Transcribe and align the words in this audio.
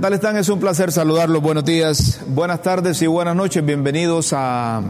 Tal 0.00 0.14
están? 0.14 0.36
Es 0.38 0.48
un 0.48 0.58
placer 0.58 0.90
saludarlos. 0.92 1.42
Buenos 1.42 1.64
días, 1.64 2.22
buenas 2.28 2.62
tardes 2.62 3.02
y 3.02 3.06
buenas 3.06 3.36
noches. 3.36 3.62
Bienvenidos 3.62 4.32
a 4.32 4.80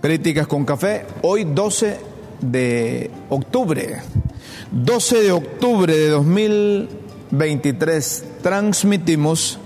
Críticas 0.00 0.46
con 0.46 0.64
Café. 0.64 1.04
Hoy 1.20 1.44
12 1.44 2.00
de 2.40 3.10
octubre. 3.28 4.00
12 4.70 5.22
de 5.22 5.32
octubre 5.32 5.94
de 5.94 6.08
2023 6.08 8.24
transmitimos 8.42 9.58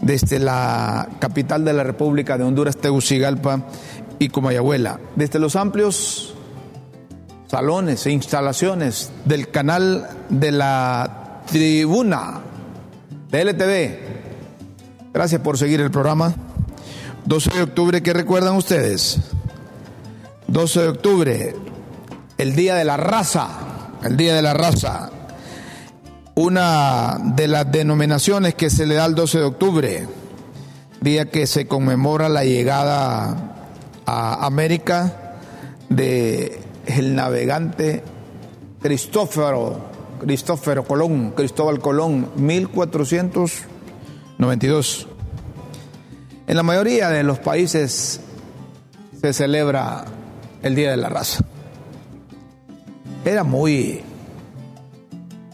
desde 0.00 0.40
la 0.40 1.08
capital 1.20 1.64
de 1.64 1.72
la 1.72 1.84
República 1.84 2.36
de 2.36 2.42
Honduras, 2.42 2.78
Tegucigalpa 2.78 3.68
y 4.18 4.28
Comayagüela, 4.28 4.98
desde 5.14 5.38
los 5.38 5.54
amplios 5.54 6.34
salones 7.46 8.06
e 8.06 8.10
instalaciones 8.10 9.12
del 9.24 9.52
canal 9.52 10.08
de 10.30 10.50
la 10.50 11.42
tribuna 11.46 12.49
de 13.30 13.40
LTV. 13.40 13.98
Gracias 15.12 15.40
por 15.40 15.58
seguir 15.58 15.80
el 15.80 15.90
programa. 15.90 16.34
12 17.24 17.50
de 17.50 17.62
octubre, 17.62 18.02
¿qué 18.02 18.12
recuerdan 18.12 18.56
ustedes? 18.56 19.18
12 20.46 20.80
de 20.80 20.88
octubre, 20.88 21.56
el 22.38 22.56
Día 22.56 22.74
de 22.74 22.84
la 22.84 22.96
Raza, 22.96 23.48
el 24.04 24.16
Día 24.16 24.34
de 24.34 24.42
la 24.42 24.54
Raza. 24.54 25.10
Una 26.34 27.18
de 27.22 27.48
las 27.48 27.70
denominaciones 27.70 28.54
que 28.54 28.70
se 28.70 28.86
le 28.86 28.94
da 28.94 29.04
al 29.04 29.14
12 29.14 29.38
de 29.38 29.44
octubre, 29.44 30.08
día 31.00 31.30
que 31.30 31.46
se 31.46 31.66
conmemora 31.66 32.28
la 32.28 32.44
llegada 32.44 33.52
a 34.06 34.46
América 34.46 35.36
de 35.88 36.60
el 36.86 37.14
navegante 37.14 38.02
Cristóforo 38.80 39.89
Cristófero 40.20 40.84
Colón, 40.84 41.32
Cristóbal 41.32 41.80
Colón, 41.80 42.30
1492. 42.36 45.06
En 46.46 46.56
la 46.56 46.62
mayoría 46.62 47.08
de 47.08 47.22
los 47.22 47.38
países 47.38 48.20
se 49.20 49.32
celebra 49.32 50.04
el 50.62 50.74
Día 50.74 50.90
de 50.90 50.96
la 50.96 51.08
Raza. 51.08 51.44
Era 53.24 53.44
muy 53.44 54.02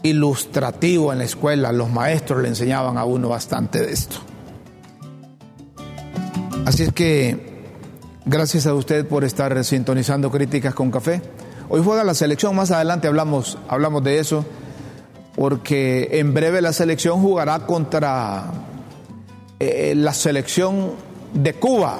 ilustrativo 0.03 1.11
en 1.11 1.19
la 1.19 1.25
escuela, 1.25 1.71
los 1.71 1.89
maestros 1.89 2.41
le 2.41 2.49
enseñaban 2.49 2.97
a 2.97 3.05
uno 3.05 3.29
bastante 3.29 3.81
de 3.81 3.91
esto. 3.91 4.17
Así 6.65 6.83
es 6.83 6.93
que 6.93 7.65
gracias 8.25 8.67
a 8.67 8.73
usted 8.73 9.07
por 9.07 9.23
estar 9.23 9.63
sintonizando 9.63 10.31
críticas 10.31 10.73
con 10.73 10.91
café. 10.91 11.21
Hoy 11.69 11.81
juega 11.83 12.03
la 12.03 12.13
selección, 12.13 12.55
más 12.55 12.71
adelante 12.71 13.07
hablamos, 13.07 13.57
hablamos 13.67 14.03
de 14.03 14.19
eso, 14.19 14.45
porque 15.37 16.09
en 16.13 16.33
breve 16.33 16.63
la 16.63 16.73
selección 16.73 17.21
jugará 17.21 17.59
contra 17.59 18.45
eh, 19.59 19.93
la 19.95 20.11
selección 20.11 20.93
de 21.31 21.53
Cuba. 21.53 21.99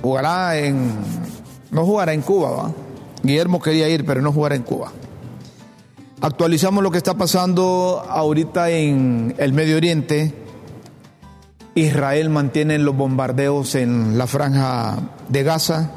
Jugará 0.00 0.56
en. 0.56 0.92
No 1.72 1.84
jugará 1.84 2.14
en 2.14 2.22
Cuba, 2.22 2.50
¿va? 2.50 2.72
Guillermo 3.24 3.60
quería 3.60 3.88
ir, 3.88 4.06
pero 4.06 4.22
no 4.22 4.32
jugará 4.32 4.54
en 4.54 4.62
Cuba. 4.62 4.92
Actualizamos 6.20 6.84
lo 6.84 6.92
que 6.92 6.98
está 6.98 7.14
pasando 7.14 8.06
ahorita 8.08 8.70
en 8.70 9.34
el 9.38 9.52
Medio 9.52 9.76
Oriente. 9.76 10.32
Israel 11.74 12.30
mantiene 12.30 12.78
los 12.78 12.96
bombardeos 12.96 13.74
en 13.74 14.16
la 14.18 14.28
franja 14.28 14.98
de 15.28 15.42
Gaza 15.42 15.90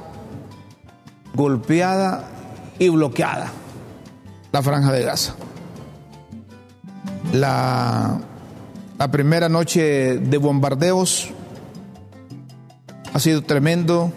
golpeada 1.34 2.28
y 2.80 2.90
bloqueada 2.90 3.61
la 4.52 4.62
franja 4.62 4.92
de 4.92 5.04
Gaza. 5.04 5.36
La, 7.34 8.20
la 8.98 9.12
primera 9.12 9.50
noche 9.50 10.18
de 10.18 10.38
bombardeos 10.38 11.30
ha 13.14 13.20
sido 13.20 13.44
tremendo. 13.44 14.12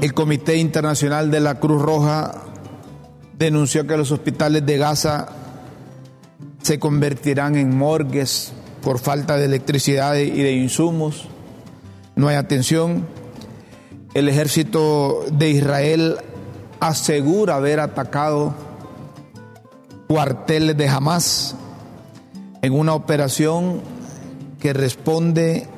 El 0.00 0.14
Comité 0.14 0.56
Internacional 0.56 1.30
de 1.30 1.40
la 1.40 1.56
Cruz 1.56 1.82
Roja 1.82 2.32
denunció 3.38 3.86
que 3.86 3.96
los 3.96 4.10
hospitales 4.10 4.64
de 4.66 4.78
Gaza 4.78 5.28
se 6.62 6.78
convertirán 6.78 7.56
en 7.56 7.76
morgues 7.76 8.52
por 8.82 8.98
falta 8.98 9.36
de 9.36 9.44
electricidad 9.44 10.16
y 10.16 10.30
de 10.30 10.52
insumos. 10.52 11.28
No 12.16 12.28
hay 12.28 12.36
atención 12.36 13.06
el 14.14 14.28
ejército 14.28 15.24
de 15.32 15.50
Israel 15.50 16.18
asegura 16.80 17.56
haber 17.56 17.78
atacado 17.80 18.54
cuarteles 20.08 20.76
de 20.76 20.88
Hamas 20.88 21.54
en 22.62 22.72
una 22.72 22.94
operación 22.94 23.80
que 24.58 24.72
responde 24.72 25.68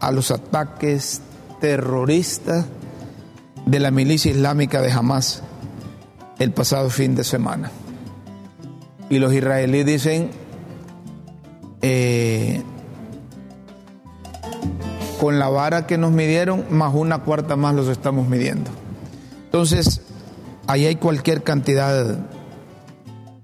a 0.00 0.12
los 0.12 0.30
ataques 0.30 1.20
terroristas 1.60 2.66
de 3.66 3.80
la 3.80 3.90
milicia 3.90 4.30
islámica 4.30 4.80
de 4.80 4.92
Hamas 4.92 5.42
el 6.38 6.52
pasado 6.52 6.90
fin 6.90 7.14
de 7.14 7.24
semana. 7.24 7.70
Y 9.10 9.18
los 9.18 9.32
israelíes 9.32 9.86
dicen, 9.86 10.30
eh, 11.82 12.62
con 15.20 15.38
la 15.38 15.48
vara 15.48 15.86
que 15.86 15.98
nos 15.98 16.10
midieron, 16.12 16.64
más 16.70 16.94
una 16.94 17.18
cuarta 17.18 17.56
más 17.56 17.74
los 17.74 17.88
estamos 17.88 18.26
midiendo. 18.26 18.70
Entonces, 19.44 20.00
ahí 20.66 20.86
hay 20.86 20.96
cualquier 20.96 21.42
cantidad, 21.42 22.18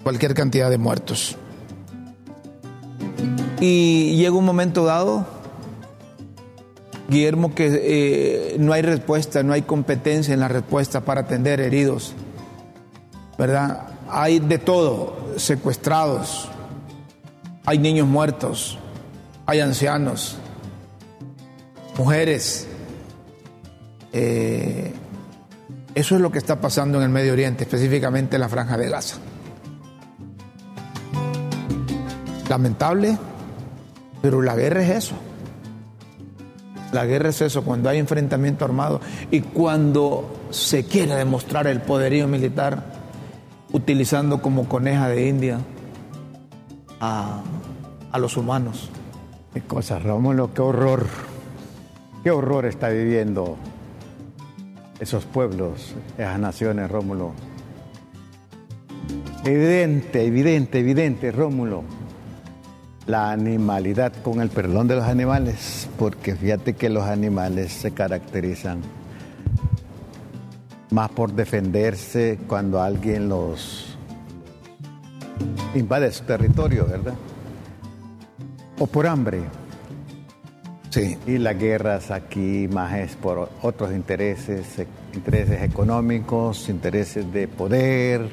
cualquier 0.03 0.35
cantidad 0.35 0.71
de 0.71 0.79
muertos. 0.79 1.37
Y 3.61 4.17
llega 4.17 4.37
un 4.37 4.45
momento 4.45 4.85
dado, 4.85 5.27
Guillermo, 7.09 7.55
que 7.55 7.71
eh, 8.53 8.57
no 8.59 8.73
hay 8.73 8.83
respuesta, 8.83 9.43
no 9.43 9.53
hay 9.53 9.63
competencia 9.63 10.33
en 10.33 10.41
la 10.41 10.49
respuesta 10.49 11.01
para 11.01 11.23
atender 11.23 11.61
heridos, 11.61 12.15
¿verdad? 13.37 13.89
Hay 14.09 14.39
de 14.39 14.59
todo, 14.59 15.35
secuestrados, 15.37 16.49
hay 17.65 17.79
niños 17.79 18.07
muertos, 18.07 18.79
hay 19.45 19.61
ancianos, 19.61 20.37
mujeres. 21.97 22.67
Eh, 24.13 24.95
eso 25.95 26.15
es 26.15 26.21
lo 26.21 26.31
que 26.31 26.39
está 26.39 26.61
pasando 26.61 26.99
en 26.99 27.05
el 27.05 27.11
Medio 27.11 27.33
Oriente, 27.33 27.65
específicamente 27.65 28.37
en 28.37 28.41
la 28.41 28.49
franja 28.49 28.77
de 28.77 28.89
Gaza. 28.89 29.17
Lamentable, 32.49 33.19
pero 34.23 34.43
la 34.43 34.55
guerra 34.55 34.83
es 34.83 35.05
eso. 35.05 35.15
La 36.93 37.05
guerra 37.05 37.29
es 37.29 37.41
eso, 37.43 37.65
cuando 37.65 37.91
hay 37.91 37.99
enfrentamiento 37.99 38.65
armado 38.65 39.01
y 39.31 39.41
cuando 39.41 40.39
se 40.51 40.85
quiere 40.85 41.15
demostrar 41.15 41.67
el 41.67 41.81
poderío 41.81 42.27
militar 42.29 42.83
utilizando 43.73 44.41
como 44.41 44.69
coneja 44.69 45.09
de 45.09 45.29
India 45.29 45.59
a, 47.01 47.43
a 48.11 48.19
los 48.19 48.37
humanos. 48.39 48.89
Qué 49.53 49.61
cosa, 49.61 49.99
Rómulo, 49.99 50.55
qué 50.55 50.63
horror. 50.63 51.07
Qué 52.23 52.31
horror 52.31 52.65
está 52.67 52.89
viviendo 52.89 53.57
esos 55.01 55.25
pueblos, 55.25 55.95
esas 56.17 56.39
naciones, 56.39 56.91
Rómulo. 56.91 57.33
Evidente, 59.45 60.25
evidente, 60.25 60.81
evidente, 60.81 61.33
Rómulo. 61.33 61.85
La 63.07 63.31
animalidad, 63.31 64.13
con 64.23 64.41
el 64.41 64.51
perdón 64.51 64.89
de 64.89 64.97
los 64.97 65.05
animales, 65.05 65.89
porque 65.99 66.35
fíjate 66.35 66.75
que 66.75 66.91
los 66.91 67.05
animales 67.05 67.73
se 67.73 67.93
caracterizan 67.93 68.83
más 70.91 71.11
por 71.11 71.33
defenderse 71.33 72.39
cuando 72.47 72.81
alguien 72.81 73.29
los 73.29 73.97
invade 75.75 76.11
su 76.13 76.25
territorio, 76.25 76.87
¿verdad? 76.87 77.15
O 78.79 78.87
por 78.87 79.07
hambre. 79.07 79.43
Sí. 80.99 81.17
Y 81.27 81.39
las 81.39 81.57
guerras 81.59 82.11
aquí 82.11 82.67
más 82.73 82.95
es 82.99 83.15
por 83.15 83.51
otros 83.63 83.93
intereses, 83.93 84.79
eh, 84.81 84.87
intereses 85.15 85.63
económicos, 85.63 86.69
intereses 86.69 87.33
de 87.33 87.47
poder. 87.47 88.29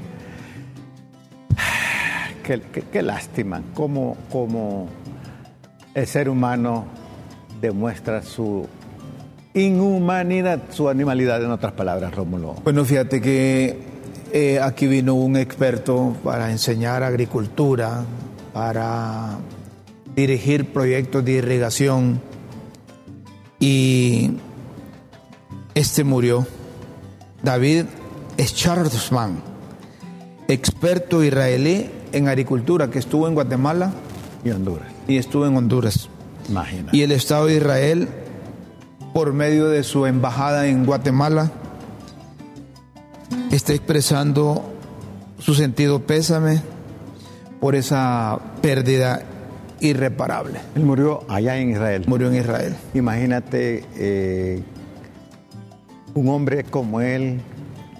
Qué, 2.43 2.61
qué- 2.73 2.83
qué 2.91 3.01
lástima, 3.03 3.61
cómo, 3.73 4.17
cómo 4.31 4.87
el 5.93 6.07
ser 6.07 6.27
humano 6.29 6.85
demuestra 7.61 8.21
su 8.21 8.67
inhumanidad, 9.53 10.63
su 10.69 10.89
animalidad, 10.89 11.43
en 11.43 11.51
otras 11.51 11.73
palabras, 11.73 12.13
Rómulo. 12.13 12.53
Bueno, 12.63 12.83
fíjate 12.85 13.21
que 13.21 13.79
eh, 14.31 14.59
aquí 14.59 14.85
vino 14.87 15.13
un 15.15 15.37
experto 15.37 16.15
para 16.23 16.51
enseñar 16.51 17.01
agricultura, 17.03 18.03
para 18.53 19.37
dirigir 20.15 20.71
proyectos 20.71 21.23
de 21.25 21.31
irrigación 21.33 22.21
y 23.59 24.31
este 25.73 26.03
murió. 26.03 26.45
David 27.43 27.85
Schwarzman, 28.39 29.41
experto 30.47 31.23
israelí 31.23 31.89
en 32.11 32.27
agricultura 32.27 32.89
que 32.89 32.99
estuvo 32.99 33.27
en 33.27 33.35
Guatemala 33.35 33.91
Y 34.43 34.49
Honduras, 34.51 34.87
y 35.07 35.17
estuvo 35.17 35.45
en 35.45 35.55
Honduras. 35.55 36.09
imagina. 36.49 36.89
Y 36.91 37.03
el 37.03 37.11
Estado 37.11 37.45
de 37.47 37.57
Israel, 37.57 38.09
por 39.13 39.33
medio 39.33 39.67
de 39.67 39.83
su 39.83 40.05
embajada 40.05 40.67
en 40.67 40.85
Guatemala, 40.85 41.51
está 43.51 43.73
expresando 43.73 44.63
su 45.39 45.53
sentido 45.53 46.01
pésame 46.01 46.61
por 47.59 47.75
esa 47.75 48.39
pérdida 48.61 49.23
irreparable. 49.79 50.59
Él 50.75 50.83
murió 50.83 51.23
allá 51.27 51.57
en 51.57 51.71
Israel. 51.71 52.03
Murió 52.07 52.29
en 52.29 52.35
Israel. 52.35 52.75
Imagínate 52.93 53.83
eh, 53.95 54.61
un 56.13 56.29
hombre 56.29 56.63
como 56.63 57.01
él, 57.01 57.41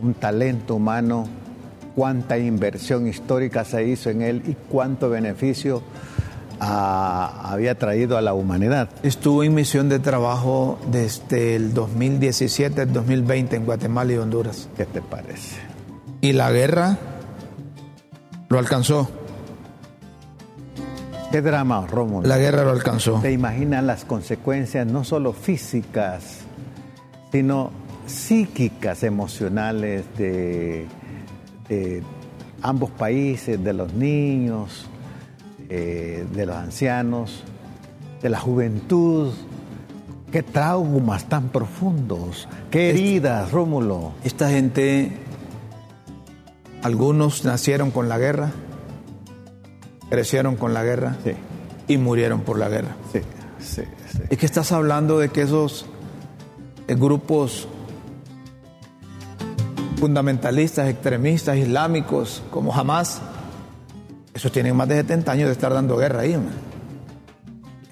un 0.02 0.14
talento 0.14 0.76
humano, 0.76 1.28
cuánta 1.96 2.38
inversión 2.38 3.08
histórica 3.08 3.64
se 3.64 3.86
hizo 3.88 4.10
en 4.10 4.22
él 4.22 4.44
y 4.46 4.56
cuánto 4.70 5.10
beneficio 5.10 5.82
ah, 6.60 7.42
había 7.46 7.78
traído 7.78 8.18
a 8.18 8.22
la 8.22 8.34
humanidad. 8.34 8.90
Estuvo 9.04 9.44
en 9.44 9.54
misión 9.54 9.90
de 9.90 10.00
trabajo 10.00 10.80
desde 10.92 11.56
el 11.56 11.74
2017 11.74 12.82
al 12.82 12.94
2020 12.94 13.56
en 13.56 13.66
Guatemala 13.66 14.14
y 14.14 14.18
Honduras. 14.18 14.70
¿Qué 14.76 14.86
te 14.86 15.02
parece? 15.02 15.58
Y 16.22 16.34
la 16.34 16.52
guerra 16.52 16.98
lo 18.50 18.60
alcanzó. 18.60 19.10
Qué 21.32 21.42
drama, 21.42 21.86
Rómulo. 21.88 22.28
La 22.28 22.38
guerra 22.38 22.64
lo 22.64 22.72
alcanzó. 22.72 23.20
¿Te 23.22 23.32
imaginas 23.32 23.84
las 23.84 24.06
consecuencias 24.06 24.88
no 24.88 25.04
solo 25.04 25.34
físicas, 25.34 26.40
sino 27.32 27.72
psíquicas, 28.06 29.04
emocionales 29.04 30.06
de, 30.18 30.86
de 31.68 32.04
ambos 32.62 32.92
países, 32.92 33.62
de 33.64 33.74
los 33.74 33.94
niños, 33.94 34.86
eh, 35.70 36.26
de 36.34 36.46
los 36.46 36.56
ancianos, 36.56 37.44
de 38.22 38.30
la 38.30 38.40
juventud? 38.40 39.34
¿Qué 40.32 40.44
traumas 40.44 41.26
tan 41.26 41.50
profundos? 41.50 42.48
¿Qué 42.70 42.90
heridas, 42.90 43.52
Rómulo? 43.52 44.14
Esta 44.24 44.50
gente, 44.50 45.12
algunos 46.84 47.46
nacieron 47.46 47.92
con 47.92 48.10
la 48.10 48.18
guerra, 48.18 48.52
crecieron 50.10 50.56
con 50.56 50.74
la 50.74 50.84
guerra 50.84 51.16
Sí, 51.24 51.32
y 51.88 51.98
murieron 51.98 52.42
por 52.42 52.58
la 52.60 52.70
guerra. 52.70 52.96
sí, 53.12 53.20
sí, 53.60 53.82
sí. 54.12 54.20
Es 54.30 54.38
que 54.38 54.46
estás 54.46 54.72
hablando 54.72 55.20
de 55.20 55.30
que 55.30 55.42
esos 55.42 55.86
eh, 56.88 56.96
grupos 56.96 57.68
fundamentalistas, 60.00 60.90
extremistas, 60.90 61.58
islámicos, 61.58 62.44
como 62.52 62.74
Hamas, 62.74 63.22
esos 64.34 64.52
tienen 64.52 64.76
más 64.76 64.88
de 64.88 64.96
70 64.98 65.32
años 65.32 65.48
de 65.48 65.54
estar 65.54 65.74
dando 65.74 65.98
guerra 65.98 66.22
ahí. 66.22 66.34
man. 66.34 66.50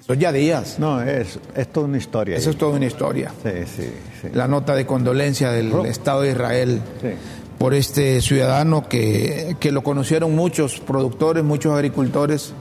Eso 0.00 0.12
ya 0.14 0.32
días. 0.32 0.78
No, 0.78 1.00
es, 1.00 1.38
es 1.56 1.68
toda 1.72 1.86
una 1.86 1.96
historia. 1.96 2.36
Eso 2.36 2.50
ahí. 2.50 2.54
es 2.54 2.58
toda 2.58 2.76
una 2.76 2.84
historia. 2.86 3.32
Sí, 3.42 3.50
sí, 3.66 3.90
sí. 4.20 4.28
La 4.34 4.46
nota 4.46 4.74
de 4.74 4.84
condolencia 4.84 5.50
del 5.50 5.70
Ro- 5.70 5.86
Estado 5.86 6.20
de 6.22 6.32
Israel 6.32 6.80
Sí. 7.00 7.08
Por 7.64 7.72
este 7.72 8.20
ciudadano 8.20 8.86
que, 8.90 9.56
que 9.58 9.72
lo 9.72 9.82
conocieron 9.82 10.36
muchos 10.36 10.80
productores, 10.80 11.42
muchos 11.42 11.72
agricultores. 11.72 12.52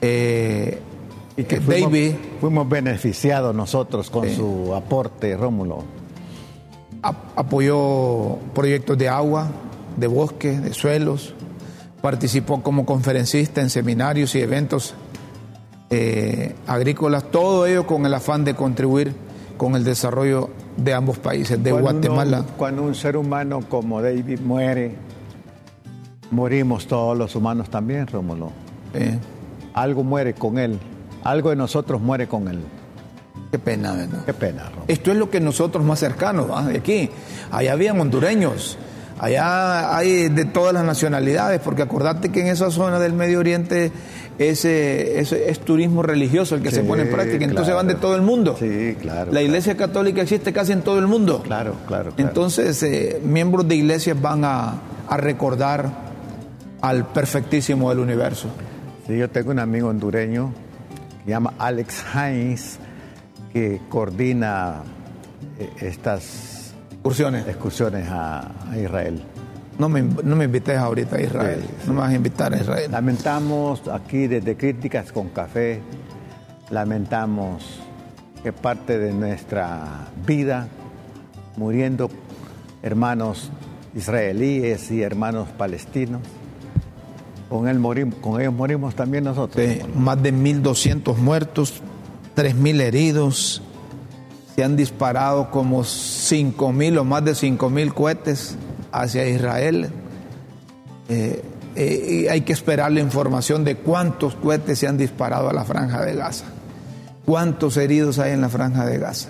Eh, 0.00 0.78
Y 1.36 1.44
que 1.44 1.56
eh, 1.56 1.60
fuimos, 1.60 1.92
David 1.92 2.12
fuimos 2.40 2.66
beneficiados 2.66 3.54
nosotros 3.54 4.08
con 4.08 4.26
su 4.30 4.74
aporte, 4.74 5.36
Rómulo. 5.36 5.84
ap- 7.02 7.38
apoyó 7.38 8.38
proyectos 8.54 8.96
de 8.96 9.10
agua, 9.10 9.48
de 9.98 10.06
bosque, 10.06 10.58
de 10.58 10.72
suelos, 10.72 11.34
participó 12.00 12.62
como 12.62 12.86
conferencista 12.86 13.60
en 13.60 13.68
seminarios 13.68 14.34
y 14.34 14.40
eventos 14.40 14.94
eh, 15.90 16.54
agrícolas, 16.66 17.30
todo 17.30 17.66
ello 17.66 17.86
con 17.86 18.06
el 18.06 18.14
afán 18.14 18.44
de 18.46 18.54
contribuir 18.54 19.12
con 19.60 19.76
el 19.76 19.84
desarrollo 19.84 20.48
de 20.78 20.94
ambos 20.94 21.18
países, 21.18 21.62
de 21.62 21.70
Cuando 21.70 21.90
Guatemala. 21.90 22.38
uno- 22.38 22.48
cuando 22.56 22.82
un 22.82 22.94
ser 22.94 23.14
humano 23.18 23.60
como 23.68 24.00
David 24.00 24.40
muere, 24.40 24.94
morimos 26.30 26.86
todos 26.86 27.16
los 27.18 27.36
humanos 27.36 27.68
también, 27.68 28.06
Rómulo. 28.06 28.52
Eh, 28.94 29.18
Algo 29.74 30.02
muere 30.02 30.32
con 30.32 30.58
él, 30.58 30.78
algo 31.24 31.50
de 31.50 31.56
nosotros 31.56 32.00
muere 32.00 32.26
con 32.26 32.48
él. 32.48 32.60
qué 33.52 33.58
pena, 33.58 33.92
¿verdad? 33.92 34.24
Qué 34.24 34.32
pena, 34.32 34.64
Rómulo. 34.70 34.84
Esto 34.88 35.10
es 35.12 35.16
lo 35.18 35.28
que 35.28 35.40
nosotros 35.40 35.84
más 35.84 35.98
cercanos, 35.98 36.50
¿va? 36.50 36.64
de 36.64 36.78
aquí. 36.78 37.10
Allá 37.50 37.72
habían 37.72 38.00
hondureños, 38.00 38.78
allá 39.18 39.94
hay 39.94 40.28
de 40.30 40.44
todas 40.46 40.72
las 40.72 40.84
nacionalidades, 40.84 41.60
porque 41.60 41.82
acordate 41.82 42.30
que 42.32 42.40
en 42.40 42.46
esa 42.46 42.70
zona 42.70 42.98
del 42.98 43.12
Medio 43.12 43.40
Oriente 43.40 43.92
ese, 44.38 45.20
ese 45.20 45.50
es 45.50 45.60
turismo 45.60 46.02
religioso 46.02 46.54
el 46.54 46.62
que 46.62 46.70
se 46.70 46.82
pone 46.82 47.02
en 47.02 47.10
práctica, 47.10 47.44
entonces 47.44 47.74
claro. 47.74 47.76
van 47.76 47.86
de 47.88 47.94
todo 47.94 48.16
el 48.16 48.22
mundo. 48.22 48.56
Sí, 48.58 48.96
claro. 49.00 49.32
La 49.32 49.42
iglesia 49.42 49.76
católica 49.76 50.22
existe 50.22 50.52
casi 50.52 50.72
en 50.72 50.82
todo 50.82 50.98
el 50.98 51.06
mundo. 51.06 51.42
Claro, 51.42 51.74
claro, 51.86 52.12
claro. 52.12 52.28
Entonces, 52.28 52.82
eh, 52.82 53.20
miembros 53.22 53.68
de 53.68 53.76
iglesias 53.76 54.20
van 54.20 54.44
a, 54.44 54.80
a 55.08 55.16
recordar 55.18 55.90
al 56.80 57.06
perfectísimo 57.06 57.90
del 57.90 57.98
universo. 57.98 58.48
Sí, 59.06 59.18
yo 59.18 59.28
tengo 59.28 59.50
un 59.50 59.58
amigo 59.58 59.88
hondureño 59.88 60.52
que 61.24 61.30
llama 61.30 61.52
Alex 61.58 62.04
Hines, 62.14 62.78
que 63.52 63.80
coordina 63.90 64.82
eh, 65.58 65.68
estas 65.80 66.72
Excursiones. 66.92 67.46
excursiones 67.46 68.08
a, 68.08 68.70
a 68.70 68.78
Israel. 68.78 69.22
No 69.80 69.88
me, 69.88 70.02
no 70.02 70.36
me 70.36 70.44
invites 70.44 70.76
ahorita 70.76 71.16
a 71.16 71.20
Israel. 71.22 71.62
Sí, 71.66 71.84
No 71.86 71.94
me 71.94 72.00
vas 72.00 72.10
a 72.10 72.14
invitar 72.14 72.52
a 72.54 72.58
Israel. 72.58 72.90
Lamentamos 72.92 73.82
aquí 73.88 74.26
desde 74.26 74.56
Críticas 74.56 75.10
con 75.10 75.30
Café, 75.30 75.80
lamentamos 76.70 77.80
que 78.42 78.52
parte 78.52 78.98
de 78.98 79.12
nuestra 79.12 80.08
vida 80.26 80.68
muriendo 81.56 82.10
hermanos 82.82 83.50
israelíes 83.94 84.90
y 84.90 85.02
hermanos 85.02 85.48
palestinos. 85.56 86.20
Con, 87.48 87.66
él 87.66 87.80
morim- 87.80 88.12
con 88.20 88.40
ellos 88.40 88.54
morimos 88.54 88.94
también 88.94 89.24
nosotros. 89.24 89.66
más 89.96 90.22
de 90.22 90.32
1.200 90.32 91.16
muertos, 91.16 91.82
3.000 92.36 92.80
heridos. 92.80 93.62
Se 94.54 94.62
han 94.62 94.76
disparado 94.76 95.50
como 95.50 95.80
5.000 95.82 96.98
o 96.98 97.04
más 97.04 97.24
de 97.24 97.32
5.000 97.32 97.92
cohetes 97.92 98.56
hacia 98.92 99.26
Israel. 99.28 99.90
Eh, 101.08 101.42
eh, 101.76 102.24
y 102.24 102.28
hay 102.28 102.42
que 102.42 102.52
esperar 102.52 102.92
la 102.92 103.00
información 103.00 103.64
de 103.64 103.76
cuántos 103.76 104.34
cohetes 104.34 104.78
se 104.78 104.86
han 104.86 104.96
disparado 104.98 105.48
a 105.48 105.52
la 105.52 105.64
franja 105.64 106.04
de 106.04 106.14
Gaza. 106.14 106.46
¿Cuántos 107.24 107.76
heridos 107.76 108.18
hay 108.18 108.32
en 108.32 108.40
la 108.40 108.48
franja 108.48 108.86
de 108.86 108.98
Gaza? 108.98 109.28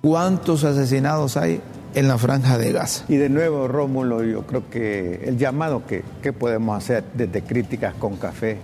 ¿Cuántos 0.00 0.64
asesinados 0.64 1.36
hay 1.36 1.60
en 1.94 2.08
la 2.08 2.18
franja 2.18 2.58
de 2.58 2.72
Gaza? 2.72 3.04
Y 3.08 3.16
de 3.16 3.28
nuevo, 3.28 3.68
Rómulo, 3.68 4.24
yo 4.24 4.46
creo 4.46 4.68
que 4.70 5.22
el 5.24 5.36
llamado 5.38 5.86
que, 5.86 6.02
que 6.22 6.32
podemos 6.32 6.76
hacer 6.76 7.04
desde 7.14 7.42
Críticas 7.42 7.94
con 7.94 8.16
Café 8.16 8.58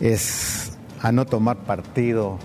es 0.00 0.72
a 1.00 1.12
no 1.12 1.24
tomar 1.24 1.58
partido. 1.58 2.38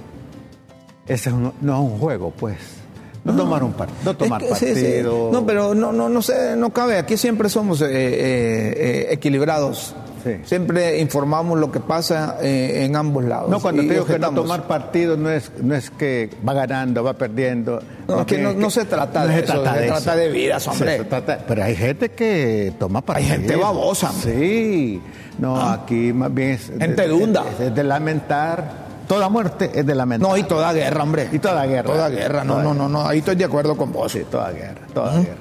Ese 1.08 1.32
no 1.32 1.54
es 1.62 1.92
un 1.92 1.98
juego, 1.98 2.32
pues. 2.32 2.81
No, 3.24 3.36
tomar 3.36 3.64
un 3.64 3.74
par- 3.74 3.90
no 4.04 4.16
tomar 4.16 4.42
Es 4.44 4.50
que, 4.50 4.56
sí, 4.56 4.66
sí. 4.76 4.82
partido. 4.82 5.30
No, 5.32 5.46
pero 5.46 5.76
no, 5.76 5.92
no, 5.92 6.10
no 6.10 6.22
sé, 6.22 6.56
no 6.56 6.72
cabe. 6.72 6.98
Aquí 6.98 7.18
siempre 7.18 7.50
somos 7.50 7.82
eh, 7.82 7.86
eh, 7.92 8.74
eh, 8.78 9.08
equilibrados 9.12 9.96
Sí. 10.24 10.36
Siempre 10.46 11.00
informamos 11.00 11.58
lo 11.58 11.72
que 11.72 11.80
pasa 11.80 12.38
eh, 12.44 12.84
en 12.86 12.96
ambos 12.96 13.24
lados. 13.24 13.50
No, 13.50 13.60
cuando 13.60 13.82
te 13.82 13.90
digo 13.90 14.06
que 14.06 14.20
no 14.20 14.32
tomar 14.32 14.68
partido 14.68 15.18
no 15.18 15.32
es, 15.32 15.52
no 15.64 15.74
es 15.74 15.90
que 15.90 16.30
va 16.48 16.54
ganando, 16.54 17.04
va 17.04 17.14
perdiendo. 17.14 17.82
No, 18.08 18.20
es 18.20 18.26
que 18.28 18.38
no, 18.38 18.54
no 18.54 18.70
se 18.70 18.86
trata 18.86 19.26
de 19.26 19.40
eso, 19.40 19.66
se 19.66 19.88
trata 19.88 20.16
de 20.16 20.30
vidas, 20.30 20.68
hombre. 20.68 20.98
se 21.00 21.04
trata- 21.06 21.40
pero 21.48 21.64
hay 21.64 21.76
gente 21.76 22.10
que 22.10 22.72
toma 22.78 23.02
partido. 23.02 23.30
gente 23.32 23.56
babosa, 23.56 24.12
hombre. 24.12 24.32
Sí. 24.32 25.02
No, 25.40 25.56
Ah. 25.60 25.74
aquí 25.82 26.14
más 26.14 26.32
bien 26.32 26.52
es... 26.52 26.72
Gente 26.78 27.08
dunda. 27.08 27.44
Es, 27.56 27.60
es 27.70 27.74
de 27.76 27.84
lamentar. 27.84 28.91
Toda 29.12 29.28
muerte 29.28 29.70
es 29.76 29.86
de 29.86 29.94
lamentar. 29.94 30.30
No, 30.30 30.38
y 30.38 30.44
toda 30.44 30.72
guerra, 30.72 31.04
hombre. 31.04 31.28
Y 31.34 31.40
toda 31.40 31.66
guerra. 31.66 31.84
Toda 31.92 32.08
guerra, 32.08 32.44
no, 32.46 32.54
Toda 32.54 32.64
no, 32.64 32.74
no, 32.74 32.88
no, 32.88 33.06
ahí 33.06 33.20
estoy 33.20 33.36
de 33.36 33.44
acuerdo 33.44 33.76
con 33.76 33.92
vos. 33.92 34.10
Sí, 34.10 34.22
toda 34.32 34.52
guerra, 34.52 34.88
toda 34.94 35.20
guerra. 35.20 35.36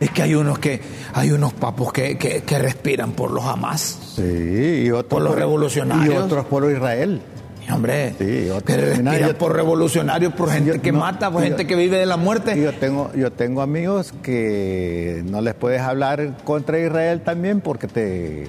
Es 0.00 0.10
que 0.10 0.22
hay 0.22 0.34
unos 0.34 0.58
que, 0.58 0.80
hay 1.12 1.32
unos 1.32 1.52
papos 1.52 1.92
que, 1.92 2.16
que, 2.16 2.40
que 2.42 2.58
respiran 2.58 3.12
por 3.12 3.30
los 3.30 3.44
Hamas. 3.44 4.14
Sí, 4.16 4.84
y 4.86 4.90
otros 4.90 5.04
Por 5.04 5.20
los 5.22 5.34
revolucionarios. 5.34 6.14
Y 6.14 6.16
otros 6.16 6.46
por 6.46 6.70
Israel. 6.72 7.20
Y, 7.68 7.70
hombre, 7.70 8.14
Sí, 8.18 8.48
otro- 8.48 8.64
que 8.64 8.76
respiran 8.78 9.14
Mira, 9.14 9.28
yo- 9.28 9.38
por 9.38 9.54
revolucionarios, 9.54 10.32
por 10.32 10.50
gente 10.50 10.76
yo- 10.76 10.80
que 10.82 10.92
no, 10.92 11.00
mata, 11.00 11.30
por 11.30 11.42
yo- 11.42 11.48
gente 11.48 11.66
que 11.66 11.76
vive 11.76 11.98
de 11.98 12.06
la 12.06 12.16
muerte. 12.16 12.58
Yo 12.58 12.72
tengo, 12.72 13.10
yo 13.14 13.32
tengo 13.32 13.60
amigos 13.60 14.14
que 14.22 15.22
no 15.26 15.42
les 15.42 15.52
puedes 15.54 15.82
hablar 15.82 16.38
contra 16.44 16.78
Israel 16.78 17.20
también 17.22 17.60
porque 17.60 17.86
te... 17.86 18.48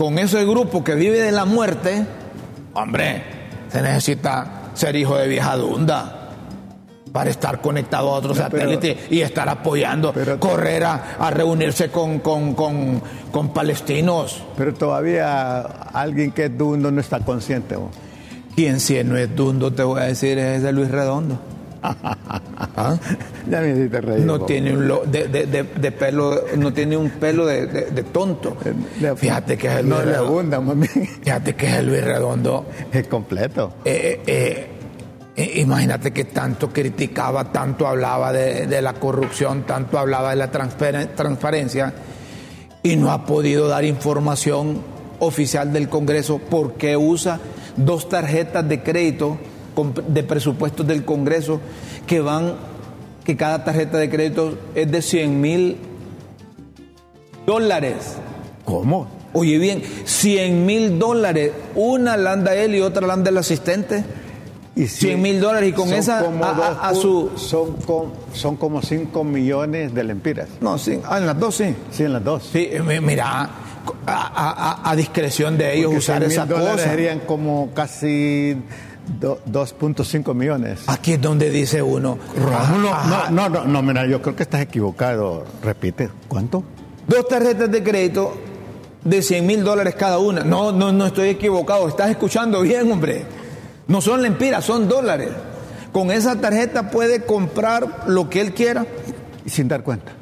con 0.00 0.18
ese 0.18 0.46
grupo 0.46 0.82
que 0.82 0.94
vive 0.94 1.20
de 1.20 1.30
la 1.30 1.44
muerte, 1.44 2.06
hombre, 2.72 3.22
se 3.70 3.82
necesita 3.82 4.70
ser 4.72 4.96
hijo 4.96 5.14
de 5.18 5.28
vieja 5.28 5.54
dunda 5.58 6.30
para 7.12 7.28
estar 7.28 7.60
conectado 7.60 8.08
a 8.08 8.12
otro 8.14 8.32
pero- 8.32 8.44
satélite 8.44 8.96
y 9.10 9.20
estar 9.20 9.46
apoyando, 9.50 10.10
pero- 10.14 10.40
correr 10.40 10.84
a, 10.84 11.16
a 11.18 11.30
reunirse 11.30 11.90
con, 11.90 12.20
con, 12.20 12.54
con, 12.54 13.02
con 13.30 13.52
palestinos. 13.52 14.42
Pero 14.56 14.72
todavía 14.72 15.60
alguien 15.60 16.32
que 16.32 16.46
es 16.46 16.56
dundo 16.56 16.90
no 16.90 16.98
está 17.02 17.20
consciente. 17.20 17.76
vos. 17.76 17.90
Quien 18.56 18.80
si 18.80 19.04
no 19.04 19.18
es 19.18 19.36
dundo, 19.36 19.70
te 19.74 19.82
voy 19.82 20.00
a 20.00 20.04
decir, 20.04 20.38
es 20.38 20.62
de 20.62 20.72
Luis 20.72 20.90
Redondo. 20.90 21.38
¿Ah? 21.82 22.96
Ya 23.48 23.60
me 23.60 23.70
hiciste 23.72 24.00
reír. 24.00 24.24
No 24.24 24.40
tiene 24.42 24.72
un 24.74 24.86
lo- 24.88 25.04
de, 25.04 25.28
de- 25.28 25.46
de- 25.46 25.62
de 25.64 25.92
pelo, 25.92 26.42
no 26.56 26.72
tiene 26.72 26.96
un 26.96 27.10
pelo 27.10 27.46
de, 27.46 27.66
tonto. 28.12 28.56
Le- 29.00 29.16
Fíjate 29.16 29.56
que 29.56 29.66
es 29.68 29.74
el 29.76 29.88
No 29.88 29.96
Luis 29.96 30.06
le 30.06 30.12
Redondo. 30.12 30.56
abunda, 30.56 30.58
bien. 30.74 31.06
Fíjate 31.22 31.54
que 31.54 31.66
es 31.66 31.72
el 31.74 31.86
Luis 31.86 32.04
Redondo. 32.04 32.66
Es 32.92 33.06
completo. 33.08 33.74
Eh, 33.84 34.20
eh, 34.26 34.66
eh, 35.36 35.52
imagínate 35.60 36.12
que 36.12 36.24
tanto 36.26 36.70
criticaba, 36.70 37.50
tanto 37.52 37.86
hablaba 37.86 38.32
de, 38.32 38.66
la 38.82 38.92
corrupción, 38.94 39.62
tanto 39.62 39.98
hablaba 39.98 40.30
de 40.30 40.36
la 40.36 40.50
transparen- 40.52 41.14
transparencia 41.14 41.92
y 42.82 42.96
no 42.96 43.10
ha 43.10 43.24
podido 43.26 43.68
dar 43.68 43.84
información 43.84 44.82
oficial 45.18 45.72
del 45.72 45.88
Congreso 45.88 46.38
porque 46.50 46.96
usa 46.96 47.38
dos 47.76 48.08
tarjetas 48.08 48.66
de 48.68 48.82
crédito 48.82 49.38
de 49.84 50.22
presupuestos 50.22 50.86
del 50.86 51.04
Congreso 51.04 51.60
que 52.06 52.20
van, 52.20 52.54
que 53.24 53.36
cada 53.36 53.64
tarjeta 53.64 53.98
de 53.98 54.08
crédito 54.10 54.58
es 54.74 54.90
de 54.90 55.02
100 55.02 55.40
mil 55.40 55.76
dólares. 57.46 58.16
¿Cómo? 58.64 59.08
Oye 59.32 59.58
bien, 59.58 59.82
100 60.04 60.66
mil 60.66 60.98
dólares, 60.98 61.52
una 61.74 62.16
la 62.16 62.32
anda 62.32 62.54
él 62.54 62.74
y 62.74 62.80
otra 62.80 63.06
la 63.06 63.14
anda 63.14 63.30
el 63.30 63.38
asistente. 63.38 64.04
Y 64.76 64.86
100 64.86 65.20
mil 65.20 65.40
dólares 65.40 65.68
y 65.70 65.72
con 65.72 65.92
esa 65.92 66.22
como 66.22 66.44
a- 66.44 66.88
a- 66.88 66.94
su- 66.94 67.30
Son, 67.36 67.74
com- 67.84 68.10
son 68.32 68.56
como 68.56 68.80
5 68.82 69.24
millones 69.24 69.92
de 69.94 70.04
lempiras. 70.04 70.48
No, 70.60 70.78
sí, 70.78 70.98
ah, 71.04 71.18
en 71.18 71.26
las 71.26 71.38
dos 71.38 71.56
sí. 71.56 71.74
Sí, 71.90 72.04
en 72.04 72.12
las 72.14 72.24
dos. 72.24 72.48
Sí, 72.52 72.68
eh, 72.70 72.80
mi- 72.80 73.00
mira, 73.00 73.50
a, 74.06 74.94
discreción 74.96 75.58
de 75.58 75.74
ellos 75.74 75.86
Porque 75.86 75.98
usar 75.98 76.18
100 76.28 76.28
mil 76.28 76.38
esa 76.38 76.46
cosa. 76.72 76.78
serían 76.78 77.20
como 77.20 77.70
casi 77.74 78.56
2.5 79.18 80.34
millones. 80.34 80.82
Aquí 80.86 81.12
es 81.12 81.20
donde 81.20 81.50
dice 81.50 81.82
uno, 81.82 82.18
Rómulo, 82.36 82.92
ajá, 82.92 83.30
no, 83.30 83.48
no, 83.48 83.64
no, 83.64 83.64
no, 83.66 83.82
mira, 83.82 84.06
yo 84.06 84.22
creo 84.22 84.36
que 84.36 84.44
estás 84.44 84.62
equivocado. 84.62 85.44
Repite, 85.62 86.10
¿cuánto? 86.28 86.62
dos 87.10 87.26
tarjetas 87.26 87.70
de 87.70 87.82
crédito 87.82 88.34
de 89.02 89.20
100 89.20 89.46
mil 89.46 89.64
dólares 89.64 89.96
cada 89.96 90.18
una. 90.18 90.44
No, 90.44 90.70
no, 90.70 90.92
no 90.92 91.06
estoy 91.06 91.30
equivocado, 91.30 91.88
estás 91.88 92.10
escuchando 92.10 92.62
bien, 92.62 92.90
hombre. 92.90 93.24
No 93.88 94.00
son 94.00 94.22
lempiras, 94.22 94.64
son 94.64 94.88
dólares. 94.88 95.30
Con 95.92 96.12
esa 96.12 96.36
tarjeta 96.36 96.90
puede 96.90 97.24
comprar 97.24 98.04
lo 98.06 98.30
que 98.30 98.40
él 98.40 98.54
quiera. 98.54 98.86
Y 99.44 99.50
sin 99.50 99.66
dar 99.66 99.82
cuenta, 99.82 100.12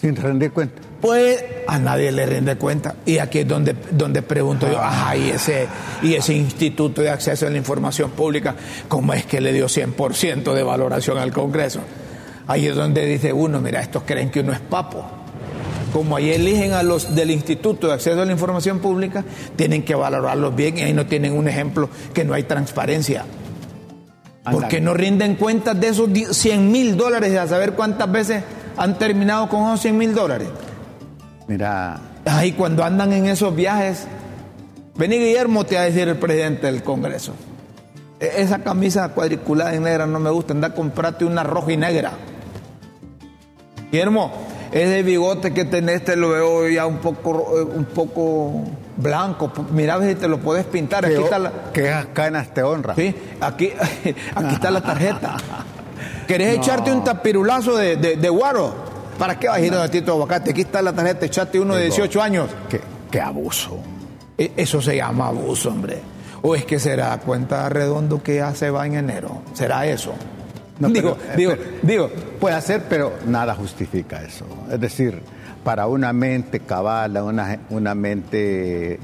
sin 0.00 0.16
rendir 0.16 0.50
cuenta. 0.50 0.82
Pues 1.04 1.44
a 1.66 1.78
nadie 1.78 2.10
le 2.12 2.24
rinde 2.24 2.56
cuenta. 2.56 2.94
Y 3.04 3.18
aquí 3.18 3.40
es 3.40 3.46
donde, 3.46 3.76
donde 3.90 4.22
pregunto 4.22 4.66
yo, 4.66 4.80
ajá, 4.80 5.14
y 5.14 5.28
ese, 5.28 5.66
y 6.00 6.14
ese 6.14 6.32
Instituto 6.32 7.02
de 7.02 7.10
Acceso 7.10 7.46
a 7.46 7.50
la 7.50 7.58
Información 7.58 8.12
Pública, 8.12 8.54
¿cómo 8.88 9.12
es 9.12 9.26
que 9.26 9.42
le 9.42 9.52
dio 9.52 9.66
100% 9.66 10.54
de 10.54 10.62
valoración 10.62 11.18
al 11.18 11.30
Congreso? 11.30 11.80
Ahí 12.46 12.68
es 12.68 12.74
donde 12.74 13.04
dice 13.04 13.34
uno, 13.34 13.60
mira, 13.60 13.82
estos 13.82 14.04
creen 14.04 14.30
que 14.30 14.40
uno 14.40 14.54
es 14.54 14.60
papo. 14.60 15.04
Como 15.92 16.16
ahí 16.16 16.30
eligen 16.30 16.72
a 16.72 16.82
los 16.82 17.14
del 17.14 17.30
Instituto 17.32 17.88
de 17.88 17.92
Acceso 17.92 18.22
a 18.22 18.24
la 18.24 18.32
Información 18.32 18.78
Pública, 18.78 19.26
tienen 19.56 19.82
que 19.82 19.94
valorarlos 19.94 20.56
bien 20.56 20.78
y 20.78 20.84
ahí 20.84 20.94
no 20.94 21.04
tienen 21.04 21.34
un 21.34 21.46
ejemplo 21.48 21.90
que 22.14 22.24
no 22.24 22.32
hay 22.32 22.44
transparencia. 22.44 23.26
Porque 24.50 24.80
no 24.80 24.94
rinden 24.94 25.34
cuentas 25.34 25.78
de 25.78 25.88
esos 25.88 26.08
100 26.30 26.72
mil 26.72 26.96
dólares 26.96 27.36
a 27.36 27.46
saber 27.46 27.72
cuántas 27.72 28.10
veces 28.10 28.42
han 28.78 28.98
terminado 28.98 29.50
con 29.50 29.64
esos 29.64 29.80
100 29.80 29.98
mil 29.98 30.14
dólares. 30.14 30.48
Mira, 31.46 32.00
Ay, 32.24 32.52
cuando 32.52 32.82
andan 32.84 33.12
en 33.12 33.26
esos 33.26 33.54
viajes, 33.54 34.06
vení 34.96 35.18
Guillermo, 35.18 35.64
te 35.64 35.74
va 35.74 35.82
a 35.82 35.84
decir 35.84 36.08
el 36.08 36.16
presidente 36.16 36.66
del 36.66 36.82
Congreso. 36.82 37.34
E- 38.18 38.32
Esa 38.38 38.60
camisa 38.60 39.08
cuadriculada 39.10 39.74
en 39.74 39.82
negra 39.82 40.06
no 40.06 40.18
me 40.20 40.30
gusta, 40.30 40.54
anda 40.54 40.68
a 40.68 40.74
comprarte 40.74 41.24
una 41.24 41.42
roja 41.42 41.72
y 41.72 41.76
negra. 41.76 42.12
Guillermo, 43.90 44.32
ese 44.72 45.02
bigote 45.02 45.52
que 45.52 45.64
tenés 45.66 46.04
te 46.04 46.16
lo 46.16 46.30
veo 46.30 46.68
ya 46.68 46.86
un 46.86 46.96
poco, 46.98 47.58
eh, 47.58 47.62
un 47.62 47.84
poco 47.84 48.64
blanco. 48.96 49.52
Mira 49.72 49.94
a 49.94 49.98
ver 49.98 50.10
si 50.10 50.14
te 50.16 50.28
lo 50.28 50.38
puedes 50.40 50.64
pintar. 50.64 51.04
Aquí 51.04 51.14
que, 51.14 51.22
está 51.22 51.38
la, 51.38 51.52
que 51.72 51.86
esas 51.88 52.06
canas 52.06 52.52
te 52.54 52.62
honra. 52.62 52.94
sí, 52.94 53.14
aquí, 53.40 53.70
aquí 54.34 54.54
está 54.54 54.70
la 54.70 54.80
tarjeta. 54.80 55.36
¿Querés 56.26 56.56
echarte 56.56 56.90
un 56.90 57.04
tapirulazo 57.04 57.76
de, 57.76 57.96
de, 57.96 58.16
de 58.16 58.28
guaro? 58.30 58.93
¿Para 59.18 59.38
qué 59.38 59.48
vas 59.48 59.58
a 59.58 59.60
ir 59.60 59.72
a 59.74 59.88
Tito 59.88 60.12
Aguacate? 60.12 60.50
Aquí 60.50 60.62
está 60.62 60.82
la 60.82 60.92
tarjeta, 60.92 61.26
echate 61.26 61.58
uno 61.60 61.74
de 61.76 61.84
18 61.84 62.22
años. 62.22 62.50
Qué, 62.68 62.80
qué 63.10 63.20
abuso. 63.20 63.78
E- 64.36 64.52
Eso 64.56 64.80
se 64.82 64.96
llama 64.96 65.28
abuso, 65.28 65.68
hombre. 65.70 65.98
¿O 66.42 66.54
es 66.54 66.64
que 66.64 66.78
será 66.78 67.16
cuenta 67.18 67.68
redondo 67.68 68.22
que 68.22 68.36
ya 68.36 68.54
se 68.54 68.70
va 68.70 68.86
en 68.86 68.96
enero? 68.96 69.42
¿Será 69.54 69.86
eso? 69.86 70.14
No, 70.78 70.88
digo, 70.88 71.16
pero, 71.16 71.32
eh, 71.32 71.36
digo, 71.36 71.52
pero- 71.56 71.70
digo, 71.82 72.10
Puede 72.40 72.60
ser, 72.60 72.82
pero 72.88 73.12
nada 73.26 73.54
justifica 73.54 74.22
eso. 74.22 74.44
Es 74.70 74.78
decir, 74.80 75.22
para 75.62 75.86
una 75.86 76.12
mente 76.12 76.60
cabala, 76.60 77.22
una, 77.24 77.58
una 77.70 77.94
mente 77.94 78.98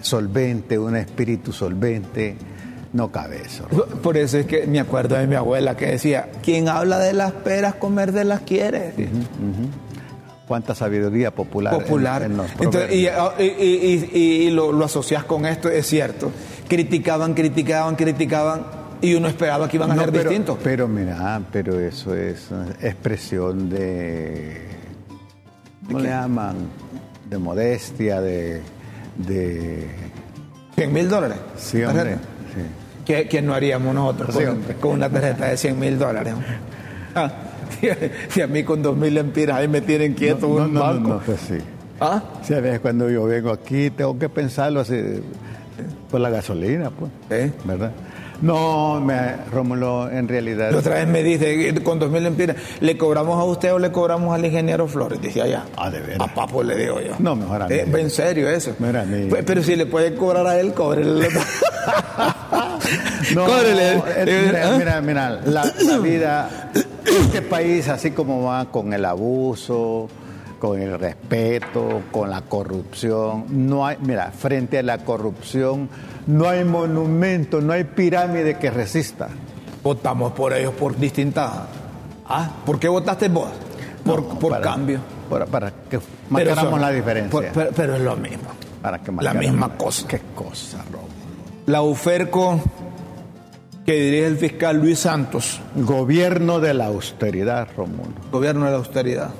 solvente, 0.00 0.78
un 0.78 0.96
espíritu 0.96 1.52
solvente, 1.52 2.36
no 2.92 3.10
cabe 3.10 3.42
eso. 3.44 3.64
por 4.02 4.16
eso 4.18 4.38
es 4.38 4.46
que 4.46 4.66
me 4.66 4.80
acuerdo 4.80 5.16
de 5.16 5.26
mi 5.26 5.34
abuela 5.34 5.76
que 5.76 5.86
decía, 5.86 6.28
quien 6.42 6.68
habla 6.68 6.98
de 6.98 7.12
las 7.12 7.32
peras, 7.32 7.74
comer 7.74 8.12
de 8.12 8.24
las 8.24 8.40
quiere. 8.42 8.92
Cuánta 10.46 10.74
sabiduría 10.74 11.30
popular. 11.30 11.74
en- 11.74 11.80
Popular. 11.80 12.22
en 12.22 12.36
los 12.36 12.50
Entonces, 12.60 12.92
y, 12.92 13.06
proverbios. 13.06 13.34
y- 13.38 13.64
y- 13.64 14.10
y- 14.12 14.46
y 14.46 14.50
lo, 14.50 14.72
lo 14.72 14.84
asocias 14.84 15.24
con 15.24 15.46
esto, 15.46 15.68
es 15.70 15.86
cierto. 15.86 16.30
Criticaban, 16.68 17.32
criticaban, 17.34 17.96
criticaban, 17.96 18.66
y 19.00 19.14
uno 19.14 19.28
esperaba 19.28 19.68
que 19.68 19.76
iban 19.78 19.90
a 19.92 19.96
ser 19.96 20.10
pero, 20.12 20.28
distintos. 20.30 20.58
Pero 20.62 20.88
mira, 20.88 21.40
pero 21.50 21.78
eso 21.80 22.14
es 22.14 22.48
expresión 22.82 23.70
de. 23.70 24.68
¿Cómo 25.86 26.00
le 26.00 26.08
llaman? 26.10 26.56
De 27.30 27.38
modestia, 27.38 28.20
de. 28.20 28.60
de 29.16 29.88
100 30.76 30.92
mil 30.92 31.08
dólares. 31.08 31.38
sí, 31.56 31.82
hombre. 31.82 32.14
Sí. 32.54 32.60
¿Qué, 33.04 33.26
qué 33.28 33.42
no 33.42 33.54
haríamos 33.54 33.94
nosotros 33.94 34.34
Sí, 34.36 34.44
con, 34.80 34.92
una 34.92 35.08
tarjeta 35.08 35.46
de 35.48 35.56
100 35.56 35.78
mil 35.78 35.98
dólares? 35.98 36.34
Ah, 37.14 37.30
y 38.36 38.40
a 38.40 38.46
mí 38.46 38.62
con 38.62 38.82
dos 38.82 38.96
mil 38.96 39.16
empiras 39.18 39.58
ahí 39.58 39.68
me 39.68 39.80
tienen 39.80 40.14
quieto 40.14 40.46
no, 40.46 40.64
un 40.64 40.74
no, 40.74 40.80
banco. 40.80 41.08
no, 41.08 41.18
pues 41.18 41.40
sí. 41.40 41.58
¿Ah? 42.00 42.22
Sí, 42.42 42.54
a 42.54 42.60
veces 42.60 42.80
cuando 42.80 43.08
yo 43.10 43.24
vengo 43.24 43.50
aquí 43.50 43.90
tengo 43.90 44.18
que 44.18 44.28
pensarlo 44.28 44.80
así, 44.80 45.00
por 46.10 46.20
la 46.20 46.30
gasolina, 46.30 46.90
pues. 46.90 47.10
¿Eh? 47.30 47.52
¿Verdad? 47.64 47.92
No, 48.42 49.00
me, 49.00 49.36
Rómulo, 49.50 50.10
en 50.10 50.28
realidad. 50.28 50.72
La 50.72 50.78
otra 50.78 50.96
vez 50.96 51.06
me 51.08 51.22
dice, 51.22 51.72
con 51.82 51.98
dos 51.98 52.10
mil 52.10 52.26
empiras, 52.26 52.56
¿le 52.80 52.98
cobramos 52.98 53.38
a 53.40 53.44
usted 53.44 53.72
o 53.72 53.78
le 53.78 53.90
cobramos 53.92 54.34
al 54.34 54.44
ingeniero 54.44 54.86
Flores? 54.88 55.20
Dice 55.20 55.40
allá. 55.42 55.64
Ah, 55.76 55.88
de 55.90 56.00
veras. 56.00 56.28
A 56.28 56.34
papo 56.34 56.62
le 56.62 56.76
digo 56.76 57.00
yo. 57.00 57.12
No, 57.20 57.34
mejor 57.36 57.62
a 57.62 57.68
mí. 57.68 57.74
Eh, 57.74 57.86
en 57.90 58.10
serio 58.10 58.48
eso. 58.50 58.74
Mejor 58.80 58.96
a 58.98 59.04
mí. 59.04 59.26
Pues, 59.30 59.44
Pero 59.44 59.62
si 59.62 59.76
le 59.76 59.86
puede 59.86 60.14
cobrar 60.16 60.46
a 60.46 60.58
él, 60.60 60.74
cóbrele. 60.74 61.28
No, 63.34 63.46
Cóbrele. 63.46 63.92
eh, 64.16 64.42
mira, 64.46 64.68
¿Ah? 64.68 64.76
mira, 64.76 65.00
mira, 65.00 65.30
la, 65.46 65.64
la 65.82 65.98
vida, 65.98 66.70
este 67.04 67.40
país, 67.42 67.88
así 67.88 68.10
como 68.10 68.42
va 68.44 68.66
con 68.70 68.92
el 68.92 69.04
abuso, 69.04 70.08
con 70.62 70.80
el 70.80 70.96
respeto, 70.96 72.02
con 72.12 72.30
la 72.30 72.42
corrupción, 72.42 73.46
no 73.48 73.84
hay, 73.84 73.96
mira, 74.00 74.30
frente 74.30 74.78
a 74.78 74.82
la 74.84 74.98
corrupción, 74.98 75.88
no 76.28 76.48
hay 76.48 76.62
monumento, 76.64 77.60
no 77.60 77.72
hay 77.72 77.82
pirámide 77.82 78.56
que 78.58 78.70
resista. 78.70 79.26
Votamos 79.82 80.30
por 80.34 80.52
ellos 80.52 80.72
por 80.74 80.96
distintas. 80.96 81.50
¿Ah? 82.28 82.48
¿Por 82.64 82.78
qué 82.78 82.86
votaste 82.86 83.28
vos? 83.28 83.48
Por, 84.04 84.22
No, 84.22 84.38
por 84.38 84.52
para- 84.52 84.62
cambio. 84.62 85.00
Para, 85.28 85.46
para 85.46 85.72
que 85.90 85.98
marcáramos 86.30 86.80
la 86.80 86.90
diferencia. 86.92 87.30
por- 87.32 87.48
pero, 87.48 87.70
pero 87.74 87.96
es 87.96 88.02
lo 88.02 88.14
mismo. 88.14 88.44
para 88.80 89.00
que 89.00 89.10
la 89.20 89.34
misma 89.34 89.70
cosa. 89.76 90.06
Qué 90.06 90.20
cosa, 90.32 90.78
Robo. 90.92 91.08
La 91.66 91.82
UFERCO 91.82 92.60
que 93.84 93.94
dirige 93.94 94.26
el 94.28 94.36
fiscal 94.36 94.76
Luis 94.76 95.00
Santos, 95.00 95.60
Gobierno 95.74 96.60
de 96.60 96.72
la 96.72 96.86
austeridad, 96.86 97.66
Romulo. 97.76 98.12
gobierno 98.30 98.66
de 98.66 98.70
la 98.70 98.76
austeridad. 98.76 99.30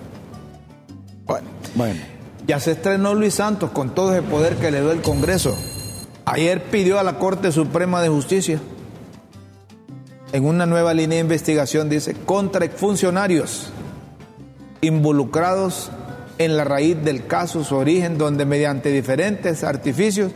Bueno, 1.32 1.48
Bueno, 1.74 2.00
ya 2.46 2.60
se 2.60 2.72
estrenó 2.72 3.14
Luis 3.14 3.32
Santos 3.34 3.70
con 3.70 3.94
todo 3.94 4.12
ese 4.12 4.20
poder 4.20 4.56
que 4.56 4.70
le 4.70 4.82
dio 4.82 4.92
el 4.92 5.00
Congreso. 5.00 5.56
Ayer 6.26 6.62
pidió 6.64 6.98
a 6.98 7.02
la 7.02 7.18
Corte 7.18 7.50
Suprema 7.52 8.02
de 8.02 8.10
Justicia, 8.10 8.60
en 10.34 10.44
una 10.44 10.66
nueva 10.66 10.92
línea 10.92 11.16
de 11.16 11.22
investigación, 11.22 11.88
dice, 11.88 12.14
contra 12.26 12.66
exfuncionarios 12.66 13.70
involucrados 14.82 15.90
en 16.36 16.58
la 16.58 16.64
raíz 16.64 17.02
del 17.02 17.26
caso, 17.26 17.64
su 17.64 17.76
origen, 17.76 18.18
donde 18.18 18.44
mediante 18.44 18.90
diferentes 18.90 19.64
artificios 19.64 20.32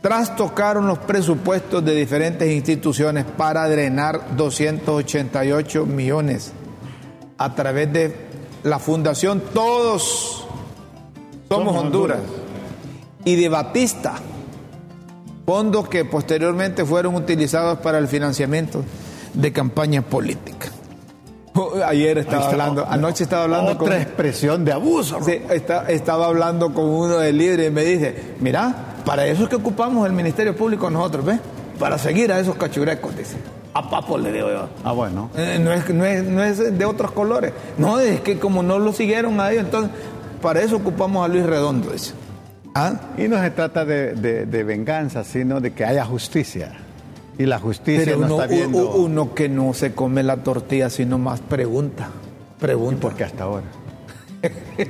trastocaron 0.00 0.88
los 0.88 0.98
presupuestos 0.98 1.84
de 1.84 1.94
diferentes 1.94 2.50
instituciones 2.50 3.24
para 3.24 3.68
drenar 3.68 4.36
288 4.36 5.86
millones 5.86 6.52
a 7.38 7.54
través 7.54 7.92
de 7.92 8.25
la 8.66 8.78
Fundación 8.78 9.40
Todos 9.54 10.44
Somos, 11.48 11.66
Somos 11.68 11.76
Honduras. 11.84 12.18
Honduras. 12.18 12.42
y 13.24 13.36
de 13.36 13.48
Batista, 13.48 14.14
fondos 15.46 15.88
que 15.88 16.04
posteriormente 16.04 16.84
fueron 16.84 17.14
utilizados 17.14 17.78
para 17.78 17.98
el 17.98 18.08
financiamiento 18.08 18.82
de 19.34 19.52
campañas 19.52 20.04
políticas. 20.04 20.72
Ayer 21.86 22.18
estaba 22.18 22.38
está. 22.42 22.50
hablando, 22.52 22.86
anoche 22.88 23.22
estaba 23.24 23.44
hablando 23.44 23.72
otra 23.72 23.84
con... 23.84 23.92
expresión 23.92 24.64
de 24.64 24.72
abuso. 24.72 25.18
Sí, 25.24 25.40
está- 25.50 25.88
estaba 25.90 26.26
hablando 26.26 26.74
con 26.74 26.84
uno 26.86 27.18
del 27.18 27.38
líder 27.38 27.60
y 27.60 27.70
me 27.70 27.82
dice, 27.84 28.34
mira, 28.40 28.96
para 29.04 29.26
eso 29.26 29.44
es 29.44 29.48
que 29.48 29.56
ocupamos 29.56 30.06
el 30.06 30.12
Ministerio 30.12 30.56
Público 30.56 30.90
nosotros, 30.90 31.24
¿ves? 31.24 31.40
Para 31.78 31.98
seguir 31.98 32.32
a 32.32 32.40
esos 32.40 32.56
cachurecos, 32.56 33.16
dice. 33.16 33.36
A 33.78 33.90
papo 33.90 34.16
le 34.16 34.32
digo 34.32 34.48
yo. 34.48 34.68
Ah, 34.84 34.92
bueno. 34.92 35.28
Eh, 35.36 35.58
no, 35.62 35.72
es, 35.72 35.88
no, 35.92 36.04
es, 36.04 36.24
no 36.24 36.42
es 36.42 36.78
de 36.78 36.84
otros 36.84 37.10
colores. 37.12 37.52
No, 37.78 37.98
es 38.00 38.20
que 38.20 38.38
como 38.38 38.62
no 38.62 38.78
lo 38.78 38.92
siguieron 38.92 39.38
a 39.40 39.50
ellos, 39.52 39.64
entonces, 39.64 39.90
para 40.40 40.60
eso 40.62 40.76
ocupamos 40.76 41.24
a 41.24 41.28
Luis 41.28 41.44
Redondo, 41.44 41.90
dice. 41.90 42.12
¿Ah? 42.74 42.94
Y 43.18 43.28
no 43.28 43.40
se 43.40 43.50
trata 43.50 43.84
de, 43.84 44.14
de- 44.14 44.46
de 44.46 44.64
venganza, 44.64 45.24
sino 45.24 45.60
de 45.60 45.72
que 45.72 45.84
haya 45.84 46.04
justicia. 46.04 46.72
Y 47.38 47.44
la 47.44 47.58
justicia 47.58 48.04
Pero 48.06 48.18
no 48.20 48.26
uno, 48.36 48.42
está 48.42 48.54
viendo. 48.54 48.90
uno 48.94 49.34
que 49.34 49.48
no 49.50 49.74
se 49.74 49.92
come 49.94 50.22
la 50.22 50.38
tortilla, 50.38 50.88
sino 50.88 51.18
más 51.18 51.40
pregunta. 51.40 52.08
Pregunta. 52.58 53.00
¿Por 53.00 53.14
qué 53.14 53.24
hasta 53.24 53.44
ahora? 53.44 53.66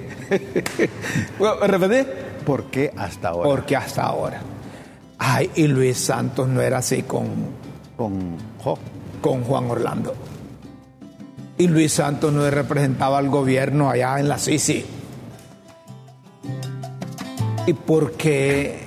Bueno, 1.38 1.54
¿Repetí? 1.66 2.08
¿Por 2.44 2.64
qué 2.64 2.92
hasta 2.96 3.28
ahora? 3.28 3.48
Porque 3.50 3.76
hasta 3.76 4.02
ahora. 4.02 4.40
Ay, 5.18 5.50
y 5.54 5.66
Luis 5.66 5.98
Santos 5.98 6.48
no 6.48 6.60
era 6.60 6.78
así 6.78 7.02
con, 7.02 7.26
Con 7.96 8.36
Con 9.22 9.42
Juan 9.44 9.70
Orlando. 9.70 10.14
Y 11.58 11.68
Luis 11.68 11.92
Santos 11.92 12.32
no 12.32 12.48
representaba 12.50 13.18
al 13.18 13.28
gobierno 13.30 13.88
allá 13.88 14.18
en 14.20 14.28
la 14.28 14.38
Sisi. 14.38 14.84
¿Y 17.66 17.72
por 17.72 18.12
qué? 18.12 18.80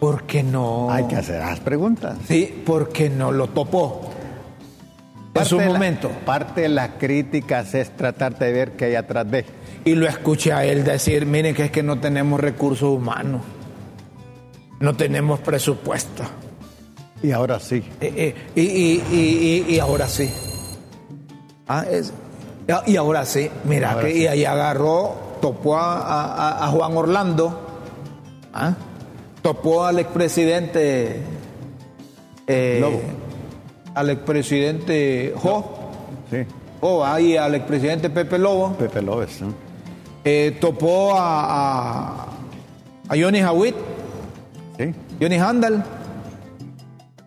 ¿Por 0.00 0.24
qué 0.24 0.42
no? 0.42 0.90
Hay 0.90 1.04
que 1.06 1.16
hacer 1.16 1.40
las 1.40 1.60
preguntas. 1.60 2.16
Sí, 2.26 2.62
porque 2.66 3.08
no 3.10 3.32
lo 3.32 3.48
topó. 3.48 4.10
En 5.34 5.44
su 5.44 5.56
de 5.58 5.66
la- 5.66 5.72
momento. 5.72 6.10
parte 6.24 6.62
de 6.62 6.68
las 6.68 6.90
críticas 6.98 7.74
es 7.74 7.90
tratar 7.96 8.38
de 8.38 8.52
ver 8.52 8.72
qué 8.72 8.86
hay 8.86 8.94
atrás 8.94 9.30
de. 9.30 9.44
Y 9.84 9.94
lo 9.94 10.06
escuché 10.08 10.52
a 10.52 10.64
él 10.64 10.84
decir, 10.84 11.26
miren 11.26 11.54
que 11.54 11.64
es 11.64 11.70
que 11.70 11.82
no 11.82 11.98
tenemos 12.00 12.40
recursos 12.40 12.88
humanos. 12.88 13.42
No 14.80 14.94
tenemos 14.94 15.40
presupuesto. 15.40 16.22
Y 17.24 17.32
ahora 17.32 17.58
sí. 17.58 17.82
Eh, 18.00 18.12
eh, 18.16 18.34
y, 18.54 18.60
y- 19.16 19.64
y- 19.74 19.78
ahora 19.80 20.06
sí. 20.08 20.30
Ah, 21.66 21.84
es- 21.90 22.12
y 22.86 22.96
ahora 22.96 23.24
sí, 23.24 23.48
mira, 23.64 23.92
Ahora 23.92 24.06
que 24.06 24.12
sí. 24.12 24.18
y 24.22 24.26
ahí 24.26 24.44
agarró, 24.44 25.14
topó 25.40 25.76
a, 25.76 26.02
a- 26.02 26.64
a 26.64 26.68
Juan 26.68 26.96
Orlando, 26.96 27.58
¿ah? 28.52 28.74
topó 29.42 29.84
al 29.86 29.98
expresidente 29.98 31.20
eh, 32.46 32.78
Lobo. 32.80 33.00
al 33.94 34.10
expresidente 34.10 35.32
Jo, 35.36 35.64
Sí. 36.30 36.38
o 36.82 37.04
ahí 37.04 37.36
al 37.38 37.54
expresidente 37.54 38.10
Pepe 38.10 38.38
Lobo, 38.38 38.72
Pepe 38.74 39.00
López. 39.02 39.40
¿no? 39.40 39.54
eh, 40.24 40.56
topó 40.60 41.14
a, 41.16 41.44
a, 41.44 42.26
a 43.08 43.14
Johnny 43.18 43.40
Hawitt, 43.40 43.74
Sí. 44.78 44.94
Johnny 45.20 45.36
Handel, 45.36 45.82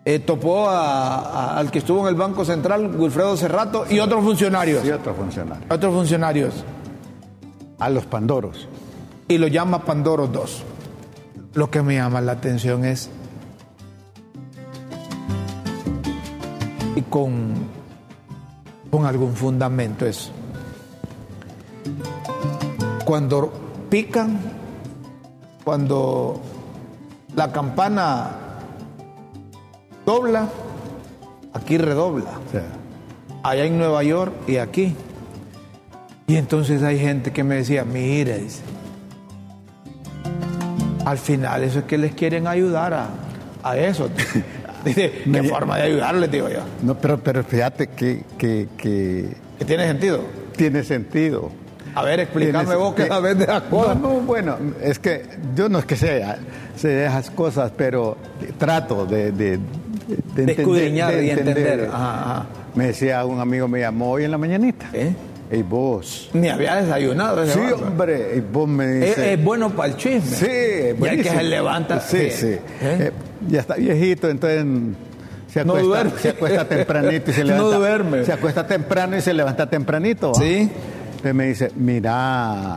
eh, 0.04 0.18
topó 0.20 0.68
a- 0.68 1.18
a- 1.20 1.58
al 1.58 1.70
que 1.70 1.78
estuvo 1.80 2.00
en 2.02 2.08
el 2.08 2.14
Banco 2.14 2.44
Central, 2.44 2.94
Wilfredo 2.96 3.36
Cerrato, 3.36 3.84
y 3.90 3.98
otros 3.98 4.24
funcionarios. 4.24 4.84
Y 4.84 4.90
otro 4.90 5.14
funcionario. 5.14 5.64
Otros 5.70 5.94
funcionarios. 5.94 6.64
A 7.78 7.88
los 7.90 8.06
Pandoros. 8.06 8.66
Y 9.28 9.36
lo 9.38 9.46
llama 9.46 9.84
Pandoro 9.84 10.26
2. 10.26 10.62
Lo 11.54 11.70
que 11.70 11.82
me 11.82 11.94
llama 11.96 12.20
la 12.20 12.32
atención 12.32 12.84
es. 12.84 13.10
Y 16.96 17.02
con, 17.02 17.54
con 18.90 19.04
algún 19.06 19.34
fundamento 19.34 20.06
es. 20.06 20.30
Cuando 23.04 23.52
pican, 23.88 24.38
cuando 25.64 26.40
la 27.34 27.52
campana 27.52 28.30
dobla, 30.08 30.48
aquí 31.52 31.76
redobla. 31.76 32.30
Allá 33.42 33.66
en 33.66 33.76
Nueva 33.76 34.02
York 34.02 34.32
y 34.46 34.56
aquí. 34.56 34.96
Y 36.26 36.36
entonces 36.36 36.82
hay 36.82 36.98
gente 36.98 37.30
que 37.30 37.44
me 37.44 37.56
decía, 37.56 37.84
mire, 37.84 38.38
dice, 38.38 38.62
al 41.04 41.18
final 41.18 41.62
eso 41.62 41.80
es 41.80 41.84
que 41.84 41.98
les 41.98 42.14
quieren 42.14 42.46
ayudar 42.46 42.94
a, 42.94 43.08
a 43.62 43.76
eso. 43.76 44.08
Dice, 44.84 45.24
¿qué 45.30 45.42
forma 45.42 45.76
de 45.76 45.82
ayudarles, 45.82 46.30
digo 46.30 46.48
yo? 46.48 46.60
no, 46.82 46.94
pero, 46.94 47.18
pero 47.18 47.42
fíjate 47.42 47.88
que, 47.88 48.22
que, 48.38 48.68
que 48.78 49.36
Que 49.58 49.64
tiene 49.64 49.86
sentido. 49.88 50.20
tiene 50.56 50.84
sentido. 50.84 51.50
A 51.94 52.02
ver, 52.04 52.20
explícame 52.20 52.76
vos 52.76 52.94
que 52.94 53.08
sabes 53.08 53.36
de 53.36 53.46
las 53.46 53.62
cosas. 53.62 53.96
No, 53.98 54.14
no, 54.14 54.20
bueno, 54.20 54.56
es 54.80 55.00
que 55.00 55.26
yo 55.56 55.68
no 55.68 55.80
es 55.80 55.84
que 55.84 55.96
sea, 55.96 56.38
sé 56.76 57.04
esas 57.04 57.30
cosas, 57.32 57.72
pero 57.76 58.16
trato 58.56 59.04
de, 59.04 59.32
de, 59.32 59.58
de, 60.34 60.46
De 60.46 60.52
escudriñar 60.52 61.22
y 61.22 61.30
entender. 61.30 61.88
Ajá, 61.92 62.20
ajá. 62.20 62.46
Me 62.74 62.86
decía 62.88 63.24
un 63.24 63.40
amigo, 63.40 63.68
me 63.68 63.80
llamó 63.80 64.12
hoy 64.12 64.24
en 64.24 64.30
la 64.30 64.38
mañanita. 64.38 64.86
¿Eh? 64.92 65.12
Y 65.50 65.62
vos. 65.62 66.28
Ni 66.34 66.48
había 66.48 66.76
desayunado 66.76 67.46
Sí, 67.46 67.58
hombre, 67.74 68.34
y 68.36 68.40
vos 68.40 68.68
me 68.68 68.84
Es, 68.98 69.00
dices. 69.16 69.18
es 69.18 69.44
bueno 69.44 69.70
para 69.70 69.88
el 69.92 69.96
chisme. 69.96 70.36
Sí, 70.36 70.46
Y 71.02 71.06
hay 71.06 71.16
que 71.22 71.30
se 71.30 71.42
levanta. 71.42 72.00
Sí, 72.00 72.30
sí. 72.30 72.46
¿Eh? 72.48 72.60
Eh, 72.82 73.12
ya 73.48 73.60
está 73.60 73.76
viejito, 73.76 74.28
entonces 74.28 74.64
se 75.50 75.64
No 75.64 75.72
acuesta, 75.72 75.88
duerme. 75.88 76.20
se 76.20 76.28
acuesta 76.28 76.64
tempranito 76.68 77.30
y 77.30 77.34
se 77.34 77.40
No 77.44 77.50
levanta. 77.56 77.76
duerme. 77.78 78.24
Se 78.26 78.32
acuesta 78.34 78.66
temprano 78.66 79.16
y 79.16 79.20
se 79.22 79.32
levanta 79.32 79.68
tempranito. 79.70 80.32
¿va? 80.32 80.38
Sí. 80.40 80.70
Entonces 81.10 81.34
me 81.34 81.46
dice, 81.46 81.70
mira, 81.76 82.76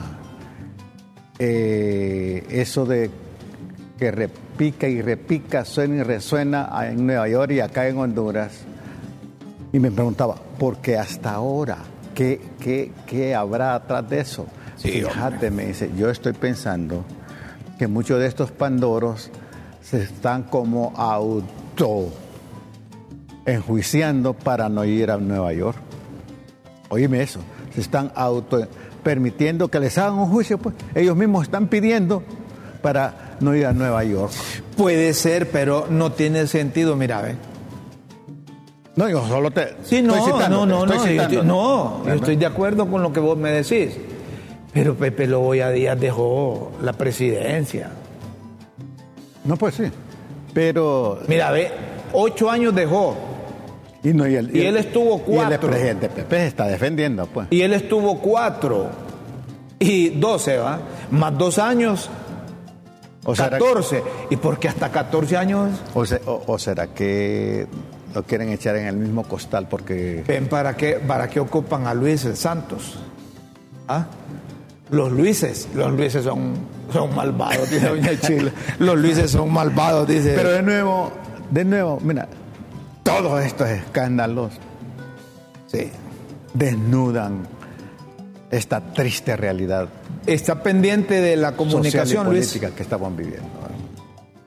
eh, 1.40 2.44
eso 2.50 2.86
de 2.86 3.10
que 4.02 4.10
repica 4.10 4.88
y 4.88 5.00
repica, 5.00 5.64
suena 5.64 5.98
y 5.98 6.02
resuena 6.02 6.68
en 6.88 7.06
Nueva 7.06 7.30
York 7.30 7.52
y 7.52 7.60
acá 7.60 7.88
en 7.88 8.00
Honduras. 8.00 8.62
Y 9.72 9.78
me 9.78 9.92
preguntaba, 9.92 10.38
¿por 10.58 10.78
qué 10.78 10.98
hasta 10.98 11.36
ahora? 11.36 11.78
¿qué, 12.16 12.42
qué, 12.60 12.92
qué 13.06 13.36
habrá 13.36 13.76
atrás 13.76 14.10
de 14.10 14.22
eso? 14.22 14.48
Sí, 14.78 14.90
Fíjate, 14.90 15.52
me 15.52 15.68
dice, 15.68 15.92
yo 15.96 16.10
estoy 16.10 16.34
pensando 16.34 17.06
que 17.78 17.86
muchos 17.86 18.20
de 18.20 18.26
estos 18.26 18.50
pandoros 18.50 19.30
se 19.84 20.02
están 20.02 20.46
como 20.46 20.94
auto 20.98 22.12
enjuiciando 23.46 24.34
para 24.34 24.68
no 24.68 24.84
ir 24.84 25.12
a 25.12 25.18
Nueva 25.18 25.54
York. 25.54 25.78
Oíme 26.90 27.22
eso, 27.22 27.40
se 27.76 27.82
están 27.82 28.12
auto 28.16 28.68
permitiendo 29.04 29.68
que 29.68 29.80
les 29.80 29.96
hagan 30.00 30.18
un 30.18 30.32
juicio, 30.32 30.58
pues 30.58 30.74
ellos 30.96 31.16
mismos 31.16 31.44
están 31.44 31.68
pidiendo 31.68 32.24
para 32.82 33.31
no 33.42 33.56
ir 33.56 33.66
a 33.66 33.74
Nueva 33.74 34.04
York. 34.04 34.32
Puede 34.78 35.14
ser, 35.14 35.50
pero 35.52 35.88
no 35.90 36.12
tiene 36.12 36.48
sentido, 36.48 36.96
mira, 36.96 37.22
ve. 37.22 37.36
No, 38.96 39.10
yo 39.10 39.26
solo 39.28 39.52
te 39.52 39.76
Sí, 39.84 40.02
no, 40.02 40.16
estoy 40.16 40.34
citando, 40.34 40.66
no, 40.66 40.86
no, 40.86 40.94
estoy 40.94 41.16
no, 41.18 41.30
yo 41.30 41.44
no, 41.44 42.06
yo 42.06 42.14
estoy 42.14 42.36
de 42.36 42.46
acuerdo 42.46 42.88
con 42.88 43.02
lo 43.02 43.14
que 43.14 43.20
vos 43.20 43.38
me 43.38 43.52
decís. 43.52 43.98
Pero 44.74 44.96
Pepe 44.96 45.28
Lobo 45.28 45.54
ya 45.56 45.70
Díaz 45.70 46.00
dejó 46.00 46.72
la 46.82 46.94
presidencia. 46.94 47.90
No, 49.44 49.58
pues 49.58 49.76
sí. 49.76 49.84
Pero 50.54 51.20
Mira, 51.28 51.52
ve, 51.52 51.72
ocho 52.14 52.50
años 52.50 52.76
dejó. 52.76 53.16
y, 54.04 54.10
no, 54.10 54.28
y, 54.28 54.36
el- 54.36 54.56
Y 54.56 54.66
él 54.66 54.78
estuvo 54.78 55.16
Y 55.28 55.32
el 55.32 55.36
cuatro. 55.48 55.70
presidente 55.70 56.10
Pepe 56.10 56.38
se 56.38 56.48
está 56.48 56.68
defendiendo, 56.68 57.26
pues. 57.28 57.48
Y 57.50 57.62
él 57.62 57.74
estuvo 57.74 58.20
cuatro 58.20 58.88
y 59.80 60.10
doce, 60.10 60.58
¿va? 60.58 60.80
Más 61.12 61.38
dos 61.38 61.58
años, 61.60 62.10
O 63.26 63.36
será, 63.36 63.52
catorce. 63.60 64.04
¿Y 64.30 64.36
por 64.38 64.58
qué 64.60 64.68
hasta 64.70 64.90
catorce 64.92 65.38
años? 65.38 65.70
o, 65.94 66.06
se- 66.06 66.22
o- 66.26 66.44
o 66.48 66.58
será 66.60 66.88
que 66.88 67.68
lo 68.16 68.24
quieren 68.24 68.50
echar 68.50 68.76
en 68.76 68.88
el 68.88 68.98
mismo 68.98 69.24
costal 69.24 69.68
porque 69.70 70.24
Ven, 70.28 70.48
¿para 70.48 70.76
qué, 70.76 70.94
para 70.96 71.30
qué 71.30 71.40
ocupan 71.40 71.88
a 71.88 71.94
Luis 71.94 72.28
Santos? 72.36 72.98
¿Ah? 73.88 74.06
Los 74.90 75.12
Luises, 75.12 75.70
los 75.74 75.92
Luises 75.94 76.24
son, 76.24 76.54
son 76.92 77.16
malvados, 77.16 77.70
dice 77.70 77.88
Doña 77.90 78.20
Chile. 78.20 78.52
Los 78.80 78.98
Luises 78.98 79.32
son 79.32 79.52
malvados, 79.54 80.08
dice. 80.08 80.34
Pero 80.36 80.50
de 80.52 80.62
nuevo, 80.64 81.12
de 81.50 81.64
nuevo, 81.64 82.00
mira, 82.04 82.28
todos 83.04 83.42
estos 83.44 83.70
escándalos 83.70 84.52
sí. 85.68 85.90
desnudan 86.54 87.48
esta 88.52 88.82
triste 88.94 89.36
realidad 89.38 89.88
Está 90.28 90.62
pendiente 90.62 91.20
de 91.22 91.36
la 91.36 91.50
social 91.52 91.68
y 91.68 91.72
comunicación, 91.72 92.26
Luis. 92.28 92.48
política 92.50 92.76
que 92.76 92.84
estamos 92.84 93.16
viviendo. 93.16 93.48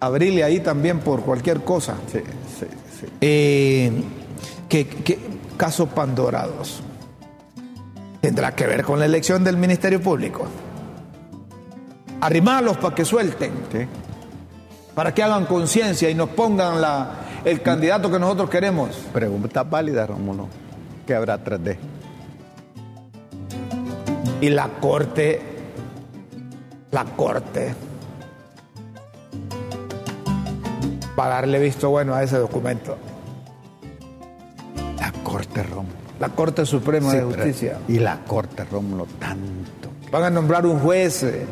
Abrile 0.00 0.44
ahí 0.44 0.60
también 0.60 1.00
por 1.00 1.22
cualquier 1.22 1.62
cosa. 1.64 1.94
Sí, 2.12 2.18
sí, 2.60 2.66
sí. 3.00 3.06
Eh, 3.20 3.90
¿qué, 4.68 4.86
qué- 4.86 5.18
caso 5.56 5.86
Pandora 5.86 6.46
2? 6.46 6.82
¿Tendrá 8.20 8.54
que 8.54 8.66
ver 8.66 8.84
con 8.84 8.98
la 8.98 9.06
elección 9.06 9.42
del 9.42 9.56
Ministerio 9.56 10.00
Público? 10.00 10.46
Arrimalos 12.20 12.76
para 12.78 12.94
que 12.94 13.04
suelten, 13.04 13.52
sí. 13.72 13.80
para 14.94 15.12
que 15.12 15.22
hagan 15.22 15.44
conciencia 15.46 16.08
y 16.08 16.14
nos 16.14 16.30
pongan 16.30 16.80
la, 16.80 17.16
el 17.44 17.60
candidato 17.60 18.10
que 18.10 18.18
nosotros 18.18 18.48
queremos. 18.48 18.90
Pregunta 19.12 19.62
válida, 19.64 20.06
Rómulo. 20.06 20.48
¿Qué 21.06 21.14
habrá 21.14 21.34
atrás 21.34 21.62
de? 21.62 21.76
Y 24.44 24.50
la 24.50 24.68
corte, 24.78 25.40
la 26.90 27.04
corte, 27.04 27.74
va 31.18 31.26
a 31.26 31.28
darle 31.30 31.59
visto 31.59 31.88
bueno 31.88 32.14
a 32.14 32.22
ese 32.22 32.37
documento. 32.37 32.96
La 34.98 35.12
Corte, 35.22 35.62
Rómulo. 35.62 35.94
La 36.20 36.28
Corte 36.28 36.66
Suprema 36.66 37.11
Sí, 37.11 37.16
de 37.16 37.22
Justicia. 37.24 37.78
Y 37.88 37.98
la 37.98 38.20
Corte, 38.24 38.64
Rómulo, 38.64 39.07
tanto. 39.18 39.88
Van 40.12 40.24
a 40.24 40.30
nombrar 40.30 40.66
un 40.66 40.78
juez 40.80 41.22
eh, 41.22 41.46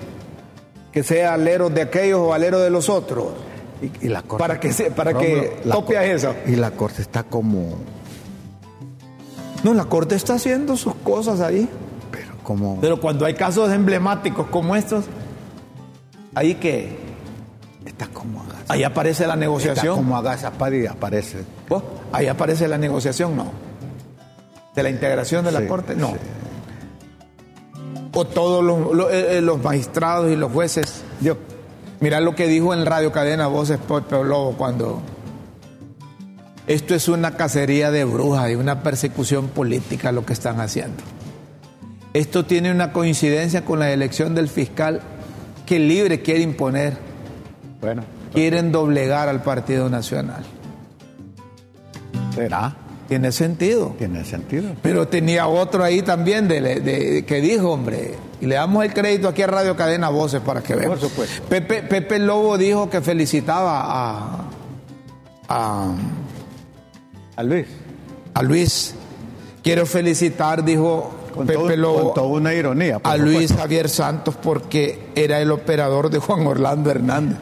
que 0.93 1.03
sea 1.03 1.33
alero 1.35 1.71
de 1.71 1.81
aquellos 1.83 2.21
o 2.21 2.35
alero 2.35 2.59
de 2.61 2.69
los 2.71 2.89
otros. 2.91 3.29
Y, 3.81 4.07
y 4.07 4.09
la 4.11 4.21
Corte. 4.23 4.39
Para 4.43 4.61
que 4.61 4.73
se- 4.73 4.91
para 4.91 5.15
que 5.15 5.61
la 5.65 5.75
copia 5.75 6.01
Cor- 6.01 6.11
eso. 6.11 6.35
Y 6.47 6.57
la 6.57 6.71
Corte 6.73 7.01
está 7.01 7.23
como. 7.25 7.79
No, 9.65 9.73
la 9.73 9.85
Corte 9.87 10.15
está 10.15 10.35
haciendo 10.35 10.77
sus 10.77 10.95
cosas 10.97 11.41
ahí. 11.41 11.69
Pero 12.43 12.45
como. 12.45 12.81
Pero 12.81 13.01
cuando 13.01 13.25
hay 13.25 13.35
casos 13.35 13.71
emblemáticos 13.73 14.47
como 14.49 14.75
estos, 14.77 15.05
ahí 16.35 16.55
que 16.57 16.97
está 17.87 18.07
como 18.09 18.41
agazapada. 18.41 18.65
ahí 18.75 18.85
aparece 18.85 19.23
la 19.27 19.35
Está 19.35 19.37
negociación. 19.41 19.97
como 19.97 20.17
agazapada 20.17 20.77
y 20.77 20.87
aparece. 20.87 21.45
¿Vos? 21.69 21.83
Ahí 22.13 22.27
aparece 22.27 22.69
la 22.69 22.79
negociación, 22.79 23.37
no. 23.37 23.47
De 24.75 24.83
la 24.83 24.91
integración 24.91 25.45
de 25.45 25.53
la 25.53 25.61
Sí, 25.61 25.67
Corte, 25.67 25.95
no. 25.95 26.09
sí. 26.09 26.15
O 28.15 28.27
todos 28.27 28.63
los, 28.63 28.95
los- 28.95 29.11
eh, 29.13 29.39
eh, 29.39 29.41
los 29.41 29.63
magistrados 29.63 30.31
y 30.31 30.37
los 30.37 30.53
jueces. 30.53 31.03
Yo, 31.21 31.37
Mira 32.01 32.21
lo 32.21 32.35
que 32.35 32.49
dijo 32.49 32.75
en 32.75 32.85
Radio 32.85 33.13
Cadena 33.13 33.47
Voces 33.47 33.79
Pepe 33.79 34.25
Lobo 34.25 34.55
cuando 34.59 35.01
esto 36.67 36.95
es 36.97 37.07
una 37.09 37.37
cacería 37.37 37.93
de 37.93 38.05
brujas 38.05 38.51
y 38.51 38.55
una 38.57 38.83
persecución 38.83 39.47
política 39.49 40.11
lo 40.11 40.27
que 40.27 40.33
están 40.33 40.61
haciendo. 40.61 41.01
Esto 42.15 42.45
tiene 42.45 42.71
una 42.71 42.93
coincidencia 42.93 43.65
con 43.65 43.79
la 43.79 43.91
elección 43.93 44.35
del 44.35 44.49
fiscal 44.49 45.01
que 45.67 45.79
libre 45.79 46.21
quiere 46.23 46.41
imponer, 46.43 46.97
bueno, 47.81 48.05
quieren 48.35 48.71
doblegar 48.73 49.29
al 49.29 49.43
Partido 49.43 49.89
Nacional. 49.89 50.45
será. 52.35 52.77
Tiene 53.09 53.31
sentido. 53.31 53.95
Tiene 53.99 54.25
sentido. 54.25 54.71
Pero 54.81 55.07
tenía 55.07 55.47
otro 55.47 55.85
ahí 55.85 56.01
también 56.01 56.49
de, 56.49 56.61
de- 56.81 57.25
que 57.27 57.41
dijo, 57.43 57.71
hombre, 57.73 58.15
y 58.41 58.47
le 58.47 58.55
damos 58.55 58.85
el 58.87 58.95
crédito 58.95 59.29
aquí 59.29 59.43
a 59.43 59.47
Radio 59.49 59.77
Cadena 59.77 60.09
Voces 60.09 60.41
para 60.41 60.63
que 60.63 60.75
vean. 60.75 60.89
Por 60.89 61.01
supuesto. 61.01 61.43
Pepe, 61.47 61.83
Pepe 61.83 62.19
Lobo 62.19 62.57
dijo 62.57 62.89
que 62.89 63.03
felicitaba 63.03 63.83
a, 63.85 64.45
a, 65.49 65.93
A 67.37 67.43
Luis. 67.43 67.67
a 68.33 68.43
Luis. 68.43 68.95
Quiero 69.63 69.85
felicitar, 69.85 70.65
dijo 70.65 71.11
Con, 71.33 71.47
Pepe 71.47 71.59
todo- 71.59 71.77
Lobo, 71.77 72.05
con 72.05 72.15
toda 72.15 72.27
una 72.27 72.55
ironía. 72.55 73.01
a 73.03 73.17
Luis 73.17 73.33
supuesto. 73.49 73.57
Javier 73.59 73.89
Santos 73.89 74.37
porque 74.41 74.99
era 75.15 75.41
el 75.41 75.51
operador 75.51 76.11
de 76.11 76.19
Juan 76.19 76.47
Orlando 76.47 76.91
Hernández 76.91 77.39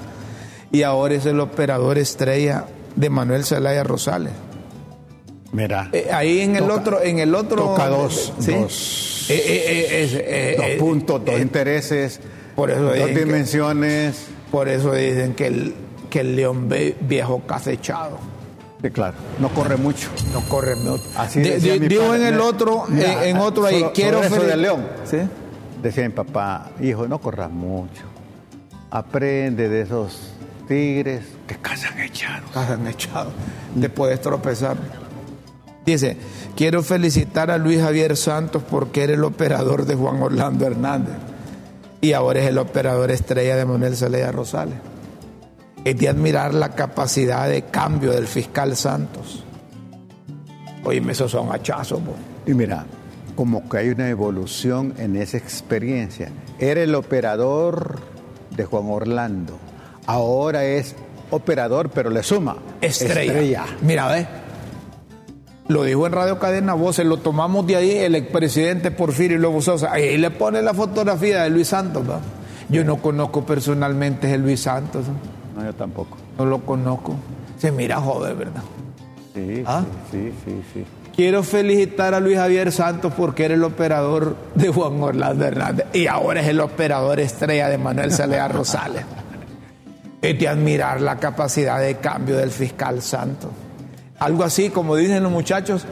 y 0.72 0.82
ahora 0.82 1.14
es 1.14 1.26
el 1.26 1.40
operador 1.40 1.98
estrella 1.98 2.66
de 2.96 3.10
Manuel 3.10 3.44
Zelaya 3.44 3.82
Rosales. 3.84 4.32
Mira. 5.52 5.88
Eh, 5.92 6.08
ahí 6.12 6.40
en 6.40 6.54
el 6.56 6.70
otro, 6.70 7.02
en 7.02 7.18
el 7.18 7.34
otro. 7.34 7.64
toca 7.64 7.88
dos- 7.88 8.32
¿sí? 8.38 8.52
dos- 8.52 9.26
Eh, 9.28 9.34
eh, 9.46 10.12
eh, 10.12 10.56
dos 10.56 10.66
puntos, 10.88 11.24
dos 11.24 11.40
intereses, 11.40 12.20
por 12.54 12.70
eso 12.70 12.82
dos 12.84 12.94
que- 12.94 13.14
dimensiones. 13.14 14.26
Por 14.50 14.68
eso 14.68 14.92
dicen 14.92 15.34
que 15.34 15.46
el, 15.46 15.74
que 16.08 16.20
el 16.20 16.34
león 16.36 16.68
viejo 17.02 17.42
cacechado. 17.46 18.18
Sí, 18.82 18.90
claro. 18.90 19.14
No 19.38 19.48
corre 19.50 19.76
mucho. 19.76 20.08
No 20.32 20.40
corre 20.48 20.74
mucho. 20.76 21.04
Así 21.16 21.40
di- 21.40 21.78
mi 21.78 21.88
digo 21.88 22.08
padre. 22.08 22.28
en 22.28 22.34
el 22.34 22.40
otro, 22.40 22.84
Mira, 22.88 23.24
en, 23.28 23.36
en 23.36 23.42
otro 23.42 23.66
ahí, 23.66 23.80
sobre- 23.80 23.92
quiero 23.92 24.22
sobre 24.22 24.36
eso 24.36 24.46
del 24.46 24.62
león. 24.62 24.86
¿Sí? 25.04 25.18
Decía 25.82 26.04
mi 26.04 26.14
papá, 26.14 26.70
hijo, 26.80 27.06
no 27.08 27.18
corras 27.20 27.50
mucho. 27.50 28.02
Aprende 28.90 29.68
de 29.68 29.82
esos 29.82 30.32
tigres 30.66 31.22
que 31.46 31.56
cazan 31.56 31.98
echados. 32.00 32.50
Cazan 32.52 32.86
echado. 32.86 33.30
Te 33.80 33.88
puedes 33.88 34.20
tropezar. 34.20 34.76
Dice, 35.86 36.16
quiero 36.56 36.82
felicitar 36.82 37.50
a 37.50 37.58
Luis 37.58 37.80
Javier 37.80 38.16
Santos 38.16 38.62
porque 38.68 39.02
era 39.04 39.14
el 39.14 39.24
operador 39.24 39.86
de 39.86 39.94
Juan 39.94 40.22
Orlando 40.22 40.66
Hernández. 40.66 41.14
Y 42.00 42.12
ahora 42.14 42.40
es 42.40 42.46
el 42.46 42.58
operador 42.58 43.10
estrella 43.10 43.56
de 43.56 43.64
Manuel 43.64 43.96
Zelaya 43.96 44.32
Rosales. 44.32 44.74
Es 45.84 45.96
de 45.96 46.08
admirar 46.08 46.54
la 46.54 46.70
capacidad 46.70 47.48
de 47.48 47.62
cambio 47.62 48.12
del 48.12 48.26
fiscal 48.26 48.76
Santos. 48.76 49.44
Oye, 50.84 51.02
esos 51.10 51.30
son 51.30 51.52
hachazos, 51.52 52.00
po. 52.00 52.14
Y 52.46 52.54
mira, 52.54 52.84
como 53.34 53.68
que 53.68 53.78
hay 53.78 53.88
una 53.88 54.08
evolución 54.08 54.94
en 54.98 55.16
esa 55.16 55.36
experiencia. 55.36 56.30
Era 56.58 56.82
el 56.82 56.94
operador 56.94 57.98
de 58.56 58.64
Juan 58.64 58.84
Orlando. 58.88 59.58
Ahora 60.06 60.64
es 60.64 60.94
operador, 61.30 61.90
pero 61.90 62.10
le 62.10 62.22
suma. 62.22 62.56
Estrella. 62.80 63.64
Mira, 63.82 64.08
ve. 64.08 64.26
Lo 65.68 65.84
dijo 65.84 66.04
en 66.06 66.12
Radio 66.12 66.38
Cadena 66.40 66.74
Voces, 66.74 67.06
lo 67.06 67.18
tomamos 67.18 67.64
de 67.66 67.76
ahí 67.76 67.92
el 67.92 68.16
expresidente 68.16 68.90
Porfirio 68.90 69.38
Lobo 69.38 69.62
Sosa. 69.62 69.92
Ahí 69.92 70.18
le 70.18 70.30
pone 70.32 70.62
la 70.62 70.74
fotografía 70.74 71.44
de 71.44 71.50
Luis 71.50 71.68
Santos. 71.68 72.10
¿va? 72.10 72.20
Yo 72.68 72.84
no 72.84 72.96
conozco 72.96 73.46
personalmente 73.46 74.32
a 74.32 74.36
Luis 74.36 74.60
Santos. 74.60 75.06
¿no? 75.06 75.39
No, 75.60 75.66
yo 75.66 75.74
tampoco. 75.74 76.16
No 76.38 76.46
lo 76.46 76.60
conozco. 76.60 77.14
Se 77.58 77.70
mira 77.70 78.00
joven, 78.00 78.38
¿verdad? 78.38 78.62
Sí, 79.34 79.62
¿Ah? 79.66 79.84
sí, 80.10 80.32
sí, 80.44 80.50
sí, 80.52 80.62
sí. 80.72 80.84
Quiero 81.14 81.42
felicitar 81.42 82.14
a 82.14 82.20
Luis 82.20 82.38
Javier 82.38 82.72
Santos 82.72 83.12
porque 83.14 83.44
era 83.44 83.54
el 83.54 83.62
operador 83.64 84.36
de 84.54 84.68
Juan 84.68 85.02
Orlando 85.02 85.44
Hernández 85.44 85.86
y 85.92 86.06
ahora 86.06 86.40
es 86.40 86.48
el 86.48 86.60
operador 86.60 87.20
estrella 87.20 87.68
de 87.68 87.76
Manuel 87.78 88.12
Celea 88.12 88.48
Rosales. 88.48 89.04
Es 90.22 90.38
de 90.38 90.48
admirar 90.48 91.00
la 91.00 91.16
capacidad 91.16 91.80
de 91.80 91.96
cambio 91.96 92.36
del 92.36 92.50
fiscal 92.50 93.00
Santos. 93.00 93.50
Algo 94.18 94.44
así, 94.44 94.68
como 94.68 94.94
dicen 94.94 95.22
los 95.22 95.32
muchachos, 95.32 95.86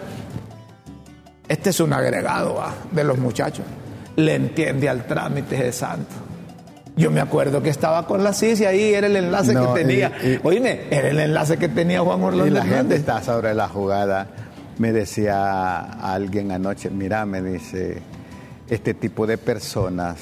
Este 1.48 1.70
es 1.70 1.80
un 1.80 1.94
agregado 1.94 2.62
de 2.90 3.04
los 3.04 3.16
muchachos. 3.16 3.64
Le 4.16 4.34
entiende 4.34 4.86
al 4.86 5.06
trámite 5.06 5.56
de 5.56 5.72
santo. 5.72 6.14
Yo 6.98 7.10
me 7.10 7.20
acuerdo 7.20 7.62
que 7.62 7.70
estaba 7.70 8.06
con 8.06 8.22
la 8.24 8.32
CIS 8.32 8.60
y 8.60 8.64
ahí 8.66 8.92
era 8.92 9.06
el 9.06 9.16
enlace 9.16 9.54
No, 9.54 9.72
que 9.72 9.80
tenía. 9.82 10.12
y- 10.22 10.32
y- 10.34 10.40
Oíme, 10.42 10.82
era 10.90 11.08
el 11.08 11.18
enlace 11.20 11.56
que 11.56 11.68
tenía 11.68 12.00
Juan 12.00 12.22
Orlando 12.22 12.46
Y 12.46 12.50
la 12.50 12.64
gente 12.64 12.96
está 12.96 13.22
sobre 13.22 13.54
la 13.54 13.68
jugada. 13.68 14.26
Me 14.78 14.92
decía 14.92 15.82
alguien 15.82 16.50
anoche, 16.52 16.90
mira, 16.90 17.24
me 17.24 17.40
dice, 17.42 17.98
este 18.68 18.94
tipo 18.94 19.26
de 19.26 19.38
personas 19.38 20.18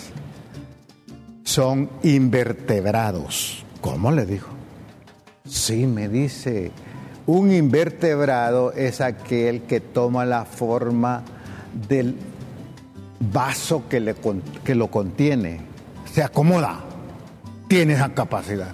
son 1.44 1.88
invertebrados. 2.02 3.64
¿Cómo 3.80 4.10
le 4.12 4.26
dijo? 4.26 4.48
Sí, 5.46 5.86
me 5.86 6.08
dice, 6.08 6.72
un 7.26 7.52
invertebrado 7.52 8.72
es 8.72 9.00
aquel 9.00 9.62
que 9.62 9.80
toma 9.80 10.24
la 10.24 10.44
forma 10.44 11.22
del 11.88 12.16
vaso 13.32 13.84
que, 13.88 14.00
le, 14.00 14.14
que 14.64 14.74
lo 14.74 14.88
contiene. 14.90 15.60
Se 16.16 16.22
acomoda, 16.22 16.80
tiene 17.68 17.92
esa 17.92 18.08
capacidad. 18.14 18.68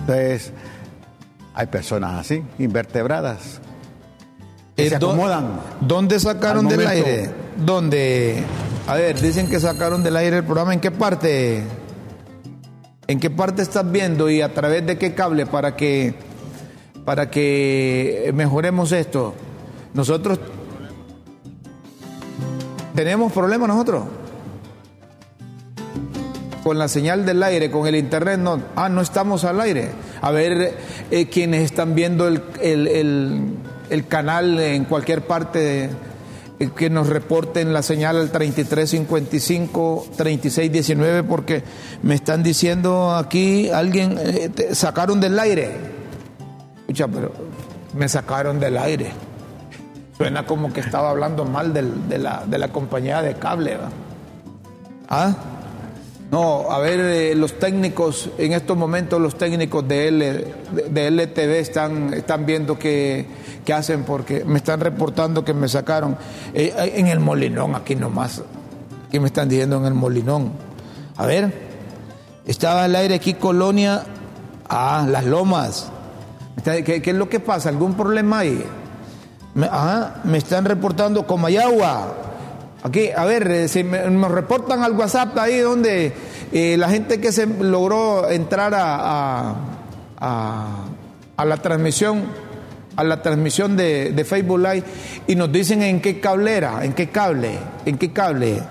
Entonces, 0.00 0.54
hay 1.52 1.66
personas 1.66 2.18
así, 2.18 2.42
invertebradas, 2.58 3.60
que 4.74 4.86
Eh, 4.86 4.88
se 4.88 4.98
¿dó- 4.98 5.08
acomodan. 5.10 5.60
¿Dónde 5.82 6.18
sacaron 6.18 6.66
del 6.66 6.86
aire? 6.86 7.30
¿Dónde? 7.58 8.42
A 8.86 8.94
ver, 8.94 9.20
dicen 9.20 9.50
que 9.50 9.60
sacaron 9.60 10.02
del 10.02 10.16
aire 10.16 10.38
el 10.38 10.44
programa. 10.44 10.72
¿En 10.72 10.80
qué 10.80 10.90
parte? 10.90 11.62
¿En 13.06 13.20
qué 13.20 13.28
parte 13.28 13.60
estás 13.60 13.92
viendo 13.92 14.30
y 14.30 14.40
a 14.40 14.54
través 14.54 14.86
de 14.86 14.96
qué 14.96 15.14
cable 15.14 15.44
para 15.44 15.76
que 15.76 16.14
para 17.04 17.30
que 17.30 18.30
mejoremos 18.34 18.92
esto? 18.92 19.34
Nosotros 19.92 20.40
tenemos 22.94 23.30
problemas 23.30 23.68
nosotros 23.68 24.04
con 26.62 26.78
la 26.78 26.88
señal 26.88 27.24
del 27.24 27.42
aire, 27.42 27.70
con 27.70 27.86
el 27.86 27.96
internet, 27.96 28.38
no, 28.38 28.60
ah, 28.76 28.88
no 28.88 29.00
estamos 29.00 29.44
al 29.44 29.60
aire. 29.60 29.90
A 30.20 30.30
ver, 30.30 30.74
eh, 31.10 31.26
quienes 31.28 31.62
están 31.62 31.94
viendo 31.94 32.28
el, 32.28 32.42
el- 32.60 32.86
el- 32.86 34.06
canal 34.06 34.58
en 34.60 34.84
cualquier 34.84 35.22
parte, 35.26 35.90
eh, 36.58 36.70
que 36.76 36.90
nos 36.90 37.08
reporten 37.08 37.72
la 37.72 37.82
señal 37.82 38.16
al 38.18 38.30
3355, 38.30 40.06
3619, 40.16 41.22
porque 41.24 41.62
me 42.02 42.14
están 42.14 42.42
diciendo 42.42 43.14
aquí, 43.16 43.70
alguien, 43.70 44.18
eh, 44.18 44.48
te 44.54 44.74
sacaron 44.74 45.20
del 45.20 45.38
aire. 45.38 45.70
Escucha, 46.80 47.08
pero 47.08 47.32
me 47.94 48.08
sacaron 48.08 48.60
del 48.60 48.76
aire. 48.78 49.10
Suena 50.16 50.44
como 50.44 50.70
que 50.72 50.80
estaba 50.80 51.08
hablando 51.10 51.46
mal 51.46 51.72
de, 51.72 52.18
la, 52.18 52.44
de 52.46 52.58
la 52.58 52.68
compañía 52.68 53.22
de 53.22 53.34
cable, 53.36 53.76
¿va? 53.78 53.88
¿Ah? 55.08 55.34
No, 56.30 56.70
a 56.70 56.78
ver, 56.78 57.00
eh, 57.00 57.34
los 57.34 57.58
técnicos, 57.58 58.30
en 58.38 58.52
estos 58.52 58.76
momentos 58.76 59.20
los 59.20 59.36
técnicos 59.36 59.86
de, 59.88 60.08
L, 60.08 60.54
de, 60.88 61.10
LTV 61.10 61.58
están, 61.58 62.14
están 62.14 62.46
viendo 62.46 62.78
qué, 62.78 63.26
qué 63.64 63.72
hacen 63.72 64.04
porque 64.04 64.44
me 64.44 64.58
están 64.58 64.78
reportando 64.78 65.44
que 65.44 65.54
me 65.54 65.66
sacaron 65.66 66.16
eh, 66.54 66.72
en 66.94 67.08
el 67.08 67.18
Molinón, 67.18 67.74
aquí 67.74 67.96
nomás. 67.96 68.42
Aquí 69.08 69.18
me 69.18 69.26
están 69.26 69.48
diciendo 69.48 69.78
en 69.78 69.86
el 69.86 69.94
Molinón. 69.94 70.52
A 71.16 71.26
ver, 71.26 71.52
estaba 72.46 72.84
al 72.84 72.94
aire 72.94 73.16
aquí 73.16 73.34
Colonia, 73.34 74.04
ah, 74.68 75.04
Las 75.10 75.24
Lomas. 75.24 75.90
¿Qué, 76.62 76.84
qué 76.84 77.10
es 77.10 77.16
lo 77.16 77.28
que 77.28 77.40
pasa? 77.40 77.70
¿Algún 77.70 77.94
problema 77.94 78.38
ahí? 78.40 78.64
Me, 79.54 79.66
ajá, 79.66 80.20
me 80.22 80.38
están 80.38 80.64
reportando 80.64 81.26
Comayagua. 81.26 82.29
Aquí, 82.82 83.10
a 83.14 83.24
ver, 83.26 83.50
eh, 83.50 83.68
si 83.68 83.84
me, 83.84 84.08
nos 84.10 84.30
reportan 84.30 84.82
al 84.82 84.92
WhatsApp 84.92 85.36
ahí 85.38 85.58
donde 85.58 86.12
eh, 86.50 86.76
la 86.78 86.88
gente 86.88 87.20
que 87.20 87.30
se 87.30 87.46
logró 87.46 88.30
entrar 88.30 88.72
a, 88.74 89.54
a, 90.18 91.44
la 91.44 91.56
transmisión, 91.58 92.24
a 92.96 93.04
la 93.04 93.20
transmisión 93.22 93.76
de, 93.76 94.12
de 94.12 94.24
Facebook 94.24 94.58
Live 94.58 94.84
y 95.26 95.34
nos 95.34 95.52
dicen 95.52 95.82
en 95.82 96.00
qué 96.00 96.20
cablera, 96.20 96.84
en 96.84 96.94
qué 96.94 97.10
cable, 97.10 97.58
en 97.84 97.98
qué 97.98 98.12
cable. 98.12 98.62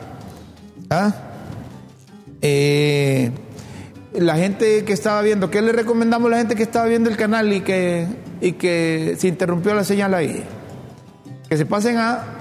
¿Ah? 0.89 1.13
Eh, 2.41 3.32
la 4.13 4.38
gente 4.38 4.86
que 4.86 4.93
estaba 4.93 5.22
viendo, 5.22 5.52
¿qué 5.52 5.62
le 5.62 5.72
recomendamos 5.72 6.28
a 6.28 6.32
la 6.32 6.38
gente 6.38 6.56
que 6.56 6.63
estaba 6.63 6.88
viendo 6.88 7.12
el 7.12 7.17
canal 7.17 7.54
y 7.54 7.62
que, 7.62 8.08
y 8.41 8.54
que 8.54 9.15
se 9.19 9.28
interrumpió 9.28 9.76
la 9.76 9.84
señal 9.84 10.15
ahí? 10.15 10.43
Que 11.48 11.58
se 11.58 11.65
pasen 11.67 11.98
a 11.98 12.38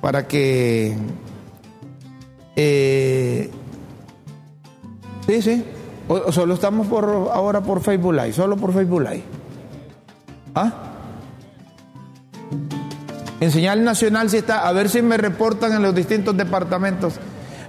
para 0.00 0.28
que 0.28 0.96
eh, 2.56 3.50
sí, 5.26 5.42
sí. 5.42 5.64
Solo 6.30 6.54
estamos 6.54 6.86
por 6.86 7.04
ahora 7.04 7.60
por 7.62 7.80
Facebook 7.80 8.12
Live 8.14 8.32
solo 8.32 8.56
por 8.56 8.72
Facebook 8.72 9.02
Live. 9.02 9.22
¿ah? 10.54 10.72
en 13.40 13.50
señal 13.50 13.84
nacional 13.84 14.30
si 14.30 14.38
está 14.38 14.66
a 14.66 14.72
ver 14.72 14.88
si 14.88 15.02
me 15.02 15.16
reportan 15.16 15.72
en 15.74 15.82
los 15.82 15.94
distintos 15.94 16.36
departamentos 16.36 17.14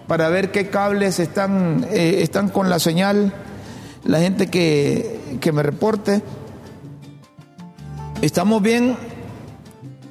para 0.07 0.29
ver 0.29 0.51
qué 0.51 0.69
cables 0.69 1.19
están, 1.19 1.85
eh, 1.91 2.19
están 2.21 2.49
con 2.49 2.69
la 2.69 2.79
señal, 2.79 3.33
la 4.03 4.19
gente 4.19 4.47
que, 4.47 5.37
que 5.41 5.51
me 5.51 5.63
reporte. 5.63 6.21
Estamos 8.21 8.61
bien, 8.61 8.95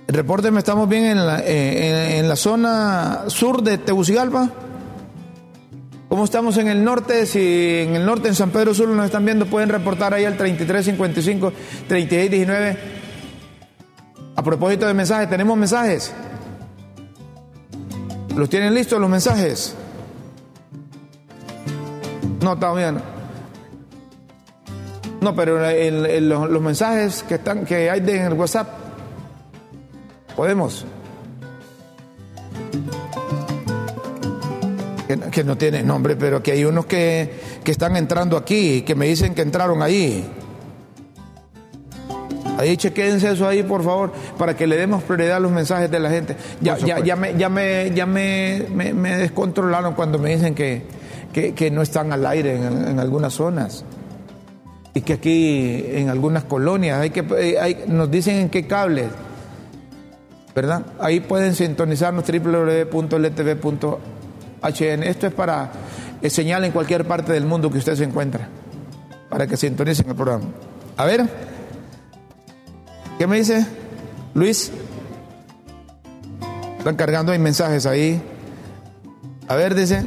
repórteme, 0.06 0.58
estamos 0.58 0.88
bien 0.88 1.04
en 1.04 1.26
la, 1.26 1.40
eh, 1.40 2.18
en, 2.18 2.24
en 2.24 2.28
la 2.28 2.36
zona 2.36 3.24
sur 3.28 3.62
de 3.62 3.78
Tegucigalpa. 3.78 4.50
¿Cómo 6.08 6.24
estamos 6.24 6.56
en 6.58 6.68
el 6.68 6.84
norte? 6.84 7.26
Si 7.26 7.80
en 7.80 7.96
el 7.96 8.06
norte, 8.06 8.28
en 8.28 8.34
San 8.36 8.50
Pedro 8.50 8.74
Sur, 8.74 8.88
nos 8.88 9.06
están 9.06 9.24
viendo, 9.24 9.46
pueden 9.46 9.68
reportar 9.68 10.14
ahí 10.14 10.24
al 10.24 10.36
3355 10.36 11.52
3619. 11.88 12.78
A 14.36 14.42
propósito 14.42 14.86
de 14.86 14.94
mensajes, 14.94 15.28
tenemos 15.28 15.56
mensajes. 15.56 16.12
¿Los 18.36 18.50
tienen 18.50 18.74
listos 18.74 19.00
los 19.00 19.08
mensajes? 19.08 19.74
No, 22.46 22.52
está 22.52 22.72
bien. 22.74 22.98
No, 25.20 25.34
pero 25.34 25.68
el- 25.68 26.06
el- 26.06 26.28
los, 26.28 26.48
los 26.48 26.62
mensajes 26.62 27.24
que 27.24 27.34
están 27.34 27.64
que 27.64 27.90
hay 27.90 27.98
de- 27.98 28.18
en 28.20 28.26
el 28.26 28.34
WhatsApp 28.34 28.68
podemos. 30.36 30.84
Que, 35.08 35.18
que 35.18 35.42
no 35.42 35.56
tiene 35.58 35.82
nombre, 35.82 36.14
pero 36.14 36.40
que 36.40 36.52
hay 36.52 36.64
unos 36.64 36.86
que, 36.86 37.32
que 37.64 37.72
están 37.72 37.96
entrando 37.96 38.36
aquí, 38.36 38.82
que 38.82 38.94
me 38.94 39.06
dicen 39.08 39.34
que 39.34 39.42
entraron 39.42 39.82
ahí. 39.82 40.24
Ahí 42.58 42.76
chequéense 42.76 43.32
eso 43.32 43.48
ahí, 43.48 43.64
por 43.64 43.82
favor, 43.82 44.12
para 44.38 44.56
que 44.56 44.68
le 44.68 44.76
demos 44.76 45.02
prioridad 45.02 45.38
a 45.38 45.40
los 45.40 45.50
mensajes 45.50 45.90
de 45.90 45.98
la 45.98 46.10
gente. 46.10 46.36
Ya, 46.60 46.78
ya, 46.78 47.00
ya, 47.00 47.16
me, 47.16 47.36
ya, 47.36 47.48
me, 47.48 47.90
ya 47.92 48.06
me, 48.06 48.66
me- 48.72 48.94
me 48.94 49.16
descontrolaron 49.16 49.94
cuando 49.94 50.20
me 50.20 50.30
dicen 50.36 50.54
que, 50.54 50.94
que, 51.54 51.70
no 51.70 51.82
están 51.82 52.12
al 52.12 52.24
aire 52.24 52.56
en, 52.56 52.98
algunas 52.98 53.34
zonas. 53.34 53.84
Y 54.94 55.02
que 55.02 55.12
aquí 55.14 55.84
en 55.86 56.08
algunas 56.08 56.44
colonias 56.44 56.98
hay 57.00 57.10
que, 57.10 57.22
eh, 57.38 57.84
nos 57.88 58.10
dicen 58.10 58.36
en 58.36 58.48
qué 58.48 58.66
cables. 58.66 59.08
¿Verdad? 60.54 60.86
Ahí 60.98 61.20
pueden 61.20 61.54
sintonizarnos 61.54 62.24
www.ltv.hn. 62.26 63.92
Esto 65.02 65.26
es 65.26 65.34
para 65.34 65.70
eh, 66.22 66.30
señal 66.30 66.64
en 66.64 66.72
cualquier 66.72 67.06
parte 67.06 67.34
del 67.34 67.44
mundo 67.44 67.70
que 67.70 67.76
usted 67.76 67.94
se 67.94 68.04
encuentra. 68.04 68.48
Para 69.28 69.46
que 69.46 69.58
sintonicen 69.58 70.08
el 70.08 70.14
programa. 70.16 70.46
A 70.96 71.04
ver. 71.04 71.28
¿Qué 73.18 73.26
me 73.26 73.36
dice? 73.36 73.66
Luis. 74.32 74.72
Están 76.78 76.96
cargando 76.96 77.32
hay 77.32 77.38
mensajes 77.38 77.84
ahí. 77.84 78.22
A 79.48 79.56
ver, 79.56 79.74
dice. 79.74 80.06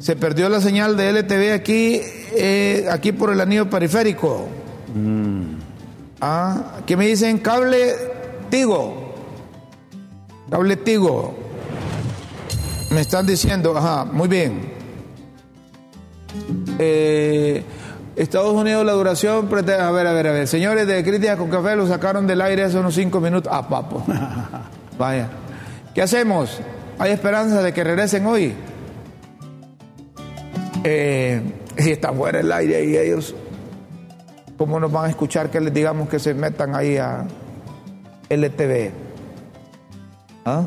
Se 0.00 0.16
perdió 0.16 0.48
la 0.48 0.62
señal 0.62 0.96
de 0.96 1.10
LTV 1.10 1.52
aquí, 1.52 2.00
eh, 2.32 2.86
aquí 2.90 3.12
por 3.12 3.30
el 3.30 3.40
anillo 3.40 3.68
periférico. 3.68 4.48
Ah, 6.22 6.78
¿qué 6.86 6.96
me 6.96 7.06
dicen? 7.06 7.38
Cable 7.38 7.94
Tigo. 8.48 9.12
Cable 10.50 10.76
Tigo. 10.76 11.34
Me 12.90 13.02
están 13.02 13.26
diciendo, 13.26 13.76
ajá, 13.76 14.06
muy 14.06 14.26
bien. 14.26 14.72
Eh, 16.78 17.62
Estados 18.16 18.54
Unidos 18.54 18.86
la 18.86 18.92
duración, 18.92 19.48
a 19.52 19.90
ver, 19.90 20.06
a 20.06 20.12
ver, 20.12 20.26
a 20.26 20.32
ver, 20.32 20.48
señores 20.48 20.86
de 20.86 21.04
Crítica 21.04 21.36
con 21.36 21.50
Café 21.50 21.76
lo 21.76 21.86
sacaron 21.86 22.26
del 22.26 22.40
aire 22.40 22.64
hace 22.64 22.78
unos 22.78 22.94
cinco 22.94 23.20
minutos. 23.20 23.52
Ah, 23.54 23.68
papo. 23.68 24.02
Vaya. 24.98 25.28
¿Qué 25.94 26.00
hacemos? 26.00 26.58
¿Hay 26.98 27.12
esperanza 27.12 27.62
de 27.62 27.74
que 27.74 27.84
regresen 27.84 28.24
hoy? 28.24 28.54
Eh, 30.84 31.40
si 31.78 31.92
están 31.92 32.16
fuera 32.16 32.38
del 32.38 32.52
aire 32.52 32.84
y 32.84 32.96
ellos, 32.96 33.34
¿cómo 34.56 34.80
nos 34.80 34.90
van 34.90 35.06
a 35.06 35.08
escuchar 35.10 35.50
que 35.50 35.60
les 35.60 35.72
digamos 35.72 36.08
que 36.08 36.18
se 36.18 36.34
metan 36.34 36.74
ahí 36.74 36.96
a 36.96 37.26
LTV? 38.28 38.90
¿Ah? 40.44 40.64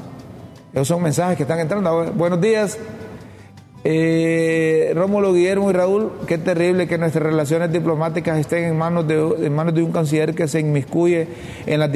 Esos 0.73 0.88
son 0.88 1.04
mensajes 1.04 1.38
que 1.38 1.43
están 1.43 1.60
entrando. 1.60 2.12
Buenos 2.13 2.41
días. 2.41 2.78
Eh, 3.85 4.93
Rómulo, 4.95 5.33
Guillermo 5.33 5.69
y 5.69 5.73
Raúl, 5.73 6.11
qué 6.25 6.37
terrible 6.37 6.87
que 6.87 6.97
nuestras 6.97 7.23
relaciones 7.23 7.69
diplomáticas 7.69 8.39
estén 8.39 8.63
en 8.63 8.77
manos 8.77 9.05
de, 9.05 9.49
manos 9.49 9.73
de 9.75 9.83
un 9.83 9.91
canciller 9.91 10.33
que 10.33 10.47
se 10.47 10.61
inmiscuye 10.61 11.27
en 11.65 11.81
las 11.81 11.89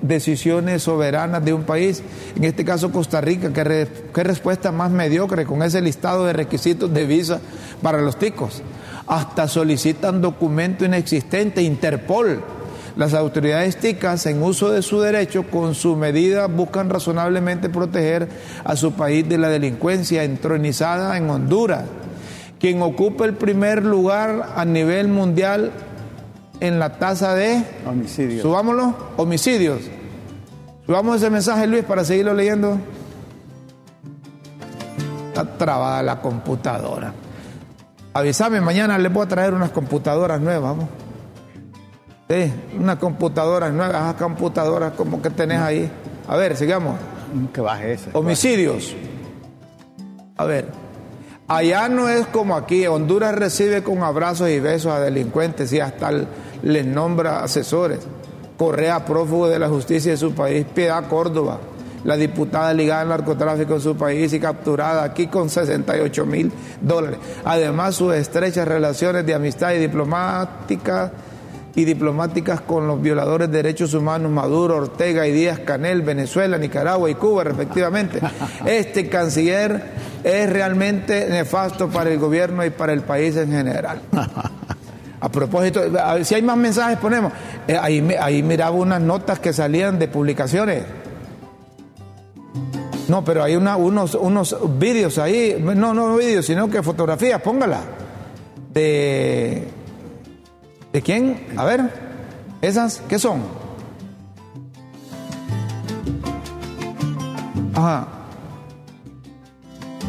decisiones 0.00 0.84
soberanas 0.84 1.44
de 1.44 1.52
un 1.52 1.64
país, 1.64 2.04
en 2.36 2.44
este 2.44 2.64
caso 2.64 2.92
Costa 2.92 3.20
Rica, 3.20 3.52
qué, 3.52 3.88
qué 4.14 4.22
respuesta 4.22 4.70
más 4.70 4.92
mediocre 4.92 5.44
con 5.44 5.64
ese 5.64 5.80
listado 5.80 6.24
de 6.24 6.34
requisitos 6.34 6.94
de 6.94 7.04
visa 7.04 7.40
para 7.82 8.00
los 8.00 8.16
ticos. 8.16 8.62
Hasta 9.08 9.48
solicitan 9.48 10.20
documento 10.20 10.84
inexistente, 10.84 11.62
Interpol 11.62 12.44
las 12.98 13.14
autoridades 13.14 13.76
ticas, 13.76 14.26
en 14.26 14.42
uso 14.42 14.72
de 14.72 14.82
su 14.82 15.00
derecho, 15.00 15.44
con 15.44 15.76
su 15.76 15.94
medida 15.94 16.48
buscan 16.48 16.90
razonablemente 16.90 17.68
proteger 17.68 18.28
a 18.64 18.74
su 18.74 18.94
país 18.94 19.26
de 19.28 19.38
la 19.38 19.48
delincuencia 19.48 20.24
entronizada 20.24 21.16
en 21.16 21.30
Honduras, 21.30 21.84
quien 22.58 22.82
ocupa 22.82 23.24
el 23.24 23.34
primer 23.34 23.84
lugar 23.84 24.48
a 24.56 24.64
nivel 24.64 25.06
mundial 25.06 25.70
en 26.58 26.80
la 26.80 26.98
tasa 26.98 27.36
de 27.36 27.62
homicidios. 27.86 28.42
Subámoslo, 28.42 28.96
homicidios. 29.16 29.82
Subamos 30.84 31.18
ese 31.18 31.30
mensaje, 31.30 31.68
Luis, 31.68 31.84
para 31.84 32.04
seguirlo 32.04 32.34
leyendo. 32.34 32.80
Está 35.28 35.56
trabada 35.56 36.02
la 36.02 36.20
computadora. 36.20 37.14
Avísame, 38.12 38.60
mañana 38.60 38.98
les 38.98 39.12
voy 39.12 39.24
a 39.24 39.28
traer 39.28 39.54
unas 39.54 39.70
computadoras 39.70 40.40
nuevas. 40.40 40.76
Vamos. 40.76 41.07
Sí, 42.28 42.52
una 42.78 42.98
computadora 42.98 43.70
nueva, 43.70 43.98
esas 43.98 44.14
computadoras 44.14 44.92
como 44.92 45.22
que 45.22 45.30
tenés 45.30 45.60
ahí. 45.60 45.90
A 46.28 46.36
ver, 46.36 46.56
sigamos. 46.56 46.96
Que 47.54 47.60
baje. 47.62 47.98
Homicidios. 48.12 48.94
A 50.36 50.44
ver, 50.44 50.68
allá 51.46 51.88
no 51.88 52.08
es 52.08 52.26
como 52.26 52.54
aquí. 52.54 52.86
Honduras 52.86 53.34
recibe 53.34 53.82
con 53.82 54.02
abrazos 54.02 54.50
y 54.50 54.60
besos 54.60 54.92
a 54.92 55.00
delincuentes 55.00 55.72
y 55.72 55.80
hasta 55.80 56.10
les 56.62 56.84
nombra 56.84 57.42
asesores. 57.42 58.00
Correa, 58.58 59.06
prófugo 59.06 59.48
de 59.48 59.58
la 59.58 59.68
justicia 59.68 60.12
de 60.12 60.18
su 60.18 60.34
país. 60.34 60.66
Piedad 60.74 61.08
Córdoba, 61.08 61.58
la 62.04 62.16
diputada 62.16 62.74
ligada 62.74 63.02
al 63.02 63.08
narcotráfico 63.08 63.74
en 63.74 63.80
su 63.80 63.96
país 63.96 64.32
y 64.34 64.40
capturada 64.40 65.02
aquí 65.02 65.28
con 65.28 65.48
68 65.48 66.26
mil 66.26 66.52
dólares. 66.82 67.18
Además, 67.44 67.94
sus 67.94 68.14
estrechas 68.14 68.68
relaciones 68.68 69.24
de 69.24 69.34
amistad 69.34 69.72
y 69.72 69.78
diplomática 69.78 71.10
y 71.74 71.84
diplomáticas 71.84 72.60
con 72.60 72.86
los 72.86 73.00
violadores 73.00 73.50
de 73.50 73.58
derechos 73.58 73.94
humanos 73.94 74.32
Maduro, 74.32 74.76
Ortega 74.76 75.26
y 75.26 75.32
Díaz 75.32 75.60
Canel, 75.60 76.02
Venezuela, 76.02 76.58
Nicaragua 76.58 77.10
y 77.10 77.14
Cuba, 77.14 77.44
respectivamente. 77.44 78.20
Este 78.66 79.08
canciller 79.08 79.82
es 80.24 80.50
realmente 80.50 81.28
nefasto 81.28 81.88
para 81.88 82.10
el 82.10 82.18
gobierno 82.18 82.64
y 82.64 82.70
para 82.70 82.92
el 82.92 83.02
país 83.02 83.36
en 83.36 83.50
general. 83.50 84.00
A 85.20 85.28
propósito, 85.30 85.80
si 86.22 86.34
hay 86.34 86.42
más 86.42 86.56
mensajes 86.56 86.98
ponemos. 86.98 87.32
Eh, 87.66 87.76
ahí, 87.76 88.08
ahí 88.20 88.42
miraba 88.42 88.70
unas 88.70 89.00
notas 89.00 89.40
que 89.40 89.52
salían 89.52 89.98
de 89.98 90.08
publicaciones. 90.08 90.84
No, 93.08 93.24
pero 93.24 93.42
hay 93.42 93.56
unos, 93.56 94.14
unos 94.14 94.56
vídeos 94.78 95.18
ahí, 95.18 95.56
no, 95.60 95.94
no 95.94 96.16
vídeos, 96.16 96.44
sino 96.44 96.68
que 96.68 96.82
fotografías, 96.82 97.40
póngala, 97.40 97.80
de 98.72 99.66
¿De 100.92 101.02
quién? 101.02 101.46
A 101.56 101.64
ver, 101.64 101.90
¿esas 102.62 103.02
qué 103.08 103.18
son? 103.18 103.42
Ajá. 107.74 108.08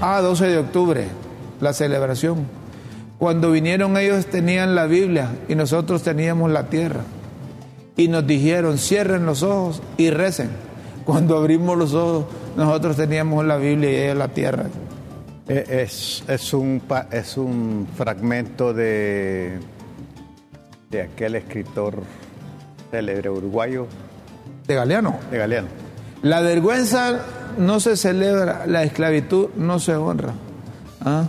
Ah, 0.02 0.22
12 0.22 0.48
de 0.48 0.58
octubre, 0.58 1.08
la 1.60 1.74
celebración. 1.74 2.46
Cuando 3.18 3.52
vinieron 3.52 3.98
ellos 3.98 4.28
tenían 4.28 4.74
la 4.74 4.86
Biblia 4.86 5.30
y 5.50 5.56
nosotros 5.56 6.04
teníamos 6.04 6.50
la 6.52 6.70
tierra. 6.70 7.02
Y 7.98 8.08
nos 8.08 8.26
dijeron, 8.26 8.78
cierren 8.78 9.26
los 9.26 9.44
ojos 9.44 9.82
y 9.98 10.10
recen. 10.10 10.50
Cuando 11.04 11.36
abrimos 11.36 11.78
los 11.78 11.94
ojos, 11.94 12.26
nosotros 12.56 12.96
teníamos 12.96 13.46
la 13.46 13.58
Biblia 13.58 13.92
y 13.92 13.96
ellos 13.96 14.18
la 14.18 14.30
tierra. 14.30 14.68
Es, 15.50 16.24
es, 16.28 16.54
un, 16.54 16.82
es 17.12 17.36
un 17.36 17.88
fragmento 17.98 18.74
de 18.74 19.60
de 20.90 21.04
aquel 21.04 21.36
escritor 21.36 22.02
célebre 22.90 23.30
uruguayo. 23.30 23.88
De 24.66 24.76
Galeano. 24.76 25.20
De 25.30 25.38
Galeano. 25.38 25.68
La 26.22 26.42
vergüenza 26.42 27.20
no 27.58 27.80
se 27.80 27.96
celebra, 27.96 28.66
la 28.66 28.84
esclavitud 28.84 29.50
no 29.56 29.80
se 29.80 29.96
honra. 29.96 30.34
¿Ah? 31.02 31.28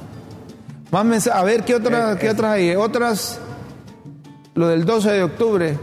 a 0.92 1.44
ver, 1.44 1.64
¿qué, 1.64 1.75
otra, 1.75 2.18
¿qué 2.18 2.31
otras 2.31 2.53
hay? 2.53 2.75
Otras, 2.75 3.38
lo 4.55 4.68
del 4.68 4.85
12 4.85 5.12
de 5.12 5.23
octubre. 5.23 5.79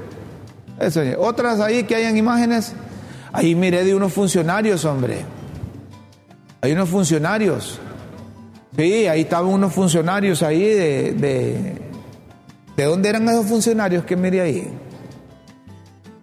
Eso, 0.80 1.02
otras 1.20 1.60
ahí 1.60 1.84
que 1.84 1.96
hayan 1.96 2.18
imágenes. 2.18 2.74
Ahí 3.32 3.56
miré 3.56 3.84
de 3.84 3.96
unos 3.96 4.12
funcionarios, 4.12 4.84
hombre. 4.86 5.20
Hay 6.62 6.74
unos 6.74 6.90
funcionarios. 6.90 7.80
Sí, 8.76 9.08
ahí 9.08 9.22
estaban 9.22 9.50
unos 9.50 9.74
funcionarios 9.74 10.44
ahí 10.44 10.64
de 10.64 11.14
¿De 11.14 11.87
dónde 12.86 13.10
eran 13.10 13.28
esos 13.28 13.48
funcionarios 13.48 14.06
que 14.06 14.16
miré 14.16 14.42
ahí? 14.42 14.72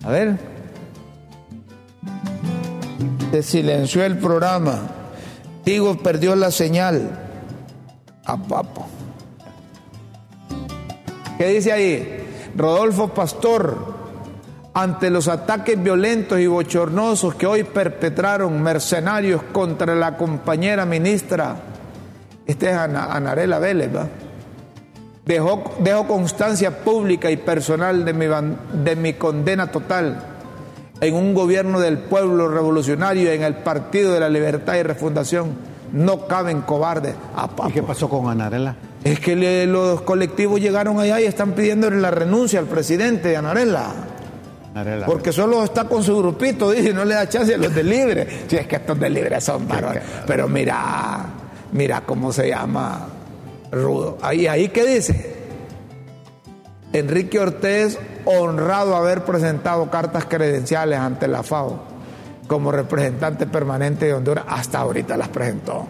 A 0.04 0.10
ver. 0.10 0.38
Se 3.32 3.42
silenció 3.42 4.04
el 4.04 4.18
programa. 4.18 4.78
Digo, 5.64 5.98
perdió 5.98 6.36
la 6.36 6.50
señal. 6.50 7.10
A 8.24 8.36
papo. 8.36 8.86
¿Qué 11.38 11.48
dice 11.48 11.72
ahí? 11.72 12.24
Rodolfo 12.56 13.08
Pastor, 13.08 13.94
ante 14.72 15.10
los 15.10 15.26
ataques 15.28 15.82
violentos 15.82 16.38
y 16.38 16.46
bochornosos 16.46 17.34
que 17.34 17.46
hoy 17.46 17.64
perpetraron 17.64 18.62
mercenarios 18.62 19.42
contra 19.52 19.94
la 19.94 20.16
compañera 20.16 20.86
ministra, 20.86 21.56
este 22.46 22.70
es 22.70 22.76
Anarela 22.76 23.58
Vélez, 23.58 23.94
¿va? 23.94 24.06
Dejo, 25.26 26.06
constancia 26.06 26.84
pública 26.84 27.30
y 27.30 27.38
personal 27.38 28.04
de 28.04 28.12
mi, 28.12 28.26
de 28.84 28.96
mi 28.96 29.14
condena 29.14 29.70
total 29.70 30.34
en 31.00 31.14
un 31.14 31.34
gobierno 31.34 31.80
del 31.80 31.98
pueblo 31.98 32.48
revolucionario, 32.48 33.30
en 33.32 33.42
el 33.42 33.54
Partido 33.56 34.12
de 34.12 34.20
la 34.20 34.28
Libertad 34.28 34.76
y 34.76 34.82
Refundación. 34.82 35.74
No 35.92 36.26
caben 36.26 36.62
cobardes. 36.62 37.14
¿Y 37.68 37.72
qué 37.72 37.82
pasó 37.82 38.08
con 38.08 38.28
Anarela? 38.28 38.76
Es 39.02 39.20
que 39.20 39.66
los 39.66 40.02
colectivos 40.02 40.60
llegaron 40.60 40.98
allá 40.98 41.20
y 41.20 41.24
están 41.24 41.52
pidiéndole 41.52 42.00
la 42.00 42.10
renuncia 42.10 42.58
al 42.58 42.66
presidente 42.66 43.28
de 43.28 43.36
Anarela. 43.36 43.92
Porque 45.06 45.32
solo 45.32 45.62
está 45.62 45.84
con 45.84 46.02
su 46.02 46.18
grupito, 46.18 46.70
dice, 46.70 46.92
no 46.92 47.04
le 47.04 47.14
da 47.14 47.28
chance 47.28 47.54
a 47.54 47.58
los 47.58 47.74
de 47.74 47.84
libre. 47.84 48.44
Si 48.48 48.56
es 48.56 48.66
que 48.66 48.76
estos 48.76 48.98
de 48.98 49.08
libre 49.08 49.40
son 49.40 49.68
varones. 49.68 50.02
Pero 50.26 50.48
mira, 50.48 51.26
mira 51.72 52.00
cómo 52.00 52.32
se 52.32 52.48
llama 52.48 53.08
rudo. 53.74 54.18
Ahí, 54.22 54.46
ahí 54.46 54.68
qué 54.68 54.86
dice. 54.86 55.34
Enrique 56.92 57.38
Ortiz, 57.38 57.98
honrado 58.24 58.94
haber 58.94 59.24
presentado 59.24 59.90
cartas 59.90 60.26
credenciales 60.26 60.98
ante 60.98 61.26
la 61.26 61.42
FAO 61.42 61.94
como 62.46 62.70
representante 62.70 63.46
permanente 63.46 64.06
de 64.06 64.14
Honduras, 64.14 64.44
hasta 64.48 64.78
ahorita 64.78 65.16
las 65.16 65.28
presentó. 65.28 65.86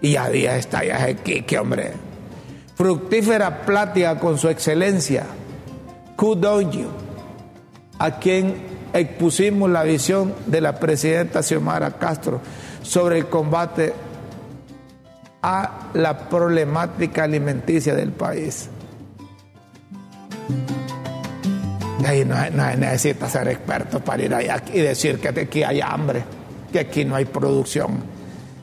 Y 0.00 0.16
a 0.16 0.28
día 0.28 0.56
está 0.56 0.84
ya 0.84 1.02
aquí, 1.04 1.42
qué 1.42 1.58
hombre. 1.58 1.92
Fructífera 2.74 3.64
plática 3.64 4.18
con 4.18 4.38
su 4.38 4.48
excelencia, 4.48 5.26
you 6.72 6.88
a 7.98 8.18
quien 8.18 8.56
expusimos 8.92 9.70
la 9.70 9.84
visión 9.84 10.34
de 10.46 10.60
la 10.60 10.78
presidenta 10.78 11.42
Xiomara 11.42 11.98
Castro 11.98 12.40
sobre 12.82 13.18
el 13.18 13.26
combate 13.26 13.92
a 15.42 15.88
la 15.94 16.28
problemática 16.28 17.24
alimenticia 17.24 17.94
del 17.94 18.12
país. 18.12 18.70
Y 22.00 22.04
ahí 22.04 22.24
no, 22.24 22.36
necesita 22.76 23.28
ser 23.28 23.48
experto 23.48 24.00
para 24.00 24.22
ir 24.22 24.34
allá 24.34 24.62
y 24.72 24.80
decir 24.80 25.18
que 25.20 25.28
aquí 25.28 25.62
hay 25.62 25.80
hambre, 25.80 26.24
que 26.72 26.80
aquí 26.80 27.04
no 27.04 27.16
hay 27.16 27.24
producción. 27.24 28.02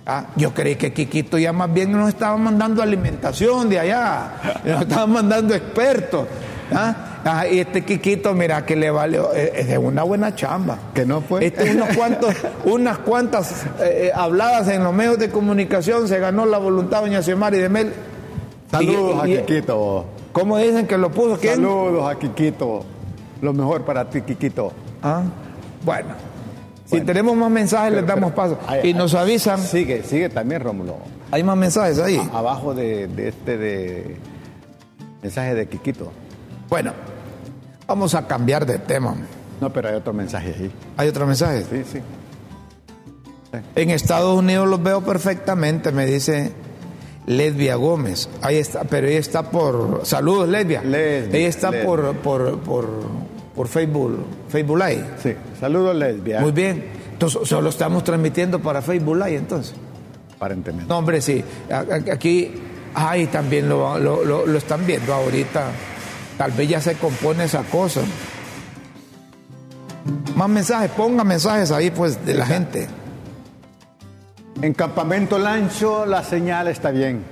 Ah, 0.06 0.26
yo 0.36 0.54
creí 0.54 0.76
que 0.76 0.92
Quiquito 0.92 1.38
ya 1.38 1.54
más 1.54 1.72
bien 1.72 1.92
nos 1.92 2.10
estaba 2.10 2.36
mandando 2.36 2.82
alimentación 2.82 3.70
de 3.70 3.80
allá, 3.80 4.62
nos 4.66 4.82
estaba 4.82 5.06
mandando 5.06 5.54
expertos. 5.54 6.28
¿Ah? 6.74 7.22
Ah, 7.26 7.48
y 7.48 7.60
este 7.60 7.84
Quiquito, 7.84 8.34
mira, 8.34 8.66
que 8.66 8.76
le 8.76 8.90
valió, 8.92 9.34
eh, 9.34 9.52
es 9.56 9.68
de 9.68 9.78
una 9.78 10.04
buena 10.04 10.34
chamba. 10.36 10.78
Que 10.94 11.06
no 11.06 11.22
fue. 11.22 11.46
Este, 11.46 11.72
unos 11.76 11.90
cuantos, 11.96 12.36
unas 12.66 12.98
cuantas 13.00 13.64
eh, 13.82 14.08
eh, 14.08 14.12
habladas 14.14 14.68
en 14.70 14.84
los 14.84 14.94
medios 14.94 15.20
de 15.20 15.30
comunicación, 15.30 16.08
se 16.08 16.20
ganó 16.20 16.46
la 16.46 16.58
voluntad 16.58 17.02
doña 17.02 17.22
Xiomara 17.22 17.58
y 17.58 17.60
de 17.60 17.70
Mel. 17.70 17.94
Saludos 18.72 19.28
Y- 19.28 19.32
y- 19.32 19.38
a 19.38 19.46
Quiquito. 19.46 20.06
¿Cómo 20.32 20.58
dicen 20.58 20.86
que 20.88 20.98
lo 20.98 21.12
puso? 21.12 21.38
¿Quién? 21.40 21.56
Saludos 21.56 22.10
a 22.10 22.18
Quiquito. 22.18 22.86
Lo 23.42 23.54
mejor 23.54 23.84
para 23.84 24.10
ti, 24.10 24.22
Quiquito. 24.22 24.72
Ah, 25.02 25.24
bueno. 25.84 26.10
Si 26.86 26.92
Bueno. 26.96 27.06
tenemos 27.06 27.36
más 27.36 27.52
mensajes, 27.52 27.94
les 27.94 28.06
damos 28.06 28.32
paso. 28.32 28.58
y 28.84 28.94
nos 28.94 29.14
avisan. 29.14 29.60
Sigue, 29.60 30.04
sigue 30.04 30.30
también, 30.30 30.62
Rómulo. 30.62 30.98
Hay 31.32 31.44
más 31.44 31.56
mensajes 31.58 32.00
ahí. 32.00 32.20
Abajo 32.34 32.74
de, 32.74 33.08
de 33.08 33.28
este 33.28 33.58
de 33.58 34.16
mensaje 35.22 35.54
de 35.54 35.68
Quiquito. 35.68 36.12
Bueno, 36.70 36.94
vamos 37.88 38.14
a 38.16 38.28
cambiar 38.28 38.66
de 38.66 38.78
tema. 38.80 39.16
No, 39.62 39.72
pero 39.74 39.90
hay 39.90 39.96
otro 39.96 40.14
mensaje 40.14 40.54
ahí. 40.58 40.72
¿Hay 40.98 41.08
otro 41.10 41.26
mensaje? 41.26 41.64
Sí, 41.70 41.84
sí. 41.92 42.00
En 43.76 43.90
Estados 43.90 44.38
Unidos 44.38 44.68
los 44.68 44.82
veo 44.82 45.02
perfectamente, 45.02 45.92
me 45.92 46.06
dice 46.06 46.52
Lesbia 47.26 47.76
Gómez. 47.76 48.30
Ahí 48.42 48.58
está, 48.58 48.84
pero 48.84 49.08
ella 49.08 49.20
está 49.20 49.50
por. 49.50 50.02
Saludos, 50.04 50.48
Lesbia. 50.48 50.84
Lesbia, 50.84 51.40
ella 51.40 51.48
está 51.50 51.72
Lesbia. 51.72 51.86
por, 51.88 52.16
por, 52.18 52.60
por, 52.60 52.90
por 53.56 53.68
Facebook, 53.68 54.24
Facebook 54.50 54.78
Live. 54.78 55.06
Sí. 55.24 55.34
Saludos, 55.60 55.96
lesbia. 55.96 56.42
Muy 56.42 56.52
bien. 56.52 56.86
Entonces, 57.12 57.42
solo 57.50 57.70
estamos 57.70 58.04
transmitiendo 58.04 58.60
para 58.62 58.82
Facebook 58.84 59.16
Live, 59.18 59.36
entonces. 59.36 59.74
Aparentemente. 60.36 60.88
No, 60.88 61.00
hombre, 61.00 61.20
sí. 61.20 61.44
Aquí, 62.14 62.54
ay, 62.94 63.26
también 63.28 63.68
lo, 63.68 63.98
lo, 64.00 64.24
lo- 64.24 64.46
lo 64.46 64.58
están 64.58 64.86
viendo 64.86 65.12
ahorita. 65.14 65.66
Tal 66.40 66.52
vez 66.52 66.70
ya 66.70 66.80
se 66.80 66.96
compone 66.96 67.44
esa 67.44 67.64
cosa. 67.64 68.00
Más 70.36 70.48
mensajes, 70.48 70.90
ponga 70.92 71.26
mensajes 71.26 71.70
ahí, 71.72 71.92
pues, 71.92 72.26
de 72.26 72.34
la 72.34 72.46
gente. 72.46 72.88
En 74.62 74.74
Campamento 74.74 75.38
Lancho 75.38 76.06
la 76.06 76.24
señal 76.24 76.70
está 76.70 76.92
bien. 76.92 77.24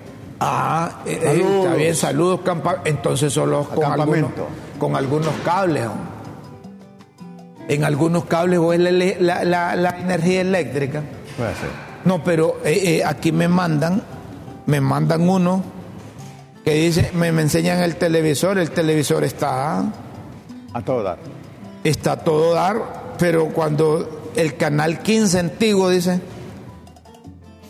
Ah, 0.42 1.02
eh, 1.06 1.20
eh, 1.22 1.26
Saludos. 1.26 1.66
está 1.66 1.76
bien, 1.78 1.96
saludos, 1.96 2.40
campa. 2.44 2.82
Entonces 2.84 3.32
solo 3.32 3.64
con 3.64 3.86
algunos, 3.86 4.30
con 4.78 4.96
algunos 4.98 5.34
cables. 5.46 5.86
¿no? 5.86 5.94
En 7.70 7.84
algunos 7.86 8.26
cables 8.26 8.60
o 8.60 8.74
es 8.74 8.80
la, 8.82 8.92
la- 8.92 9.44
la- 9.46 9.76
la 9.78 9.90
energía 10.02 10.42
eléctrica. 10.42 11.02
Puede 11.38 11.52
ser. 11.56 11.70
No, 12.04 12.24
pero 12.24 12.58
eh, 12.66 12.98
eh, 13.00 13.06
aquí 13.06 13.32
me 13.32 13.48
mandan, 13.48 14.02
me 14.66 14.80
mandan 14.82 15.28
uno 15.30 15.64
que 16.68 16.74
dice, 16.74 17.12
me, 17.14 17.32
me 17.32 17.44
enseñan 17.44 17.80
el 17.80 17.96
televisor, 17.96 18.58
el 18.58 18.72
televisor 18.72 19.24
está, 19.24 19.86
A 20.74 20.82
todo 20.84 21.02
dar. 21.02 21.18
está 21.86 22.12
a 22.12 22.18
todo 22.18 22.54
dar, 22.54 23.16
pero 23.18 23.54
cuando 23.54 24.34
el 24.36 24.58
canal 24.58 25.00
15 25.00 25.40
antiguo 25.40 25.90
dice, 25.90 26.20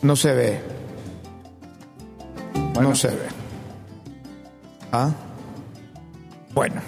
no 0.02 0.16
se 0.16 0.32
ve. 0.32 0.60
Bueno. 2.74 2.88
No 2.88 2.94
se 2.96 3.06
ve. 3.06 3.28
¿Ah? 4.90 5.10
Bueno. 6.52 6.80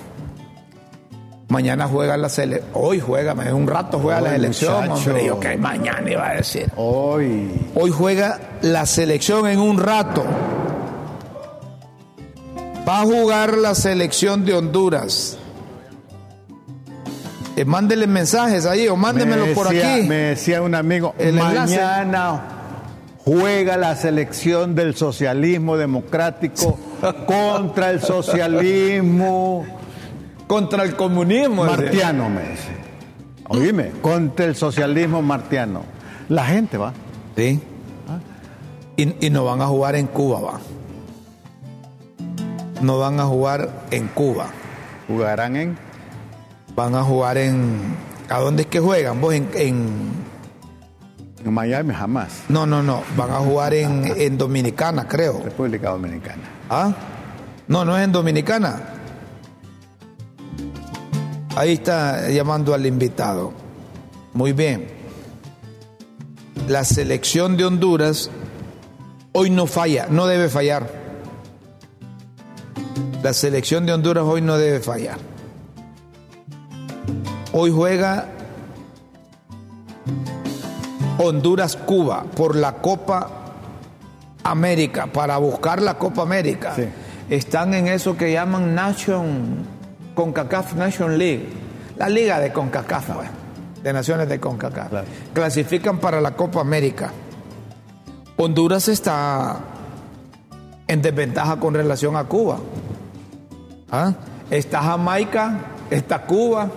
Mañana 1.46 1.86
juega 1.86 2.16
la 2.16 2.28
selección. 2.28 2.70
Hoy 2.74 2.98
juega, 2.98 3.36
en 3.40 3.54
un 3.54 3.68
rato 3.68 4.00
juega 4.00 4.20
la 4.20 4.30
selección, 4.30 4.90
hombre. 4.90 5.26
Yo 5.26 5.38
que 5.38 5.56
mañana 5.56 6.11
iba 6.11 6.28
a 6.28 6.34
decir. 6.34 6.72
Hoy. 6.74 7.70
Hoy 7.76 7.92
juega 7.92 8.40
la 8.62 8.84
selección 8.84 9.46
en 9.46 9.61
un 9.61 9.78
rato. 9.78 10.24
Va 12.91 13.03
a 13.03 13.05
jugar 13.05 13.57
la 13.57 13.74
selección 13.76 14.45
de 14.45 14.55
Honduras. 14.55 15.38
Eh, 17.57 17.64
mándele 17.64 18.07
mensajes 18.09 18.66
ahí 18.66 18.88
o 18.88 18.97
mándemelo 18.97 19.47
Me 19.47 19.55
por 19.55 19.68
decía- 19.68 19.95
aquí. 19.95 20.09
Me 20.09 20.14
decía 20.16 20.61
un 20.62 20.74
amigo, 20.74 21.14
El 21.18 21.38
enlace. 21.38 21.76
mañana 21.76 22.43
juega 23.24 23.76
la 23.76 23.95
selección 23.95 24.74
del 24.74 24.97
socialismo 24.97 25.76
democrático 25.76 26.78
contra 27.26 27.91
el 27.93 28.01
socialismo 28.01 29.64
Contra 30.49 30.82
el 30.82 30.97
comunismo. 30.97 31.64
ese. 31.66 31.76
martiano, 31.76 32.28
me 32.28 32.41
dice. 32.43 32.70
Oíme, 33.49 33.93
contra 34.03 34.47
el 34.47 34.57
socialismo 34.57 35.22
martiano. 35.22 35.82
La 36.28 36.45
gente 36.47 36.76
va. 36.76 36.93
Sí. 37.36 37.61
Y, 38.97 39.26
y 39.26 39.30
no 39.30 39.45
van 39.45 39.61
a 39.62 39.66
jugar 39.66 39.95
en 39.95 40.07
Cuba, 40.09 40.41
va. 40.41 40.61
No 42.80 42.98
van 42.98 43.20
a 43.20 43.24
jugar 43.24 43.86
en 43.90 44.08
Cuba. 44.08 44.46
Jugarán 45.08 45.56
en 45.56 45.78
Van 46.74 46.94
a 46.94 47.02
jugar 47.02 47.36
en. 47.36 47.78
¿A 48.28 48.38
dónde 48.38 48.62
es 48.62 48.68
que 48.68 48.80
juegan? 48.80 49.20
Vos 49.20 49.34
en. 49.34 49.48
en- 49.54 50.20
en 51.44 51.54
Miami 51.54 51.94
jamás. 51.94 52.42
no, 52.50 52.66
no, 52.66 52.82
no. 52.82 53.02
Van 53.16 53.30
a 53.30 53.36
jugar 53.38 53.72
en, 53.74 54.04
en 54.16 54.36
Dominicana, 54.36 55.08
creo. 55.08 55.40
República 55.42 55.90
Dominicana. 55.90 56.42
¿Ah? 56.68 56.92
No, 57.66 57.82
no 57.84 57.96
es 57.96 58.04
en 58.04 58.12
Dominicana. 58.12 58.78
Ahí 61.56 61.72
está 61.72 62.28
llamando 62.28 62.74
al 62.74 62.84
invitado. 62.86 63.52
Muy 64.34 64.52
bien. 64.52 64.86
La 66.68 66.84
selección 66.84 67.56
de 67.56 67.64
Honduras 67.64 68.30
hoy 69.32 69.48
no 69.50 69.66
falla, 69.66 70.06
no 70.10 70.26
debe 70.26 70.48
fallar. 70.50 70.99
La 73.22 73.34
selección 73.34 73.84
de 73.84 73.92
Honduras 73.92 74.24
hoy 74.24 74.40
no 74.40 74.56
debe 74.56 74.80
fallar. 74.80 75.18
Hoy 77.52 77.70
juega 77.70 78.28
Honduras-Cuba 81.18 82.24
por 82.34 82.56
la 82.56 82.76
Copa 82.76 83.28
América, 84.42 85.06
para 85.06 85.36
buscar 85.36 85.82
la 85.82 85.98
Copa 85.98 86.22
América. 86.22 86.74
Sí. 86.74 86.84
Están 87.28 87.74
en 87.74 87.88
eso 87.88 88.16
que 88.16 88.32
llaman 88.32 88.74
Nation, 88.74 89.66
CONCACAF 90.14 90.74
Nation 90.74 91.18
League, 91.18 91.46
la 91.98 92.08
liga 92.08 92.40
de 92.40 92.52
CONCACAF, 92.52 93.10
pues, 93.10 93.28
de 93.82 93.92
naciones 93.92 94.30
de 94.30 94.40
CONCACAF. 94.40 94.88
Claro. 94.88 95.06
Clasifican 95.34 95.98
para 95.98 96.22
la 96.22 96.30
Copa 96.30 96.62
América. 96.62 97.12
Honduras 98.38 98.88
está 98.88 99.60
en 100.88 101.02
desventaja 101.02 101.60
con 101.60 101.74
relación 101.74 102.16
a 102.16 102.24
Cuba. 102.24 102.58
¿Ah? 103.93 104.12
Está 104.51 104.82
Jamaica, 104.82 105.59
está 105.91 106.22
Cuba. 106.26 106.68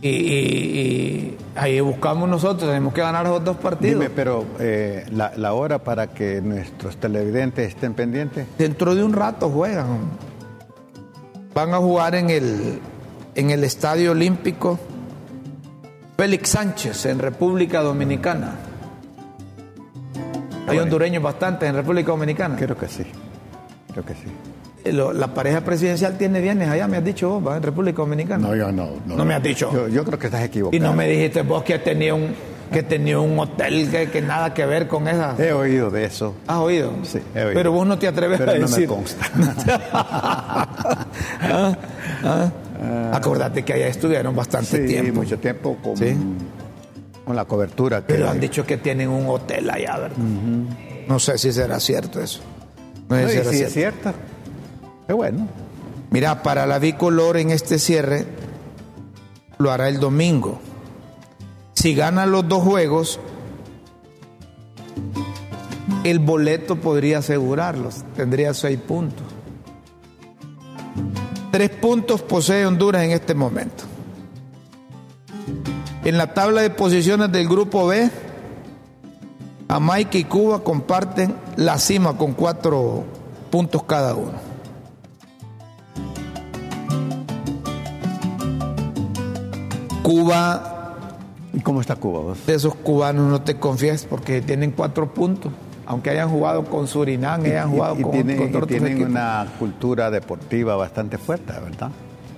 Y, 0.00 0.08
y- 0.08 0.78
y 0.78 1.36
ahí 1.56 1.80
buscamos 1.80 2.28
nosotros, 2.28 2.68
tenemos 2.68 2.94
que 2.94 3.00
ganar 3.00 3.26
esos 3.26 3.42
dos 3.44 3.56
partidos. 3.56 4.00
Dime, 4.00 4.10
pero 4.14 4.44
eh, 4.60 5.04
la, 5.10 5.32
la 5.36 5.54
hora 5.54 5.78
para 5.82 6.06
que 6.08 6.40
nuestros 6.40 6.96
televidentes 6.98 7.68
estén 7.68 7.94
pendientes. 7.94 8.46
Dentro 8.56 8.94
de 8.94 9.02
un 9.02 9.12
rato 9.12 9.50
juegan. 9.50 9.98
Van 11.52 11.74
a 11.74 11.78
jugar 11.78 12.14
en 12.14 12.30
el, 12.30 12.78
en 13.34 13.50
el 13.50 13.64
Estadio 13.64 14.12
Olímpico 14.12 14.78
Félix 16.16 16.50
Sánchez 16.50 17.06
en 17.06 17.18
República 17.18 17.80
Dominicana. 17.82 18.52
Hay 20.68 20.78
hondureños 20.78 21.22
bastantes 21.22 21.68
en 21.68 21.74
República 21.74 22.12
Dominicana. 22.12 22.54
Creo 22.56 22.76
que 22.76 22.86
sí. 22.86 23.04
Creo 23.92 24.04
que 24.04 24.14
sí. 24.14 24.28
Eh, 24.88 24.92
lo- 24.92 25.12
La 25.12 25.28
pareja 25.34 25.60
presidencial 25.62 26.16
tiene 26.18 26.40
bienes 26.40 26.68
allá, 26.68 26.86
me 26.88 26.96
has 26.96 27.04
dicho 27.04 27.28
vos, 27.30 27.46
¿va? 27.52 27.56
en 27.56 27.62
República 27.62 27.98
Dominicana. 27.98 28.48
No, 28.48 28.54
yo 28.56 28.70
no. 28.72 28.90
No 29.06 29.24
me 29.24 29.34
has 29.34 29.42
dicho. 29.42 29.70
Yo, 29.72 29.88
yo 29.88 30.04
creo 30.04 30.18
que 30.18 30.26
estás 30.26 30.42
equivocado. 30.44 30.76
y 30.76 30.80
no 30.80 30.92
me 30.94 31.08
dijiste 31.08 31.42
vos 31.42 31.62
que 31.62 31.78
tenía 31.78 32.14
un, 32.14 32.34
que 32.72 32.82
tenía 32.82 33.18
un 33.18 33.38
hotel 33.38 33.88
que, 33.90 34.10
que 34.10 34.20
nada 34.20 34.52
que 34.52 34.66
ver 34.66 34.88
con 34.88 35.08
esa. 35.08 35.34
He 35.38 35.52
oído 35.52 35.90
de 35.90 36.04
eso. 36.04 36.34
¿Has 36.46 36.58
oído? 36.58 36.92
Sí, 37.02 37.18
he 37.34 37.40
oído. 37.42 37.54
Pero 37.54 37.72
vos 37.72 37.86
no 37.86 37.98
te 37.98 38.06
atreves 38.08 38.38
Pero 38.38 38.50
a 38.52 38.54
no 38.54 38.60
me 38.60 38.66
decir. 38.66 38.86
consta. 38.88 39.26
¿Ah? 41.40 41.76
¿Ah? 42.24 42.50
Acordate 43.14 43.64
que 43.64 43.72
allá 43.72 43.88
estuvieron 43.88 44.34
bastante 44.36 44.82
Sí, 44.82 44.86
tiempo. 44.86 45.20
mucho 45.20 45.38
tiempo 45.38 45.76
con, 45.82 45.96
Sí. 45.96 46.14
con 47.24 47.34
la 47.36 47.44
cobertura 47.44 48.00
que 48.06 48.14
Pero 48.14 48.28
han 48.30 48.38
dicho 48.40 48.64
que 48.64 48.76
tienen 48.78 49.08
un 49.08 49.26
hotel 49.28 49.68
allá, 49.70 49.98
¿verdad? 49.98 50.16
No 51.08 51.18
sé 51.18 51.38
si 51.38 51.52
será 51.52 51.80
cierto 51.80 52.20
eso. 52.20 52.40
No 53.08 53.16
sé 53.16 53.22
No, 53.22 53.28
si 53.30 53.36
y 53.36 53.40
cierto. 53.40 53.66
es 53.66 53.72
cierto. 53.72 54.12
Bueno. 55.14 55.48
Mira, 56.10 56.42
para 56.42 56.66
la 56.66 56.78
bicolor 56.78 57.36
en 57.36 57.50
este 57.50 57.78
cierre 57.78 58.26
lo 59.58 59.70
hará 59.70 59.88
el 59.88 60.00
domingo. 60.00 60.58
Si 61.74 61.94
gana 61.94 62.26
los 62.26 62.48
dos 62.48 62.62
juegos, 62.62 63.20
el 66.04 66.18
boleto 66.18 66.76
podría 66.76 67.18
asegurarlos. 67.18 68.04
Tendría 68.16 68.54
seis 68.54 68.78
puntos. 68.78 69.26
Tres 71.50 71.70
puntos 71.70 72.22
posee 72.22 72.66
Honduras 72.66 73.02
en 73.02 73.10
este 73.10 73.34
momento. 73.34 73.84
En 76.04 76.16
la 76.16 76.32
tabla 76.32 76.62
de 76.62 76.70
posiciones 76.70 77.30
del 77.32 77.48
grupo 77.48 77.86
B, 77.86 78.10
Jamaica 79.68 80.16
y 80.16 80.24
Cuba 80.24 80.64
comparten 80.64 81.34
la 81.56 81.78
cima 81.78 82.16
con 82.16 82.32
cuatro 82.32 83.04
puntos 83.50 83.82
cada 83.84 84.14
uno. 84.14 84.47
Cuba, 90.08 90.96
¿Y 91.52 91.60
cómo 91.60 91.82
está 91.82 91.96
Cuba 91.96 92.20
vos? 92.20 92.46
de 92.46 92.54
esos 92.54 92.74
cubanos 92.74 93.30
no 93.30 93.42
te 93.42 93.56
confías 93.56 94.06
porque 94.08 94.40
tienen 94.40 94.70
cuatro 94.70 95.12
puntos. 95.12 95.52
aunque 95.84 96.08
hayan 96.08 96.30
jugado 96.30 96.64
con 96.64 96.86
Surinam, 96.86 97.44
hayan 97.44 97.70
jugado 97.70 97.96
y, 97.98 98.02
con, 98.02 98.12
tienen, 98.12 98.36
con 98.38 98.46
y 98.46 98.48
otros 98.48 98.68
tienen 98.68 98.92
equipos. 98.92 99.10
una 99.10 99.46
cultura 99.58 100.10
deportiva 100.10 100.76
bastante 100.76 101.18
fuerte, 101.18 101.52
¿verdad? 101.52 101.90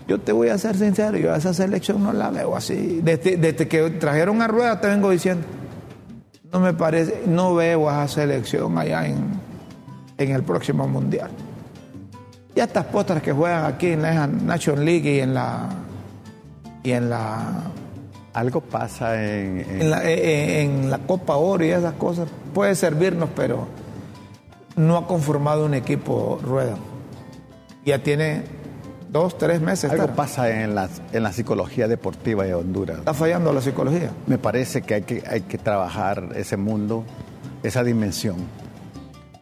Yo 0.09 0.19
te 0.19 0.33
voy 0.33 0.49
a 0.49 0.59
ser 0.59 0.77
sincero, 0.77 1.17
yo 1.17 1.33
a 1.33 1.37
esa 1.37 1.55
selección 1.55 2.03
no 2.03 2.13
la 2.13 2.31
veo 2.31 2.57
así. 2.57 3.01
Desde, 3.05 3.37
desde 3.37 3.69
que 3.69 3.89
trajeron 3.91 4.43
a 4.43 4.49
Rueda 4.49 4.81
te 4.81 4.89
vengo 4.89 5.11
diciendo, 5.11 5.45
no 6.53 6.59
me 6.59 6.75
parece, 6.75 7.23
no 7.29 7.55
veo 7.55 7.89
a 7.89 8.05
esa 8.05 8.23
selección 8.23 8.77
allá 8.79 9.07
en, 9.07 9.19
en 10.19 10.33
el 10.33 10.43
próximo 10.43 10.89
mundial. 10.89 11.31
Y 12.57 12.59
estas 12.59 12.87
potras 12.87 13.23
que 13.23 13.33
juegan 13.33 13.65
aquí 13.65 13.89
en 13.89 14.03
la 14.03 14.27
National 14.27 14.85
League 14.85 15.09
y 15.15 15.21
en 15.21 15.35
la 15.35 15.69
y 16.83 16.93
en 16.93 17.11
la 17.11 17.63
Algo 18.33 18.61
pasa 18.61 19.23
en, 19.25 19.61
en- 19.61 19.83
en 19.83 19.91
la, 19.91 20.05
eh, 20.09 20.63
en 20.63 20.91
la 20.91 20.99
Copa 20.99 21.37
Oro 21.37 21.65
y 21.65 21.71
esas 21.71 21.95
cosas 21.95 22.29
puede 22.55 22.75
servirnos, 22.75 23.29
pero 23.35 23.67
no 24.77 24.97
ha 24.97 25.07
conformado 25.07 25.67
un 25.67 25.75
equipo 25.75 26.39
Rueda. 26.43 26.77
Ya 27.85 28.03
tiene 28.03 28.43
dos, 29.11 29.37
tres 29.37 29.61
meses. 29.61 29.91
algo 29.91 30.07
pasa 30.15 30.63
en 30.63 30.75
la, 30.77 30.89
en 31.13 31.23
la 31.25 31.33
psicología 31.33 31.89
deportiva 31.89 32.45
de 32.45 32.55
Honduras. 32.55 32.99
Está 32.99 33.15
fallando 33.15 33.53
la 33.53 33.61
psicología. 33.63 34.11
Me 34.27 34.39
parece 34.39 34.83
que 34.83 34.95
hay 34.95 35.03
que, 35.03 35.25
hay 35.29 35.41
que 35.43 35.59
trabajar 35.59 36.29
ese 36.37 36.57
mundo, 36.57 37.05
esa 37.65 37.83
dimensión. 37.83 38.37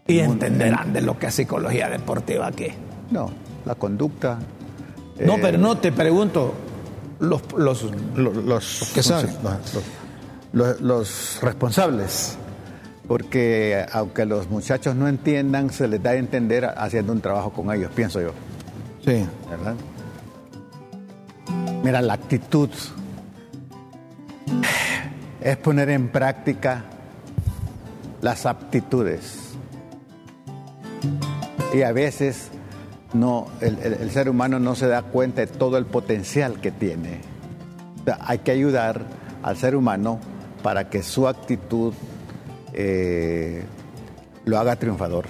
Y 0.06 0.20
entenderán 0.20 0.94
de 0.94 1.02
lo 1.02 1.18
que 1.18 1.26
es 1.26 1.34
psicología 1.34 1.90
deportiva 1.90 2.46
aquí. 2.46 2.68
No, 3.10 3.30
la 3.66 3.74
conducta. 3.74 4.38
No, 5.20 5.34
eh, 5.34 5.38
pero 5.42 5.58
no, 5.58 5.76
te 5.76 5.92
pregunto, 5.92 6.54
los, 7.20 7.42
los 7.56 7.84
lo- 8.14 8.32
los, 8.32 8.90
que 8.94 9.02
saben. 9.02 9.34
los- 9.42 9.84
los- 10.52 10.80
los 10.80 11.38
responsables. 11.42 12.36
Porque 13.06 13.86
aunque 13.92 14.26
los 14.26 14.50
muchachos 14.50 14.94
no 14.94 15.08
entiendan, 15.08 15.70
se 15.70 15.88
les 15.88 16.02
da 16.02 16.10
a 16.10 16.14
entender 16.16 16.66
haciendo 16.76 17.12
un 17.12 17.20
trabajo 17.22 17.50
con 17.52 17.74
ellos, 17.74 17.90
pienso 17.94 18.20
yo. 18.20 18.32
sí, 19.04 19.26
¿verdad? 19.50 19.74
Mira, 21.82 22.02
la 22.02 22.12
actitud 22.14 22.68
es 25.40 25.56
poner 25.58 25.88
en 25.90 26.08
práctica 26.08 26.84
las 28.20 28.44
aptitudes. 28.44 29.38
Y 31.72 31.82
a 31.82 31.92
veces 31.92 32.50
no, 33.12 33.46
el, 33.60 34.10
ser 34.10 34.28
humano 34.28 34.58
no 34.58 34.74
se 34.74 34.86
da 34.86 35.02
cuenta 35.02 35.40
de 35.40 35.46
todo 35.46 35.78
el 35.78 35.86
potencial 35.86 36.60
que 36.60 36.70
tiene. 36.70 37.20
Hay 38.20 38.38
que 38.38 38.50
ayudar 38.50 39.02
al 39.42 39.56
ser 39.56 39.76
humano 39.76 40.18
para 40.62 40.88
que 40.90 41.02
su 41.02 41.28
actitud 41.28 41.94
eh, 42.72 43.64
lo 44.44 44.58
haga 44.58 44.76
triunfador. 44.76 45.26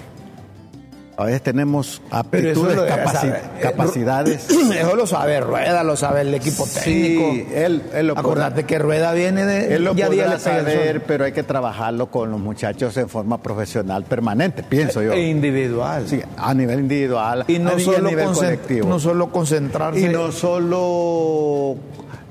A 1.19 1.25
veces 1.25 1.43
tenemos 1.43 2.01
aptitudes, 2.13 2.77
lo 2.77 2.87
saber. 2.87 3.43
capacidades. 3.61 4.49
Eso 4.49 4.95
lo 4.95 5.05
sabe 5.05 5.41
Rueda, 5.41 5.83
lo 5.83 5.97
sabe 5.97 6.21
el 6.21 6.33
equipo 6.33 6.65
técnico. 6.65 7.33
Sí, 7.33 7.47
él, 7.53 7.83
él 7.93 8.07
lo 8.07 8.17
Acordate 8.17 8.63
que 8.63 8.79
Rueda 8.79 9.13
viene 9.15 9.45
de. 9.45 9.75
Él 9.75 9.83
lo 9.83 9.97
ya 9.97 10.07
podrá 10.07 10.39
saber, 10.39 11.03
pero 11.03 11.25
hay 11.25 11.33
que 11.33 11.43
trabajarlo 11.43 12.09
con 12.09 12.31
los 12.31 12.39
muchachos 12.39 12.97
en 12.99 13.09
forma 13.09 13.39
profesional 13.39 14.05
permanente, 14.05 14.63
pienso 14.63 15.03
yo. 15.03 15.13
E 15.13 15.27
individual. 15.27 16.07
Sí, 16.07 16.23
a 16.37 16.55
nivel 16.55 16.81
individual 16.81 17.45
y 17.49 17.59
no 17.59 17.71
a 17.71 17.81
solo, 17.81 18.09
nivel 18.11 18.29
colectivo. 18.29 18.89
no 18.89 19.01
solo 19.01 19.33
concentrarse. 19.33 19.99
y 19.99 20.09
no 20.09 20.31
solo 20.31 21.75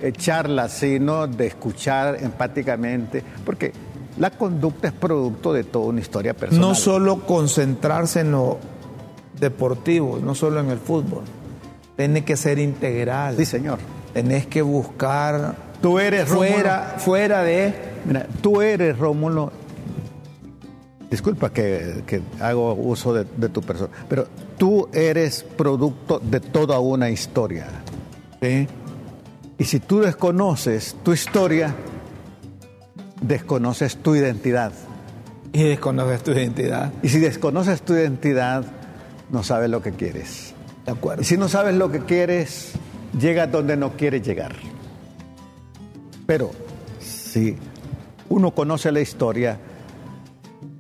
eh, 0.02 0.14
charlas, 0.14 0.72
sino 0.72 1.28
de 1.28 1.48
escuchar 1.48 2.20
empáticamente, 2.22 3.22
porque 3.44 3.74
la 4.18 4.32
conducta 4.32 4.88
es 4.88 4.94
producto 4.94 5.52
de 5.52 5.66
toda 5.66 5.88
una 5.88 6.00
historia 6.00 6.34
personal. 6.34 6.70
no 6.70 6.74
solo 6.74 7.26
concentrarse 7.26 8.22
en 8.22 8.32
lo 8.32 8.58
deportivo, 9.40 10.20
no 10.22 10.36
solo 10.36 10.60
en 10.60 10.70
el 10.70 10.80
fútbol. 10.80 11.24
Tiene 11.96 12.24
que 12.24 12.38
ser 12.38 12.60
integral. 12.60 13.36
Sí, 13.38 13.46
señor. 13.46 13.80
Tenés 14.14 14.48
que 14.48 14.62
buscar 14.62 15.56
Tú 15.82 16.00
eres 16.00 16.28
fuera, 16.28 16.96
fuera 16.98 17.44
de. 17.44 17.74
Mira, 18.06 18.28
tú 18.42 18.62
eres 18.62 18.98
Rómulo. 18.98 19.52
Disculpa 21.10 21.52
que, 21.52 22.04
que 22.06 22.22
hago 22.42 22.74
uso 22.74 23.14
de, 23.14 23.26
de 23.38 23.48
tu 23.50 23.62
persona, 23.62 23.90
pero 24.10 24.28
tú 24.58 24.90
eres 24.92 25.44
producto 25.44 26.20
de 26.20 26.42
toda 26.42 26.80
una 26.80 27.10
historia. 27.10 27.68
Sí. 28.42 28.68
Y 29.58 29.64
si 29.64 29.80
tú 29.80 30.00
desconoces 30.00 30.98
tu 31.04 31.14
historia, 31.14 31.74
desconoces 33.22 33.98
tu 33.98 34.16
identidad. 34.16 34.74
Y 35.54 35.64
desconoces 35.64 36.24
tu 36.24 36.32
identidad. 36.32 36.92
Y 37.02 37.10
si 37.10 37.20
desconoces 37.20 37.82
tu 37.82 37.94
identidad, 37.94 38.66
no 39.30 39.44
sabes 39.44 39.70
lo 39.70 39.82
que 39.82 39.92
quieres. 39.92 40.54
De 40.86 40.92
acuerdo. 40.92 41.22
Y 41.22 41.26
si 41.26 41.38
no 41.38 41.50
sabes 41.50 41.76
lo 41.76 41.92
que 41.92 42.02
quieres, 42.02 42.74
llegas 43.20 43.52
donde 43.52 43.76
no 43.76 43.98
quieres 43.98 44.26
llegar. 44.26 44.56
Pero 46.26 46.52
si 47.00 47.58
uno 48.30 48.52
conoce 48.52 48.92
la 48.92 49.02
historia, 49.02 49.60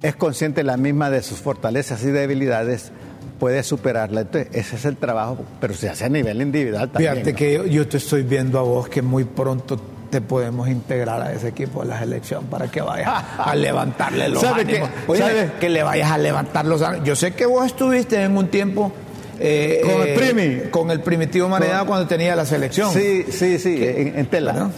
es 0.01 0.15
consciente 0.15 0.63
la 0.63 0.77
misma 0.77 1.09
de 1.09 1.21
sus 1.23 1.39
fortalezas 1.39 2.03
y 2.03 2.11
debilidades, 2.11 2.91
puede 3.39 3.63
superarla. 3.63 4.21
Entonces, 4.21 4.49
ese 4.53 4.75
es 4.75 4.85
el 4.85 4.97
trabajo, 4.97 5.39
pero 5.59 5.73
se 5.73 5.89
hace 5.89 6.05
a 6.05 6.09
nivel 6.09 6.41
individual 6.41 6.89
también. 6.89 7.13
Fíjate 7.13 7.31
¿no? 7.31 7.37
que 7.37 7.53
yo, 7.53 7.65
yo 7.65 7.87
te 7.87 7.97
estoy 7.97 8.23
viendo 8.23 8.59
a 8.59 8.63
vos 8.63 8.89
que 8.89 9.01
muy 9.01 9.23
pronto 9.23 9.79
te 10.09 10.21
podemos 10.21 10.67
integrar 10.69 11.21
a 11.21 11.31
ese 11.33 11.49
equipo 11.49 11.81
de 11.83 11.89
la 11.89 11.99
selección 11.99 12.45
para 12.45 12.67
que 12.69 12.81
vayas 12.81 13.09
a 13.37 13.55
levantarle 13.55 14.29
los 14.29 14.41
¿Sabe 14.41 14.61
ánimos. 14.61 14.89
qué? 14.89 15.11
Oye, 15.11 15.19
¿Sabe? 15.21 15.51
que 15.59 15.69
le 15.69 15.83
vayas 15.83 16.11
a 16.11 16.17
levantar 16.17 16.65
los 16.65 16.81
ánimos. 16.81 17.07
Yo 17.07 17.15
sé 17.15 17.33
que 17.33 17.45
vos 17.45 17.65
estuviste 17.65 18.21
en 18.21 18.35
un 18.37 18.47
tiempo 18.47 18.91
eh, 19.39 19.81
Con 19.83 20.01
el 20.01 20.07
eh, 20.09 20.15
Primi. 20.15 20.69
con 20.71 20.89
el 20.91 21.01
primitivo 21.01 21.47
Maredado 21.49 21.85
cuando 21.85 22.07
tenía 22.07 22.35
la 22.35 22.45
selección. 22.45 22.91
Sí, 22.91 23.25
sí, 23.29 23.59
sí, 23.59 23.77
en, 23.85 24.17
en 24.19 24.25
tela. 24.27 24.51
Bueno. 24.53 24.71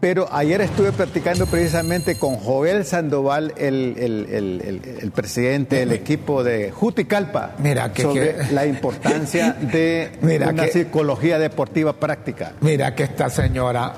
Pero 0.00 0.28
ayer 0.30 0.60
estuve 0.60 0.92
practicando 0.92 1.46
precisamente 1.46 2.18
con 2.18 2.36
Joel 2.36 2.84
Sandoval, 2.84 3.54
el, 3.56 3.94
el- 3.98 4.26
el- 4.30 4.60
el- 4.62 4.98
el 5.00 5.10
presidente 5.12 5.76
del 5.76 5.92
equipo 5.92 6.44
de 6.44 6.70
Juticalpa, 6.70 7.52
Mira, 7.58 7.90
que- 7.90 8.02
sobre 8.02 8.34
que- 8.36 8.52
la 8.52 8.66
importancia 8.66 9.52
de 9.60 10.12
Mira, 10.20 10.50
una 10.50 10.66
que- 10.66 10.72
psicología 10.72 11.38
deportiva 11.38 11.94
práctica. 11.94 12.52
Mira 12.60 12.94
que 12.94 13.04
esta 13.04 13.30
señora, 13.30 13.94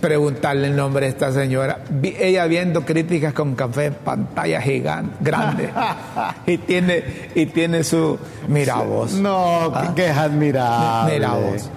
preguntarle 0.00 0.68
el 0.68 0.76
nombre 0.76 1.06
de 1.06 1.10
esta 1.12 1.32
señora, 1.32 1.80
ella 2.02 2.46
viendo 2.46 2.84
críticas 2.84 3.32
con 3.32 3.54
café 3.54 3.86
en 3.86 3.94
pantalla 3.94 4.60
gigante, 4.60 5.16
grande, 5.20 5.68
y 6.46 6.58
tiene 6.58 7.02
y 7.34 7.46
tiene 7.46 7.82
su, 7.84 8.18
mira 8.48 8.76
vos, 8.76 9.14
No, 9.14 9.72
Ah. 9.74 9.92
que, 9.94 10.02
que 10.02 10.10
es 10.10 10.16
admirable. 10.16 11.12
mira 11.14 11.34
vos. 11.34 11.70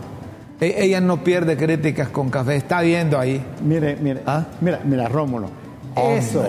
E- 0.59 0.75
Ella 0.85 1.01
no 1.01 1.23
pierde 1.23 1.55
críticas 1.57 2.09
con 2.09 2.29
café, 2.29 2.55
está 2.55 2.81
viendo 2.81 3.19
ahí. 3.19 3.43
Mire, 3.63 3.95
mire, 3.95 4.21
¿Ah? 4.25 4.45
mira, 4.61 4.79
mira, 4.83 5.07
Rómulo. 5.07 5.49
Hombre. 5.95 6.17
Eso, 6.17 6.45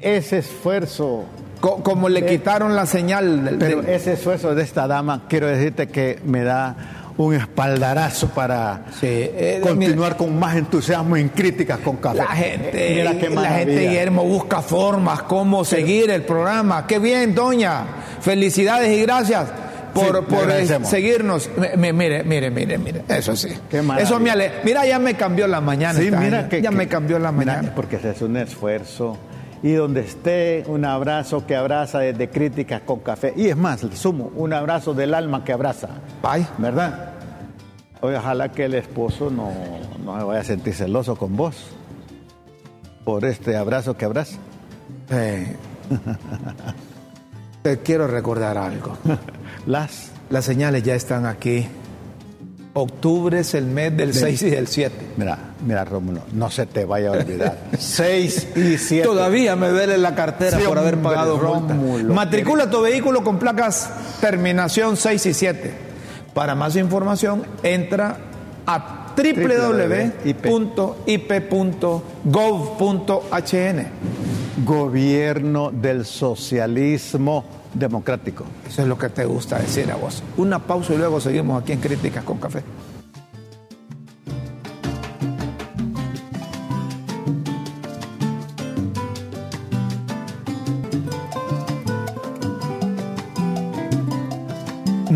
ese 0.00 0.38
esfuerzo, 0.38 1.24
Co- 1.60 1.82
como 1.82 2.08
le 2.08 2.26
quitaron 2.26 2.74
la 2.74 2.86
señal 2.86 3.44
del, 3.44 3.58
pero 3.58 3.82
ese 3.82 4.14
esfuerzo 4.14 4.54
de 4.54 4.62
esta 4.62 4.86
dama, 4.88 5.22
quiero 5.28 5.46
decirte 5.46 5.88
que 5.88 6.18
me 6.24 6.42
da 6.42 7.01
un 7.26 7.34
espaldarazo 7.34 8.28
para 8.28 8.84
Sí, 9.00 9.06
eh, 9.08 9.60
continuar 9.62 10.16
con 10.16 10.38
más 10.38 10.56
entusiasmo 10.56 11.16
en 11.16 11.28
críticas 11.30 11.78
con 11.80 11.96
café. 11.96 12.18
La 12.18 12.26
gente, 12.28 12.94
Mira 12.96 13.14
qué 13.18 13.30
la 13.30 13.44
gente. 13.50 13.78
Guillermo, 13.80 14.24
busca 14.24 14.62
formas, 14.62 15.22
cómo 15.22 15.64
seguir 15.64 16.10
el 16.10 16.22
programa. 16.22 16.86
Qué 16.86 16.98
bien, 16.98 17.34
doña. 17.34 17.84
Felicidades 18.20 18.96
y 18.96 19.02
gracias 19.02 19.48
por, 19.94 20.18
Sí, 20.20 20.24
por, 20.34 20.50
eh, 20.50 20.66
seguirnos. 20.84 21.50
Mire, 21.76 22.22
mire, 22.24 22.50
mire, 22.50 22.78
mire. 22.78 23.02
Eso 23.08 23.36
sí. 23.36 23.48
Qué. 23.70 23.82
Eso 23.98 24.18
me 24.20 24.30
ale... 24.30 24.52
Mira, 24.64 24.86
ya 24.86 24.98
me 24.98 25.14
cambió 25.14 25.46
la 25.46 25.60
mañana. 25.60 25.98
Sí, 25.98 26.06
este 26.06 26.16
mira 26.16 26.48
que 26.48 26.62
Ya 26.62 26.70
que- 26.70 26.76
me 26.76 26.88
cambió 26.88 27.18
la 27.18 27.30
mira, 27.32 27.56
mañana. 27.56 27.72
porque 27.74 27.98
se 27.98 28.08
hace 28.10 28.24
un 28.24 28.36
esfuerzo 28.38 29.18
y 29.64 29.72
donde 29.74 30.00
esté 30.00 30.64
un 30.66 30.84
abrazo 30.84 31.46
que 31.46 31.54
abraza 31.54 32.00
desde 32.00 32.28
críticas 32.30 32.80
con 32.84 32.98
café 32.98 33.32
y 33.36 33.46
es 33.48 33.56
más, 33.56 33.82
le 33.84 33.94
sumo 33.94 34.32
un 34.34 34.52
abrazo 34.52 34.92
del 34.92 35.14
alma 35.14 35.44
que 35.44 35.52
abraza, 35.52 35.88
Ay, 36.24 36.44
¿verdad? 36.58 37.11
Oye, 38.02 38.16
Ojalá 38.16 38.50
que 38.52 38.64
el 38.66 38.74
esposo 38.74 39.30
no, 39.30 39.50
no 40.04 40.18
se 40.18 40.24
vaya 40.24 40.40
a 40.40 40.44
sentir 40.44 40.74
celoso 40.74 41.16
con 41.16 41.36
vos 41.36 41.54
por 43.04 43.24
este 43.24 43.56
abrazo 43.56 43.96
que 43.96 44.04
abraza. 44.04 44.36
eh, 45.10 45.56
te 47.62 47.78
quiero 47.78 48.06
recordar 48.06 48.58
algo. 48.58 48.96
Las 49.66 50.10
Las 50.30 50.44
señales 50.44 50.82
ya 50.82 50.94
están 50.94 51.26
aquí. 51.26 51.66
Octubre 52.74 53.38
es 53.40 53.52
el 53.54 53.66
mes 53.66 53.94
del 53.96 54.14
6 54.14 54.42
y 54.42 54.50
del 54.50 54.66
7. 54.66 54.96
Mira, 55.18 55.38
mira, 55.66 55.84
Rómulo, 55.84 56.22
no 56.32 56.50
se 56.50 56.64
te 56.64 56.86
vaya 56.86 57.08
a 57.08 57.12
olvidar. 57.12 57.58
6 57.78 58.48
y 58.56 58.78
7. 58.78 59.06
Todavía 59.06 59.56
me 59.56 59.68
duele 59.68 59.98
la 59.98 60.14
cartera 60.14 60.58
Sí, 60.58 60.64
por 60.66 60.78
haber 60.78 60.96
pagado. 60.98 61.38
Rómulo, 61.38 62.14
Matricula 62.14 62.70
tu 62.70 62.80
vehículo 62.80 63.22
con 63.22 63.38
placas 63.38 63.90
terminación 64.22 64.96
6 64.96 65.26
y 65.26 65.34
7. 65.34 65.91
Para 66.34 66.54
más 66.54 66.76
información, 66.76 67.42
entra 67.62 68.18
a 68.66 69.12
www.ip.gov.hn. 69.16 70.24
gobierno 74.64 75.70
del 75.70 76.04
socialismo 76.04 77.44
democrático. 77.74 78.44
Eso 78.66 78.82
es 78.82 78.88
lo 78.88 78.98
que 78.98 79.08
te 79.08 79.24
gusta 79.24 79.58
decir 79.58 79.90
a 79.90 79.96
vos. 79.96 80.22
Una 80.36 80.58
pausa 80.58 80.94
y 80.94 80.98
luego 80.98 81.20
seguimos 81.20 81.62
aquí 81.62 81.72
en 81.72 81.80
Críticas 81.80 82.24
con 82.24 82.38
Café. 82.38 82.62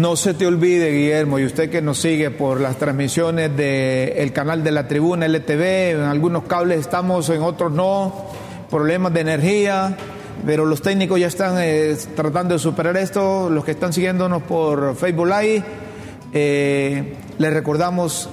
No 0.07 0.15
se 0.15 0.35
te 0.35 0.47
olvide, 0.47 0.93
Guillermo, 0.93 1.41
y 1.41 1.45
usted 1.45 1.69
que 1.69 1.83
nos 1.83 1.99
sigue 1.99 2.31
por 2.31 2.61
las 2.61 2.77
transmisiones 2.77 3.57
del 3.57 4.33
canal 4.33 4.63
de 4.63 4.71
la 4.71 4.87
tribuna 4.87 5.27
LTV, 5.27 5.97
en 5.97 6.03
algunos 6.03 6.45
cables 6.45 6.79
estamos, 6.79 7.29
en 7.29 7.43
otros 7.43 7.73
no, 7.73 8.15
problemas 8.71 9.13
de 9.13 9.23
energía, 9.23 9.97
pero 10.47 10.65
los 10.65 10.81
técnicos 10.81 11.19
ya 11.19 11.27
están 11.27 11.57
eh, 11.59 11.97
tratando 12.15 12.55
de 12.55 12.61
superar 12.61 12.97
esto, 12.97 13.51
los 13.51 13.65
que 13.65 13.73
están 13.73 13.93
siguiéndonos 13.93 14.45
por 14.45 14.95
Facebook 14.95 15.27
Live, 15.27 15.65
eh, 16.33 17.17
les 17.39 17.53
recordamos 17.53 18.31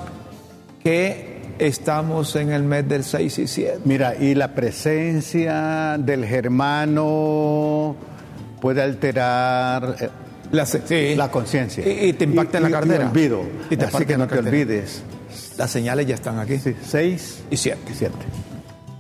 que 0.84 1.42
estamos 1.58 2.36
en 2.36 2.52
el 2.52 2.62
mes 2.62 2.88
del 2.88 3.04
6 3.04 3.40
y 3.40 3.48
7. 3.48 3.80
Mira, 3.86 4.14
y 4.16 4.36
la 4.36 4.54
presencia 4.54 5.98
del 5.98 6.24
germano 6.24 7.96
puede 8.62 8.84
alterar 8.84 9.96
eh, 10.00 10.10
La, 10.54 10.66
sí. 10.66 11.16
la 11.16 11.30
conciencia. 11.30 11.86
Y, 11.86 12.10
y 12.10 12.14
te 12.14 12.24
impacta 12.24 12.58
en 12.60 12.64
la 12.64 12.70
cartera. 12.72 13.04
Y 13.04 13.08
olvido. 13.08 13.42
Y 13.70 13.76
te 13.78 13.86
Así 13.86 14.06
que 14.06 14.18
no 14.18 14.28
te 14.28 14.40
olvides. 14.40 15.02
Las 15.58 15.70
señales 15.72 16.08
ya 16.08 16.16
están 16.16 16.40
aquí. 16.40 16.58
Sí, 16.60 16.76
seis 16.82 17.44
Y 17.50 17.58
7. 17.58 17.80
y 17.92 17.94
siete. 17.96 18.16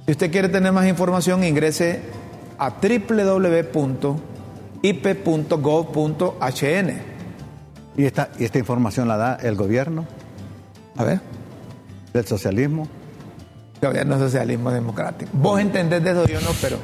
Si 0.05 0.11
usted 0.11 0.31
quiere 0.31 0.49
tener 0.49 0.71
más 0.73 0.85
información, 0.87 1.43
ingrese 1.43 2.01
a 2.57 2.71
www.ip.gov.hn. 5.63 7.01
Y 7.95 8.05
esta, 8.05 8.29
y 8.39 8.45
esta 8.45 8.57
información 8.59 9.07
la 9.07 9.17
da 9.17 9.35
el 9.35 9.55
gobierno 9.55 10.05
A 10.97 11.03
ver, 11.03 11.19
del 12.13 12.25
socialismo. 12.25 12.87
gobierno 13.81 14.17
socialismo 14.17 14.71
democrático. 14.71 15.29
Vos 15.33 15.59
entendés 15.59 16.03
de 16.03 16.11
eso, 16.11 16.25
yo 16.27 16.41
no, 16.41 16.49
pero 16.61 16.77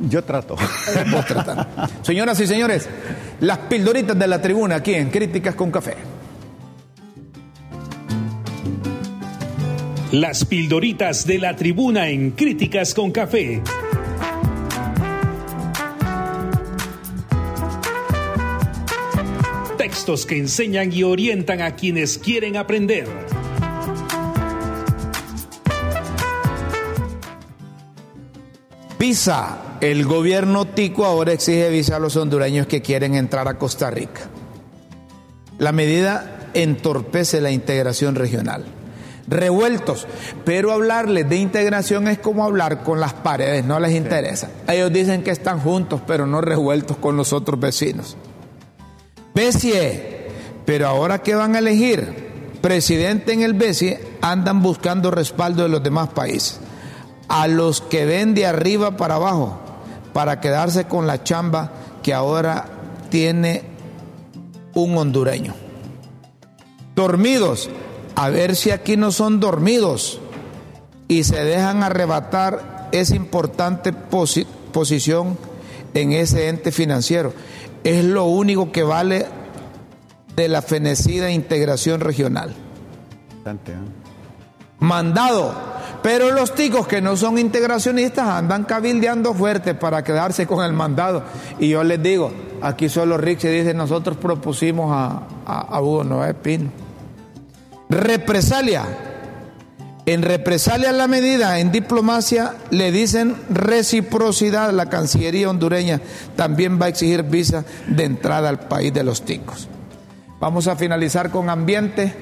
Yo 0.00 0.24
trato. 0.24 0.56
vos 1.10 1.26
tratando. 1.26 1.66
Señoras 2.02 2.40
y 2.40 2.46
señores, 2.46 2.88
las 3.40 3.58
pildoritas 3.58 4.18
de 4.18 4.26
la 4.26 4.40
tribuna 4.40 4.76
aquí 4.76 4.94
en 4.94 5.10
Críticas 5.10 5.54
con 5.54 5.70
Café. 5.70 5.96
Las 10.12 10.44
pildoritas 10.44 11.26
de 11.26 11.38
la 11.38 11.56
tribuna 11.56 12.08
en 12.08 12.32
Críticas 12.32 12.94
con 12.94 13.10
Café. 13.10 13.62
Textos 19.76 20.24
que 20.24 20.38
enseñan 20.38 20.92
y 20.92 21.02
orientan 21.02 21.62
a 21.62 21.74
quienes 21.74 22.18
quieren 22.18 22.56
aprender. 22.56 23.08
Visa. 28.98 29.73
El 29.84 30.06
gobierno 30.06 30.64
tico 30.64 31.04
ahora 31.04 31.34
exige 31.34 31.68
visa 31.68 31.96
a 31.96 31.98
los 31.98 32.16
hondureños 32.16 32.66
que 32.66 32.80
quieren 32.80 33.14
entrar 33.16 33.48
a 33.48 33.58
Costa 33.58 33.90
Rica. 33.90 34.22
La 35.58 35.72
medida 35.72 36.48
entorpece 36.54 37.42
la 37.42 37.50
integración 37.50 38.14
regional. 38.14 38.64
Revueltos, 39.26 40.06
pero 40.46 40.72
hablarles 40.72 41.28
de 41.28 41.36
integración 41.36 42.08
es 42.08 42.18
como 42.18 42.44
hablar 42.44 42.82
con 42.82 42.98
las 42.98 43.12
paredes, 43.12 43.66
no 43.66 43.78
les 43.78 43.92
interesa. 43.92 44.48
Ellos 44.66 44.90
dicen 44.90 45.22
que 45.22 45.32
están 45.32 45.60
juntos, 45.60 46.00
pero 46.06 46.26
no 46.26 46.40
revueltos 46.40 46.96
con 46.96 47.18
los 47.18 47.34
otros 47.34 47.60
vecinos. 47.60 48.16
BESIE, 49.34 50.30
pero 50.64 50.88
ahora 50.88 51.18
que 51.18 51.34
van 51.34 51.56
a 51.56 51.58
elegir 51.58 52.56
presidente 52.62 53.34
en 53.34 53.42
el 53.42 53.52
BESIE, 53.52 54.00
andan 54.22 54.62
buscando 54.62 55.10
respaldo 55.10 55.64
de 55.64 55.68
los 55.68 55.82
demás 55.82 56.08
países. 56.08 56.58
A 57.28 57.48
los 57.48 57.82
que 57.82 58.06
ven 58.06 58.32
de 58.32 58.46
arriba 58.46 58.96
para 58.96 59.16
abajo, 59.16 59.60
para 60.14 60.40
quedarse 60.40 60.86
con 60.86 61.06
la 61.06 61.22
chamba 61.22 61.72
que 62.02 62.14
ahora 62.14 62.64
tiene 63.10 63.62
un 64.72 64.96
hondureño. 64.96 65.54
Dormidos, 66.96 67.68
a 68.14 68.28
ver 68.30 68.54
si 68.56 68.70
aquí 68.70 68.96
no 68.96 69.10
son 69.10 69.40
dormidos 69.40 70.20
y 71.08 71.24
se 71.24 71.44
dejan 71.44 71.82
arrebatar 71.82 72.88
esa 72.92 73.16
importante 73.16 73.92
posi- 73.92 74.46
posición 74.72 75.36
en 75.92 76.12
ese 76.12 76.48
ente 76.48 76.70
financiero. 76.72 77.32
Es 77.82 78.04
lo 78.04 78.24
único 78.24 78.70
que 78.72 78.82
vale 78.84 79.26
de 80.36 80.48
la 80.48 80.62
fenecida 80.62 81.30
integración 81.30 82.00
regional. 82.00 82.54
¿eh? 83.72 83.74
Mandado. 84.78 85.73
Pero 86.04 86.32
los 86.32 86.54
ticos 86.54 86.86
que 86.86 87.00
no 87.00 87.16
son 87.16 87.38
integracionistas 87.38 88.28
andan 88.28 88.64
cabildeando 88.64 89.32
fuerte 89.32 89.72
para 89.72 90.04
quedarse 90.04 90.46
con 90.46 90.62
el 90.62 90.74
mandado. 90.74 91.22
Y 91.58 91.70
yo 91.70 91.82
les 91.82 92.02
digo, 92.02 92.30
aquí 92.60 92.90
solo 92.90 93.16
Rick 93.16 93.38
se 93.38 93.48
dice, 93.48 93.72
nosotros 93.72 94.18
propusimos 94.18 94.92
a, 94.92 95.22
a, 95.46 95.60
a 95.60 95.80
Hugo 95.80 96.04
Noé 96.04 96.34
Pino. 96.34 96.70
Represalia. 97.88 98.84
En 100.04 100.20
represalia 100.20 100.90
a 100.90 100.92
la 100.92 101.08
medida, 101.08 101.58
en 101.58 101.72
diplomacia 101.72 102.54
le 102.68 102.92
dicen 102.92 103.34
reciprocidad. 103.48 104.74
La 104.74 104.90
Cancillería 104.90 105.48
hondureña 105.48 106.02
también 106.36 106.78
va 106.78 106.84
a 106.84 106.88
exigir 106.90 107.22
visa 107.22 107.64
de 107.86 108.04
entrada 108.04 108.50
al 108.50 108.60
país 108.68 108.92
de 108.92 109.04
los 109.04 109.22
ticos. 109.22 109.70
Vamos 110.38 110.68
a 110.68 110.76
finalizar 110.76 111.30
con 111.30 111.48
ambiente. 111.48 112.14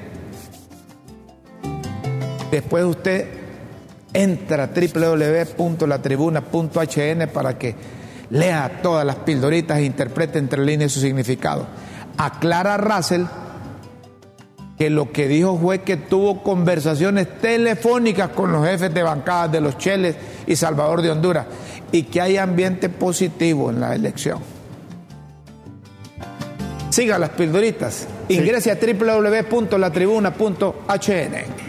Después 2.49 2.85
usted 2.85 3.42
entra 4.13 4.65
a 4.65 4.67
www.latribuna.hn 4.67 7.27
para 7.33 7.57
que 7.57 7.75
lea 8.29 8.79
todas 8.81 9.05
las 9.05 9.17
pildoritas 9.17 9.79
e 9.79 9.85
interprete 9.85 10.39
entre 10.39 10.63
líneas 10.63 10.91
su 10.91 10.99
significado. 10.99 11.67
Aclara 12.17 12.77
Russell 12.77 13.23
que 14.77 14.89
lo 14.89 15.11
que 15.11 15.27
dijo 15.27 15.57
fue 15.57 15.81
que 15.81 15.97
tuvo 15.97 16.41
conversaciones 16.41 17.39
telefónicas 17.39 18.29
con 18.29 18.51
los 18.51 18.67
jefes 18.67 18.93
de 18.93 19.03
bancadas 19.03 19.51
de 19.51 19.61
los 19.61 19.77
Cheles 19.77 20.15
y 20.47 20.55
Salvador 20.55 21.01
de 21.01 21.11
Honduras 21.11 21.45
y 21.91 22.03
que 22.03 22.21
hay 22.21 22.37
ambiente 22.37 22.89
positivo 22.89 23.69
en 23.69 23.79
la 23.79 23.93
elección. 23.93 24.39
Siga 26.89 27.17
las 27.17 27.31
pildoritas. 27.31 28.07
Ingrese 28.29 28.71
a 28.71 28.79
www.latribuna.hn. 28.79 31.62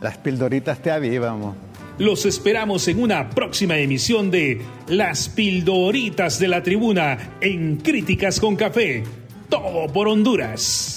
Las 0.00 0.18
pildoritas 0.18 0.80
te 0.80 0.90
avivamos. 0.90 1.56
Los 1.98 2.26
esperamos 2.26 2.88
en 2.88 3.02
una 3.02 3.30
próxima 3.30 3.78
emisión 3.78 4.30
de 4.30 4.60
Las 4.88 5.28
pildoritas 5.30 6.38
de 6.38 6.48
la 6.48 6.62
tribuna 6.62 7.36
en 7.40 7.78
Críticas 7.78 8.38
con 8.38 8.54
Café. 8.56 9.02
Todo 9.48 9.90
por 9.92 10.08
Honduras. 10.08 10.95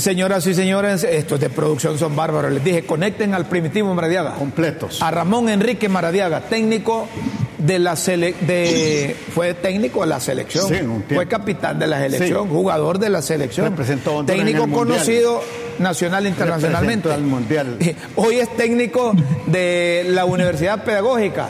Señoras 0.00 0.46
y 0.46 0.54
señores, 0.54 1.04
estos 1.04 1.40
de 1.40 1.50
producción 1.50 1.98
son 1.98 2.14
bárbaros. 2.14 2.52
Les 2.52 2.62
dije, 2.64 2.84
conecten 2.84 3.34
al 3.34 3.46
primitivo 3.46 3.92
Maradiaga. 3.94 4.34
Completos. 4.34 5.02
A 5.02 5.10
Ramón 5.10 5.48
Enrique 5.48 5.88
Maradiaga, 5.88 6.40
técnico 6.42 7.08
de 7.58 7.78
la 7.78 7.96
sele 7.96 8.34
de 8.42 9.16
fue 9.34 9.54
técnico 9.54 10.00
de 10.02 10.06
la 10.06 10.20
selección, 10.20 10.68
Sí, 10.68 10.74
un 10.76 11.02
tiempo. 11.02 11.14
fue 11.16 11.26
capitán 11.26 11.78
de 11.78 11.86
la 11.88 11.98
selección, 11.98 12.44
Sí. 12.44 12.50
jugador 12.54 12.98
de 12.98 13.08
la 13.10 13.20
selección, 13.20 13.70
Representó 13.70 14.24
técnico 14.24 14.68
conocido 14.68 15.42
nacional 15.80 16.26
e 16.26 16.28
internacionalmente. 16.28 17.12
Al 17.12 17.22
Mundial. 17.22 17.76
Eh, 17.80 17.96
Hoy 18.16 18.36
es 18.36 18.56
técnico 18.56 19.12
de 19.46 20.06
la 20.08 20.24
Universidad 20.24 20.84
Pedagógica. 20.84 21.48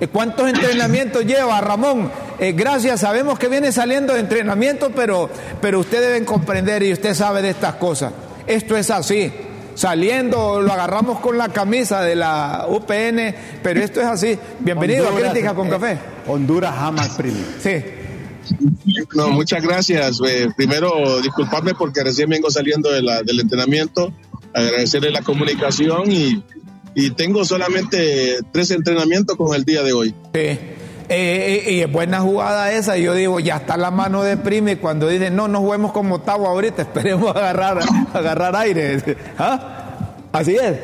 Eh, 0.00 0.08
¿Cuántos 0.08 0.48
entrenamientos 0.48 1.24
lleva 1.24 1.60
Ramón? 1.60 2.10
Eh, 2.38 2.52
gracias, 2.52 3.00
sabemos 3.00 3.38
que 3.38 3.48
viene 3.48 3.70
saliendo 3.70 4.14
de 4.14 4.20
entrenamiento, 4.20 4.90
pero, 4.94 5.28
pero 5.60 5.80
ustedes 5.80 6.04
deben 6.08 6.24
comprender 6.24 6.82
y 6.82 6.92
usted 6.92 7.14
sabe 7.14 7.42
de 7.42 7.50
estas 7.50 7.74
cosas. 7.74 8.12
Esto 8.46 8.76
es 8.76 8.90
así. 8.90 9.30
Saliendo, 9.74 10.60
lo 10.60 10.72
agarramos 10.72 11.20
con 11.20 11.38
la 11.38 11.48
camisa 11.50 12.02
de 12.02 12.14
la 12.16 12.66
UPN, 12.68 13.34
pero 13.62 13.80
esto 13.80 14.00
es 14.00 14.06
así. 14.06 14.38
Bienvenido 14.58 15.08
a 15.08 15.14
Crítica 15.18 15.54
con 15.54 15.68
eh, 15.68 15.70
Café. 15.70 15.98
Honduras 16.26 16.74
al 16.76 17.16
primo. 17.16 17.38
Sí. 17.62 17.76
No, 19.14 19.28
muchas 19.28 19.62
gracias. 19.62 20.18
Eh, 20.26 20.48
primero, 20.56 21.20
disculparme 21.22 21.74
porque 21.74 22.02
recién 22.02 22.28
vengo 22.28 22.50
saliendo 22.50 22.90
de 22.90 23.02
la- 23.02 23.22
del 23.22 23.40
entrenamiento, 23.40 24.12
agradecerle 24.52 25.10
la 25.10 25.22
comunicación 25.22 26.10
y, 26.10 26.42
y 26.94 27.10
tengo 27.10 27.44
solamente 27.44 28.38
tres 28.52 28.70
entrenamientos 28.70 29.36
con 29.36 29.54
el 29.54 29.64
día 29.64 29.82
de 29.82 29.92
hoy. 29.92 30.14
Sí. 30.34 30.58
Eh, 31.12 31.64
eh, 31.66 31.72
y 31.72 31.80
es 31.80 31.90
buena 31.90 32.20
jugada 32.20 32.72
esa. 32.72 32.96
y 32.96 33.02
Yo 33.02 33.14
digo, 33.14 33.40
ya 33.40 33.56
está 33.56 33.76
la 33.76 33.90
mano 33.90 34.22
de 34.22 34.36
Prime. 34.36 34.78
Cuando 34.78 35.08
dicen, 35.08 35.34
no, 35.34 35.48
no 35.48 35.60
juguemos 35.60 35.92
como 35.92 36.16
Ottawa 36.16 36.50
ahorita, 36.50 36.82
esperemos 36.82 37.34
agarrar, 37.34 37.80
agarrar 38.14 38.54
aire. 38.56 39.16
¿Ah? 39.36 40.14
Así 40.32 40.56
es. 40.56 40.78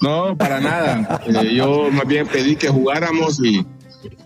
No, 0.00 0.36
para 0.36 0.60
nada. 0.60 1.20
Eh, 1.24 1.54
yo 1.54 1.88
más 1.92 2.06
bien 2.06 2.26
pedí 2.26 2.56
que 2.56 2.68
jugáramos 2.68 3.38
y 3.40 3.64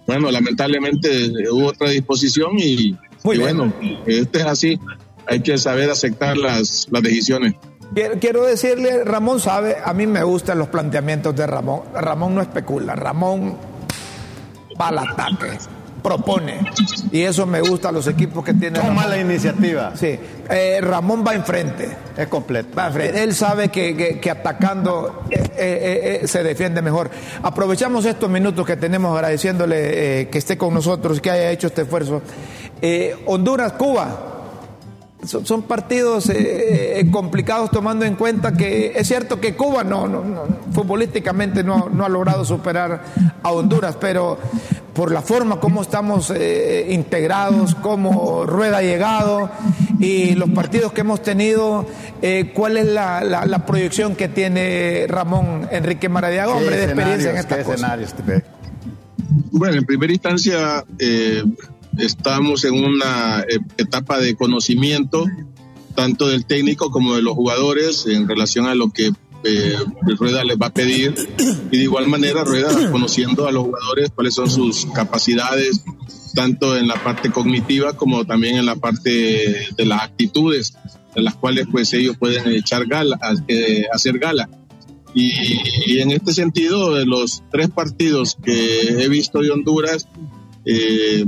bueno, 0.06 0.30
lamentablemente 0.30 1.30
hubo 1.50 1.66
otra 1.66 1.90
disposición 1.90 2.52
y, 2.56 2.96
bueno, 3.22 3.70
este 4.06 4.38
es 4.38 4.46
así. 4.46 4.80
Hay 5.26 5.40
que 5.40 5.58
saber 5.58 5.90
aceptar 5.90 6.38
las, 6.38 6.86
las 6.90 7.02
decisiones. 7.02 7.54
Quiero, 7.94 8.44
decirle, 8.44 9.04
Ramón 9.04 9.40
sabe, 9.40 9.76
a 9.82 9.92
mí 9.92 10.06
me 10.06 10.22
gustan 10.22 10.58
los 10.58 10.68
planteamientos 10.68 11.34
de 11.34 11.46
Ramón. 11.46 11.82
Ramón 11.94 12.34
no 12.34 12.42
especula, 12.42 12.94
Ramón 12.94 13.56
va 14.80 14.88
al 14.88 14.98
ataque, 14.98 15.58
propone. 16.02 16.60
Y 17.10 17.22
eso 17.22 17.46
me 17.46 17.60
gusta 17.60 17.88
a 17.88 17.92
los 17.92 18.06
equipos 18.08 18.44
que 18.44 18.54
tienen. 18.54 18.82
Toma 18.82 19.06
la 19.06 19.18
iniciativa. 19.18 19.96
Sí, 19.96 20.18
eh, 20.50 20.80
Ramón 20.82 21.24
va 21.26 21.34
enfrente. 21.34 21.88
Es 22.16 22.26
completo. 22.26 22.76
Va 22.76 22.88
enfrente. 22.88 23.22
Él 23.22 23.34
sabe 23.34 23.68
que, 23.68 24.18
que, 24.20 24.30
atacando 24.30 25.24
eh, 25.30 26.20
eh, 26.22 26.28
se 26.28 26.42
defiende 26.42 26.82
mejor. 26.82 27.10
Aprovechamos 27.42 28.04
estos 28.04 28.28
minutos 28.28 28.66
que 28.66 28.76
tenemos 28.76 29.14
agradeciéndole 29.14 30.28
que 30.28 30.38
esté 30.38 30.58
con 30.58 30.74
nosotros, 30.74 31.20
que 31.20 31.30
haya 31.30 31.50
hecho 31.50 31.68
este 31.68 31.82
esfuerzo. 31.82 32.20
Honduras, 33.26 33.72
Cuba 33.72 34.35
son, 35.24 35.62
partidos 35.62 36.28
eh, 36.28 37.00
eh, 37.00 37.10
complicados 37.10 37.70
tomando 37.70 38.04
en 38.04 38.16
cuenta 38.16 38.52
que 38.52 38.92
es 38.94 39.08
cierto 39.08 39.40
que 39.40 39.54
Cuba 39.54 39.82
no, 39.82 40.06
no, 40.06 40.24
futbolísticamente 40.72 41.64
no, 41.64 41.90
ha 42.00 42.08
logrado 42.08 42.44
superar 42.44 43.02
a 43.42 43.50
Honduras, 43.50 43.96
pero 44.00 44.38
por 44.92 45.12
la 45.12 45.22
forma 45.22 45.58
como 45.58 45.82
estamos 45.82 46.30
eh, 46.34 46.88
integrados, 46.90 47.74
cómo 47.74 48.44
Rueda 48.46 48.78
ha 48.78 48.82
llegado 48.82 49.50
y 49.98 50.34
los 50.34 50.50
partidos 50.50 50.92
que 50.92 51.00
hemos 51.00 51.22
tenido, 51.22 51.86
¿cuál 52.54 52.76
es 52.76 52.86
la, 52.86 53.64
proyección 53.66 54.14
que 54.14 54.28
tiene 54.28 55.06
Ramón 55.08 55.68
Enrique 55.70 56.08
Maradiaga, 56.08 56.54
hombre 56.54 56.76
de 56.76 56.84
experiencia 56.84 57.30
en 57.30 57.36
esta 57.38 57.62
cosa? 57.62 57.98
Bueno, 59.50 59.76
en 59.76 59.84
primera 59.84 60.12
instancia 60.12 60.84
estamos 61.98 62.64
en 62.64 62.74
una 62.84 63.40
eh, 63.40 63.58
etapa 63.76 64.18
de 64.18 64.34
conocimiento 64.34 65.24
tanto 65.94 66.28
del 66.28 66.44
técnico 66.44 66.90
como 66.90 67.16
de 67.16 67.22
los 67.22 67.34
jugadores 67.34 68.06
en 68.06 68.28
relación 68.28 68.66
a 68.66 68.74
lo 68.74 68.90
que 68.90 69.12
eh, 69.44 69.76
Rueda 70.18 70.44
les 70.44 70.58
va 70.58 70.66
a 70.66 70.74
pedir 70.74 71.14
y 71.70 71.76
de 71.76 71.82
igual 71.82 72.08
manera 72.08 72.44
Rueda 72.44 72.70
conociendo 72.92 73.46
a 73.46 73.52
los 73.52 73.64
jugadores 73.64 74.10
cuáles 74.14 74.34
son 74.34 74.50
sus 74.50 74.86
capacidades 74.86 75.82
tanto 76.34 76.76
en 76.76 76.86
la 76.86 77.02
parte 77.02 77.30
cognitiva 77.30 77.96
como 77.96 78.24
también 78.24 78.56
en 78.56 78.66
la 78.66 78.76
parte 78.76 79.68
de 79.76 79.86
las 79.86 80.02
actitudes 80.02 80.76
de 81.16 81.22
las 81.22 81.34
cuales 81.34 81.66
pues 81.72 81.92
ellos 81.94 82.16
pueden 82.18 82.46
echar 82.52 82.86
gala, 82.86 83.18
eh, 83.48 83.86
hacer 83.92 84.18
gala. 84.18 84.48
Y, 85.14 85.32
y, 85.86 86.00
en 86.00 86.10
este 86.10 86.34
sentido, 86.34 86.94
de 86.94 87.06
los 87.06 87.42
tres 87.50 87.70
partidos 87.70 88.36
que 88.44 89.02
he 89.02 89.08
visto 89.08 89.40
de 89.40 89.50
Honduras, 89.50 90.06
eh, 90.68 91.24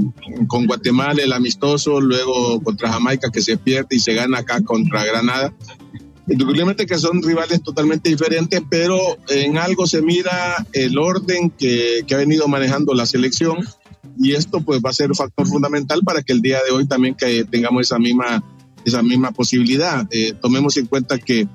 con 0.49 0.67
Guatemala 0.67 1.23
el 1.23 1.33
amistoso, 1.33 2.01
luego 2.01 2.61
contra 2.61 2.91
Jamaica 2.91 3.31
que 3.31 3.41
se 3.41 3.57
pierde 3.57 3.95
y 3.95 4.01
se 4.01 4.13
gana 4.13 4.39
acá 4.39 4.61
contra 4.63 5.05
Granada. 5.05 5.55
Indudablemente 6.27 6.85
que 6.85 6.99
son 6.99 7.23
rivales 7.23 7.63
totalmente 7.63 8.11
diferentes, 8.11 8.61
pero 8.69 8.99
en 9.29 9.57
algo 9.57 9.87
se 9.87 10.03
mira 10.03 10.67
el 10.73 10.99
orden 10.99 11.51
que, 11.51 12.03
que, 12.07 12.15
ha 12.15 12.19
venido 12.19 12.49
manejando 12.49 12.93
la 12.95 13.07
selección 13.07 13.59
y 14.19 14.33
esto 14.33 14.61
pues 14.61 14.81
va 14.85 14.91
a 14.91 14.93
ser 14.93 15.11
un 15.11 15.15
factor 15.15 15.47
fundamental 15.47 16.01
para 16.05 16.23
que 16.23 16.33
el 16.33 16.43
día 16.43 16.59
de 16.67 16.73
hoy 16.73 16.87
también 16.87 17.15
que 17.15 17.45
tengamos 17.45 17.83
esa 17.83 17.99
misma, 17.99 18.43
esa 18.85 19.03
misma 19.03 19.31
posibilidad. 19.31 20.07
Eh, 20.11 20.35
tomemos 20.41 20.77
en 20.77 20.87
cuenta 20.87 21.19
que, 21.19 21.47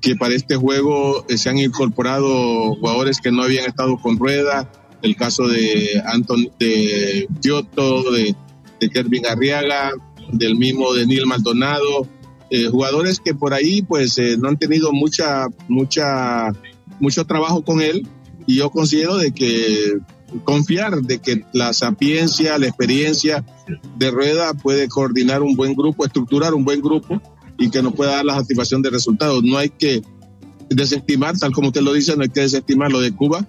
que 0.00 0.14
para 0.14 0.34
este 0.34 0.54
juego 0.54 1.26
eh, 1.28 1.36
se 1.36 1.50
han 1.50 1.58
incorporado 1.58 2.76
jugadores 2.76 3.20
que 3.20 3.32
no 3.32 3.42
habían 3.42 3.66
estado 3.66 3.98
con 3.98 4.16
rueda, 4.16 4.70
el 5.02 5.16
caso 5.16 5.46
de 5.48 6.02
Anton 6.06 6.50
de 6.58 7.28
Kioto, 7.40 8.10
de, 8.10 8.34
de 8.80 8.90
Kervin 8.90 9.26
Arriaga, 9.26 9.92
del 10.32 10.56
mismo 10.56 10.92
de 10.92 11.06
Neil 11.06 11.26
Maldonado, 11.26 12.08
eh, 12.50 12.66
jugadores 12.66 13.20
que 13.20 13.34
por 13.34 13.54
ahí 13.54 13.82
pues 13.82 14.18
eh, 14.18 14.36
no 14.38 14.48
han 14.48 14.56
tenido 14.56 14.92
mucha, 14.92 15.46
mucha, 15.68 16.52
mucho 17.00 17.24
trabajo 17.24 17.62
con 17.62 17.80
él 17.80 18.06
y 18.46 18.56
yo 18.56 18.70
considero 18.70 19.16
de 19.16 19.32
que 19.32 19.98
confiar 20.44 21.02
de 21.02 21.18
que 21.18 21.44
la 21.52 21.72
sapiencia, 21.72 22.58
la 22.58 22.66
experiencia 22.66 23.44
de 23.96 24.10
Rueda 24.10 24.54
puede 24.54 24.88
coordinar 24.88 25.42
un 25.42 25.56
buen 25.56 25.74
grupo, 25.74 26.04
estructurar 26.04 26.54
un 26.54 26.64
buen 26.64 26.80
grupo 26.80 27.20
y 27.58 27.70
que 27.70 27.82
nos 27.82 27.94
pueda 27.94 28.16
dar 28.16 28.24
la 28.24 28.34
satisfacción 28.34 28.82
de 28.82 28.90
resultados. 28.90 29.42
No 29.42 29.58
hay 29.58 29.70
que 29.70 30.02
desestimar, 30.68 31.38
tal 31.38 31.52
como 31.52 31.68
usted 31.68 31.80
lo 31.80 31.92
dice, 31.92 32.16
no 32.16 32.22
hay 32.22 32.28
que 32.28 32.42
desestimar 32.42 32.92
lo 32.92 33.00
de 33.00 33.12
Cuba, 33.12 33.46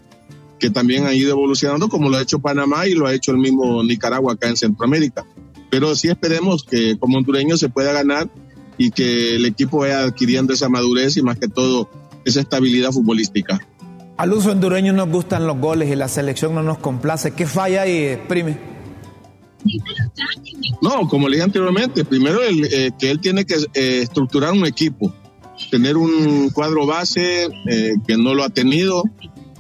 que 0.60 0.70
también 0.70 1.06
ha 1.06 1.14
ido 1.14 1.32
evolucionando 1.32 1.90
como 1.90 2.10
lo 2.10 2.18
ha 2.18 2.22
hecho 2.22 2.40
Panamá 2.40 2.88
y 2.88 2.94
lo 2.94 3.08
ha 3.08 3.14
hecho 3.14 3.32
el 3.32 3.38
mismo 3.38 3.84
Nicaragua 3.84 4.34
acá 4.34 4.48
en 4.48 4.58
Centroamérica. 4.58 5.26
Pero 5.70 5.96
sí 5.96 6.08
esperemos 6.08 6.64
que 6.64 6.98
como 6.98 7.18
hondureño 7.18 7.58
se 7.58 7.70
pueda 7.70 7.92
ganar 7.92 8.30
y 8.78 8.92
que 8.92 9.36
el 9.36 9.46
equipo 9.46 9.80
vaya 9.80 10.04
adquiriendo 10.04 10.54
esa 10.54 10.70
madurez 10.70 11.18
y 11.18 11.22
más 11.22 11.38
que 11.38 11.48
todo 11.48 11.90
esa 12.26 12.42
estabilidad 12.42 12.92
futbolística. 12.92 13.60
Al 14.18 14.34
uso 14.34 14.52
hondureño 14.52 14.94
nos 14.94 15.10
gustan 15.10 15.46
los 15.46 15.60
goles 15.60 15.92
y 15.92 15.96
la 15.96 16.08
selección 16.08 16.56
no 16.56 16.64
nos 16.64 16.80
complace. 16.80 17.32
¿Qué 17.32 17.46
falla 17.46 17.84
ahí, 17.84 18.20
Prime? 18.28 18.58
No, 20.82 21.08
como 21.08 21.28
le 21.28 21.36
dije 21.36 21.44
anteriormente, 21.44 22.06
primero 22.06 22.40
eh, 22.44 22.92
que 22.98 23.12
él 23.12 23.20
tiene 23.20 23.46
que 23.46 23.56
eh, 23.74 24.02
estructurar 24.02 24.54
un 24.54 24.66
equipo, 24.66 25.14
tener 25.72 25.98
un 25.98 26.50
cuadro 26.50 26.86
base 26.86 27.48
eh, 27.70 27.96
que 28.08 28.18
no 28.18 28.34
lo 28.34 28.44
ha 28.44 28.50
tenido, 28.50 29.04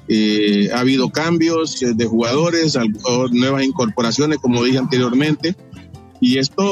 eh, 0.07 0.69
ha 0.73 0.79
habido 0.79 1.09
cambios 1.09 1.81
eh, 1.81 1.93
de 1.93 2.05
jugadores, 2.05 2.77
nuevas 3.31 3.63
incorporaciones, 3.63 4.37
como 4.37 4.63
dije 4.63 4.77
anteriormente, 4.77 5.55
y 6.19 6.39
esto 6.39 6.63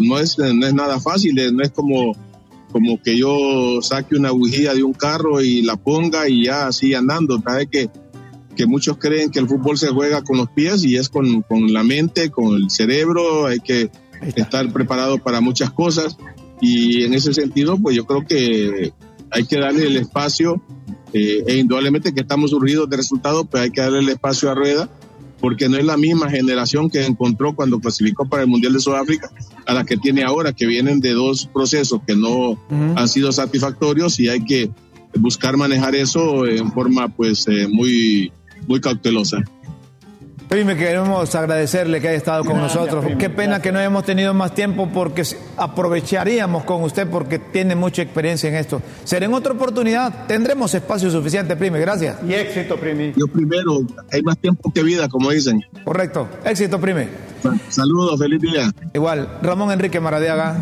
no 0.00 0.18
es, 0.18 0.38
no 0.38 0.66
es 0.66 0.74
nada 0.74 1.00
fácil, 1.00 1.38
eh, 1.38 1.50
no 1.52 1.62
es 1.62 1.70
como, 1.70 2.14
como 2.72 3.00
que 3.02 3.16
yo 3.16 3.80
saque 3.82 4.16
una 4.16 4.32
bujía 4.32 4.74
de 4.74 4.82
un 4.82 4.92
carro 4.92 5.40
y 5.40 5.62
la 5.62 5.76
ponga 5.76 6.28
y 6.28 6.46
ya 6.46 6.66
así 6.66 6.92
andando. 6.94 7.40
Sabes 7.40 7.68
que, 7.70 7.88
que 8.56 8.66
muchos 8.66 8.98
creen 8.98 9.30
que 9.30 9.38
el 9.38 9.48
fútbol 9.48 9.78
se 9.78 9.88
juega 9.88 10.22
con 10.22 10.36
los 10.36 10.50
pies 10.50 10.84
y 10.84 10.96
es 10.96 11.08
con, 11.08 11.42
con 11.42 11.72
la 11.72 11.84
mente, 11.84 12.30
con 12.30 12.54
el 12.56 12.70
cerebro, 12.70 13.46
hay 13.46 13.60
que 13.60 13.90
estar 14.36 14.70
preparado 14.72 15.18
para 15.18 15.40
muchas 15.40 15.70
cosas. 15.70 16.16
Y 16.60 17.04
en 17.04 17.14
ese 17.14 17.32
sentido, 17.32 17.78
pues 17.78 17.96
yo 17.96 18.04
creo 18.04 18.26
que 18.26 18.92
hay 19.30 19.44
que 19.46 19.58
darle 19.58 19.86
el 19.86 19.96
espacio 19.96 20.62
eh, 21.12 21.44
e 21.46 21.58
indudablemente 21.58 22.12
que 22.12 22.20
estamos 22.20 22.50
surgidos 22.50 22.88
de 22.88 22.96
resultados, 22.96 23.46
pero 23.50 23.64
hay 23.64 23.70
que 23.70 23.80
darle 23.80 24.00
el 24.00 24.08
espacio 24.08 24.50
a 24.50 24.54
Rueda, 24.54 24.88
porque 25.40 25.68
no 25.68 25.76
es 25.76 25.84
la 25.84 25.96
misma 25.96 26.30
generación 26.30 26.90
que 26.90 27.04
encontró 27.04 27.54
cuando 27.54 27.80
clasificó 27.80 28.28
para 28.28 28.42
el 28.42 28.48
Mundial 28.48 28.74
de 28.74 28.80
Sudáfrica 28.80 29.30
a 29.66 29.74
la 29.74 29.84
que 29.84 29.96
tiene 29.96 30.22
ahora, 30.22 30.52
que 30.52 30.66
vienen 30.66 31.00
de 31.00 31.12
dos 31.12 31.46
procesos 31.46 32.00
que 32.06 32.14
no 32.14 32.58
han 32.96 33.08
sido 33.08 33.32
satisfactorios 33.32 34.20
y 34.20 34.28
hay 34.28 34.44
que 34.44 34.70
buscar 35.18 35.56
manejar 35.56 35.94
eso 35.94 36.46
en 36.46 36.70
forma 36.72 37.08
pues 37.08 37.46
eh, 37.48 37.66
muy, 37.68 38.32
muy 38.68 38.80
cautelosa. 38.80 39.38
Prime, 40.50 40.76
queremos 40.76 41.32
agradecerle 41.36 42.00
que 42.00 42.08
haya 42.08 42.16
estado 42.16 42.44
con 42.44 42.58
nosotros. 42.58 43.04
Qué 43.20 43.30
pena 43.30 43.62
que 43.62 43.70
no 43.70 43.78
hayamos 43.78 44.04
tenido 44.04 44.34
más 44.34 44.52
tiempo 44.52 44.88
porque 44.92 45.22
aprovecharíamos 45.56 46.64
con 46.64 46.82
usted 46.82 47.06
porque 47.08 47.38
tiene 47.38 47.76
mucha 47.76 48.02
experiencia 48.02 48.48
en 48.48 48.56
esto. 48.56 48.82
Será 49.04 49.26
en 49.26 49.32
otra 49.32 49.52
oportunidad. 49.52 50.26
Tendremos 50.26 50.74
espacio 50.74 51.08
suficiente, 51.08 51.54
Prime. 51.54 51.78
Gracias. 51.78 52.16
Y 52.26 52.34
éxito, 52.34 52.76
Prime. 52.76 53.12
Yo 53.16 53.28
primero, 53.28 53.78
hay 54.10 54.22
más 54.22 54.38
tiempo 54.38 54.72
que 54.72 54.82
vida, 54.82 55.08
como 55.08 55.30
dicen. 55.30 55.62
Correcto. 55.84 56.26
Éxito, 56.44 56.80
Prime. 56.80 57.06
Saludos, 57.68 58.18
feliz 58.18 58.40
día. 58.40 58.72
Igual, 58.92 59.38
Ramón 59.42 59.70
Enrique 59.70 60.00
Maradiaga, 60.00 60.56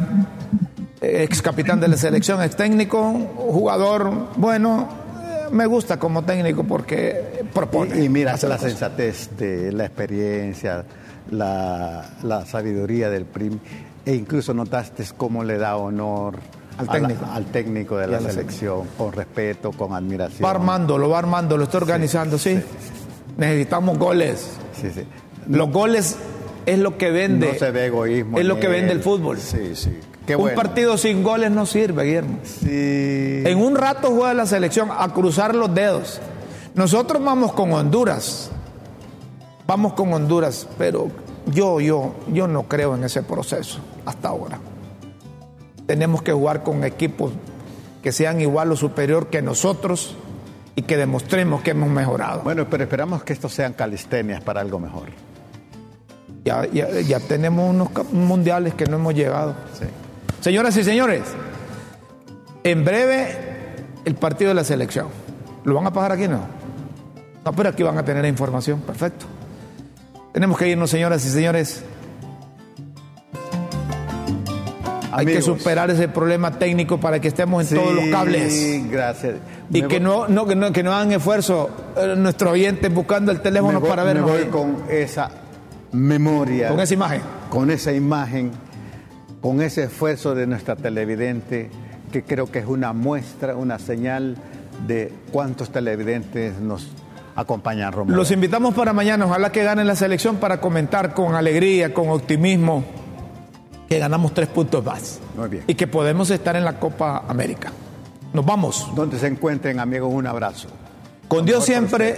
ex 1.00 1.40
capitán 1.40 1.80
de 1.80 1.88
la 1.88 1.96
selección, 1.96 2.42
ex 2.42 2.54
técnico, 2.56 3.10
jugador 3.36 4.28
bueno 4.36 5.07
me 5.50 5.66
gusta 5.66 5.98
como 5.98 6.24
técnico 6.24 6.64
porque 6.64 7.44
propone. 7.52 8.02
Y, 8.02 8.08
mira, 8.08 8.36
la 8.42 8.58
sensatez, 8.58 9.30
la 9.72 9.86
experiencia, 9.86 10.84
la, 11.30 12.44
sabiduría 12.46 13.10
del 13.10 13.24
PRIM, 13.24 13.58
e 14.04 14.14
incluso 14.14 14.54
notaste 14.54 15.04
cómo 15.16 15.44
le 15.44 15.58
da 15.58 15.76
honor 15.76 16.38
al 16.78 16.88
técnico, 16.88 17.26
al 17.26 17.44
técnico 17.46 17.96
de 17.96 18.06
la, 18.06 18.20
selección, 18.20 18.86
con 18.96 19.12
respeto, 19.12 19.72
con 19.72 19.94
admiración. 19.94 20.44
Va 20.44 20.50
armando, 20.50 20.96
lo 20.96 21.08
va 21.08 21.18
armando, 21.18 21.56
lo 21.56 21.64
está 21.64 21.78
organizando, 21.78 22.38
sí. 22.38 22.60
Necesitamos 23.36 23.98
goles. 23.98 24.52
Sí, 24.80 24.90
sí. 24.94 25.02
Los 25.48 25.70
goles 25.70 26.16
es 26.72 26.78
lo 26.78 26.98
que 26.98 27.10
vende. 27.10 27.52
No 27.52 27.58
se 27.58 27.70
ve 27.70 27.86
egoísmo. 27.86 28.38
Es 28.38 28.46
lo 28.46 28.60
que 28.60 28.68
vende 28.68 28.92
el 28.92 29.00
fútbol. 29.00 29.38
Sí, 29.38 29.74
sí 29.74 29.98
un 30.36 30.54
partido 30.54 30.98
sin 30.98 31.22
goles 31.22 31.50
no 31.50 31.66
sirve, 31.66 32.04
Guillermo. 32.04 32.38
En 32.62 33.58
un 33.58 33.76
rato 33.76 34.10
juega 34.10 34.34
la 34.34 34.46
selección 34.46 34.90
a 34.96 35.08
cruzar 35.12 35.54
los 35.54 35.74
dedos. 35.74 36.20
Nosotros 36.74 37.22
vamos 37.22 37.52
con 37.52 37.72
Honduras. 37.72 38.50
Vamos 39.66 39.94
con 39.94 40.12
Honduras, 40.12 40.66
pero 40.78 41.10
yo, 41.46 41.80
yo, 41.80 42.14
yo 42.32 42.48
no 42.48 42.64
creo 42.64 42.94
en 42.94 43.04
ese 43.04 43.22
proceso 43.22 43.80
hasta 44.04 44.28
ahora. 44.28 44.58
Tenemos 45.86 46.22
que 46.22 46.32
jugar 46.32 46.62
con 46.62 46.84
equipos 46.84 47.32
que 48.02 48.12
sean 48.12 48.40
igual 48.40 48.72
o 48.72 48.76
superior 48.76 49.28
que 49.28 49.42
nosotros 49.42 50.16
y 50.76 50.82
que 50.82 50.96
demostremos 50.96 51.62
que 51.62 51.72
hemos 51.72 51.88
mejorado. 51.88 52.42
Bueno, 52.42 52.66
pero 52.70 52.84
esperamos 52.84 53.24
que 53.24 53.32
estos 53.32 53.52
sean 53.52 53.72
calistenias 53.72 54.42
para 54.42 54.60
algo 54.60 54.78
mejor. 54.78 55.08
Ya, 56.48 56.66
ya, 56.72 56.88
ya 57.00 57.20
tenemos 57.20 57.68
unos 57.68 57.88
mundiales 58.12 58.72
que 58.74 58.86
no 58.86 58.96
hemos 58.96 59.14
llegado. 59.14 59.54
Sí. 59.78 59.84
Señoras 60.40 60.74
y 60.78 60.84
señores, 60.84 61.22
en 62.64 62.84
breve 62.84 63.36
el 64.06 64.14
partido 64.14 64.48
de 64.48 64.54
la 64.54 64.64
selección. 64.64 65.08
¿Lo 65.64 65.74
van 65.74 65.86
a 65.86 65.92
pasar 65.92 66.12
aquí 66.12 66.26
no? 66.26 66.40
No, 67.44 67.52
pero 67.52 67.68
aquí 67.68 67.82
van 67.82 67.98
a 67.98 68.04
tener 68.04 68.24
información. 68.24 68.80
Perfecto. 68.80 69.26
Tenemos 70.32 70.56
que 70.56 70.68
irnos, 70.68 70.88
señoras 70.88 71.22
y 71.26 71.28
señores. 71.28 71.82
Hay 75.10 75.26
que 75.26 75.42
superar 75.42 75.90
ese 75.90 76.06
problema 76.08 76.52
técnico 76.58 76.98
para 77.00 77.20
que 77.20 77.28
estemos 77.28 77.70
en 77.72 77.78
todos 77.78 77.92
los 77.94 78.04
cables. 78.08 78.52
Sí, 78.52 78.86
gracias. 78.90 79.34
Y 79.70 79.82
Me 79.82 79.88
que 79.88 79.98
voy- 79.98 80.04
no, 80.04 80.28
no, 80.28 80.46
que 80.46 80.54
no, 80.54 80.72
que 80.72 80.82
no 80.82 80.92
hagan 80.94 81.12
esfuerzo 81.12 81.70
eh, 81.96 82.14
nuestros 82.16 82.52
oyentes 82.52 82.92
buscando 82.94 83.32
el 83.32 83.40
teléfono 83.40 83.72
me 83.74 83.78
voy- 83.80 83.88
para 83.90 84.04
me 84.04 84.14
vernos. 84.14 84.30
voy 84.30 84.40
ahí. 84.42 84.48
con 84.48 84.76
esa 84.88 85.30
memoria. 85.92 86.68
Con 86.68 86.80
esa 86.80 86.94
imagen. 86.94 87.22
con 87.50 87.70
esa 87.70 87.92
imagen, 87.92 88.50
con 89.40 89.60
ese 89.62 89.84
esfuerzo 89.84 90.34
de 90.34 90.46
nuestra 90.46 90.76
televidente, 90.76 91.70
que 92.12 92.22
creo 92.22 92.50
que 92.50 92.60
es 92.60 92.66
una 92.66 92.92
muestra, 92.92 93.56
una 93.56 93.78
señal 93.78 94.36
de 94.86 95.12
cuántos 95.32 95.70
televidentes 95.70 96.60
nos 96.60 96.88
acompañan, 97.36 97.92
Romulo. 97.92 98.16
Los 98.16 98.30
invitamos 98.30 98.74
para 98.74 98.92
mañana, 98.92 99.26
ojalá 99.26 99.52
que 99.52 99.62
ganen 99.62 99.86
la 99.86 99.96
selección 99.96 100.36
para 100.36 100.60
comentar 100.60 101.14
con 101.14 101.34
alegría, 101.34 101.94
con 101.94 102.08
optimismo, 102.10 102.84
que 103.88 103.98
ganamos 103.98 104.34
tres 104.34 104.48
puntos 104.48 104.84
más. 104.84 105.20
Muy 105.36 105.48
bien. 105.48 105.64
Y 105.66 105.74
que 105.74 105.86
podemos 105.86 106.30
estar 106.30 106.56
en 106.56 106.64
la 106.64 106.78
Copa 106.78 107.24
América. 107.28 107.72
Nos 108.32 108.44
vamos. 108.44 108.90
Donde 108.94 109.18
se 109.18 109.26
encuentren, 109.26 109.80
amigos, 109.80 110.12
un 110.12 110.26
abrazo. 110.26 110.68
Con 111.28 111.46
Dios 111.46 111.64
siempre 111.64 112.16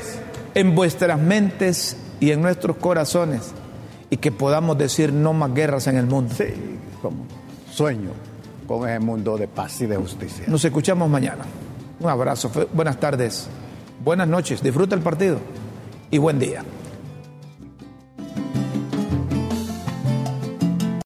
en 0.55 0.75
vuestras 0.75 1.21
mentes 1.21 1.97
y 2.19 2.33
en 2.33 2.43
nuestros 2.43 2.77
corazones. 2.77 3.53
Y 4.11 4.17
que 4.17 4.33
podamos 4.33 4.77
decir 4.77 5.13
no 5.13 5.33
más 5.33 5.55
guerras 5.55 5.87
en 5.87 5.97
el 5.97 6.07
mundo. 6.07 6.35
Sí, 6.37 6.45
como 7.01 7.25
sueño 7.71 8.11
con 8.67 8.89
ese 8.89 9.01
mundo 9.01 9.37
de 9.37 9.49
paz 9.49 9.81
y 9.81 9.87
de 9.87 9.97
justicia. 9.97 10.45
Nos 10.47 10.65
escuchamos 10.65 11.09
mañana. 11.09 11.45
Un 11.99 12.09
abrazo. 12.09 12.51
Buenas 12.73 12.99
tardes. 12.99 13.49
Buenas 14.05 14.29
noches. 14.29 14.63
Disfruta 14.63 14.95
el 14.95 15.01
partido. 15.01 15.39
Y 16.11 16.19
buen 16.19 16.39
día. 16.39 16.63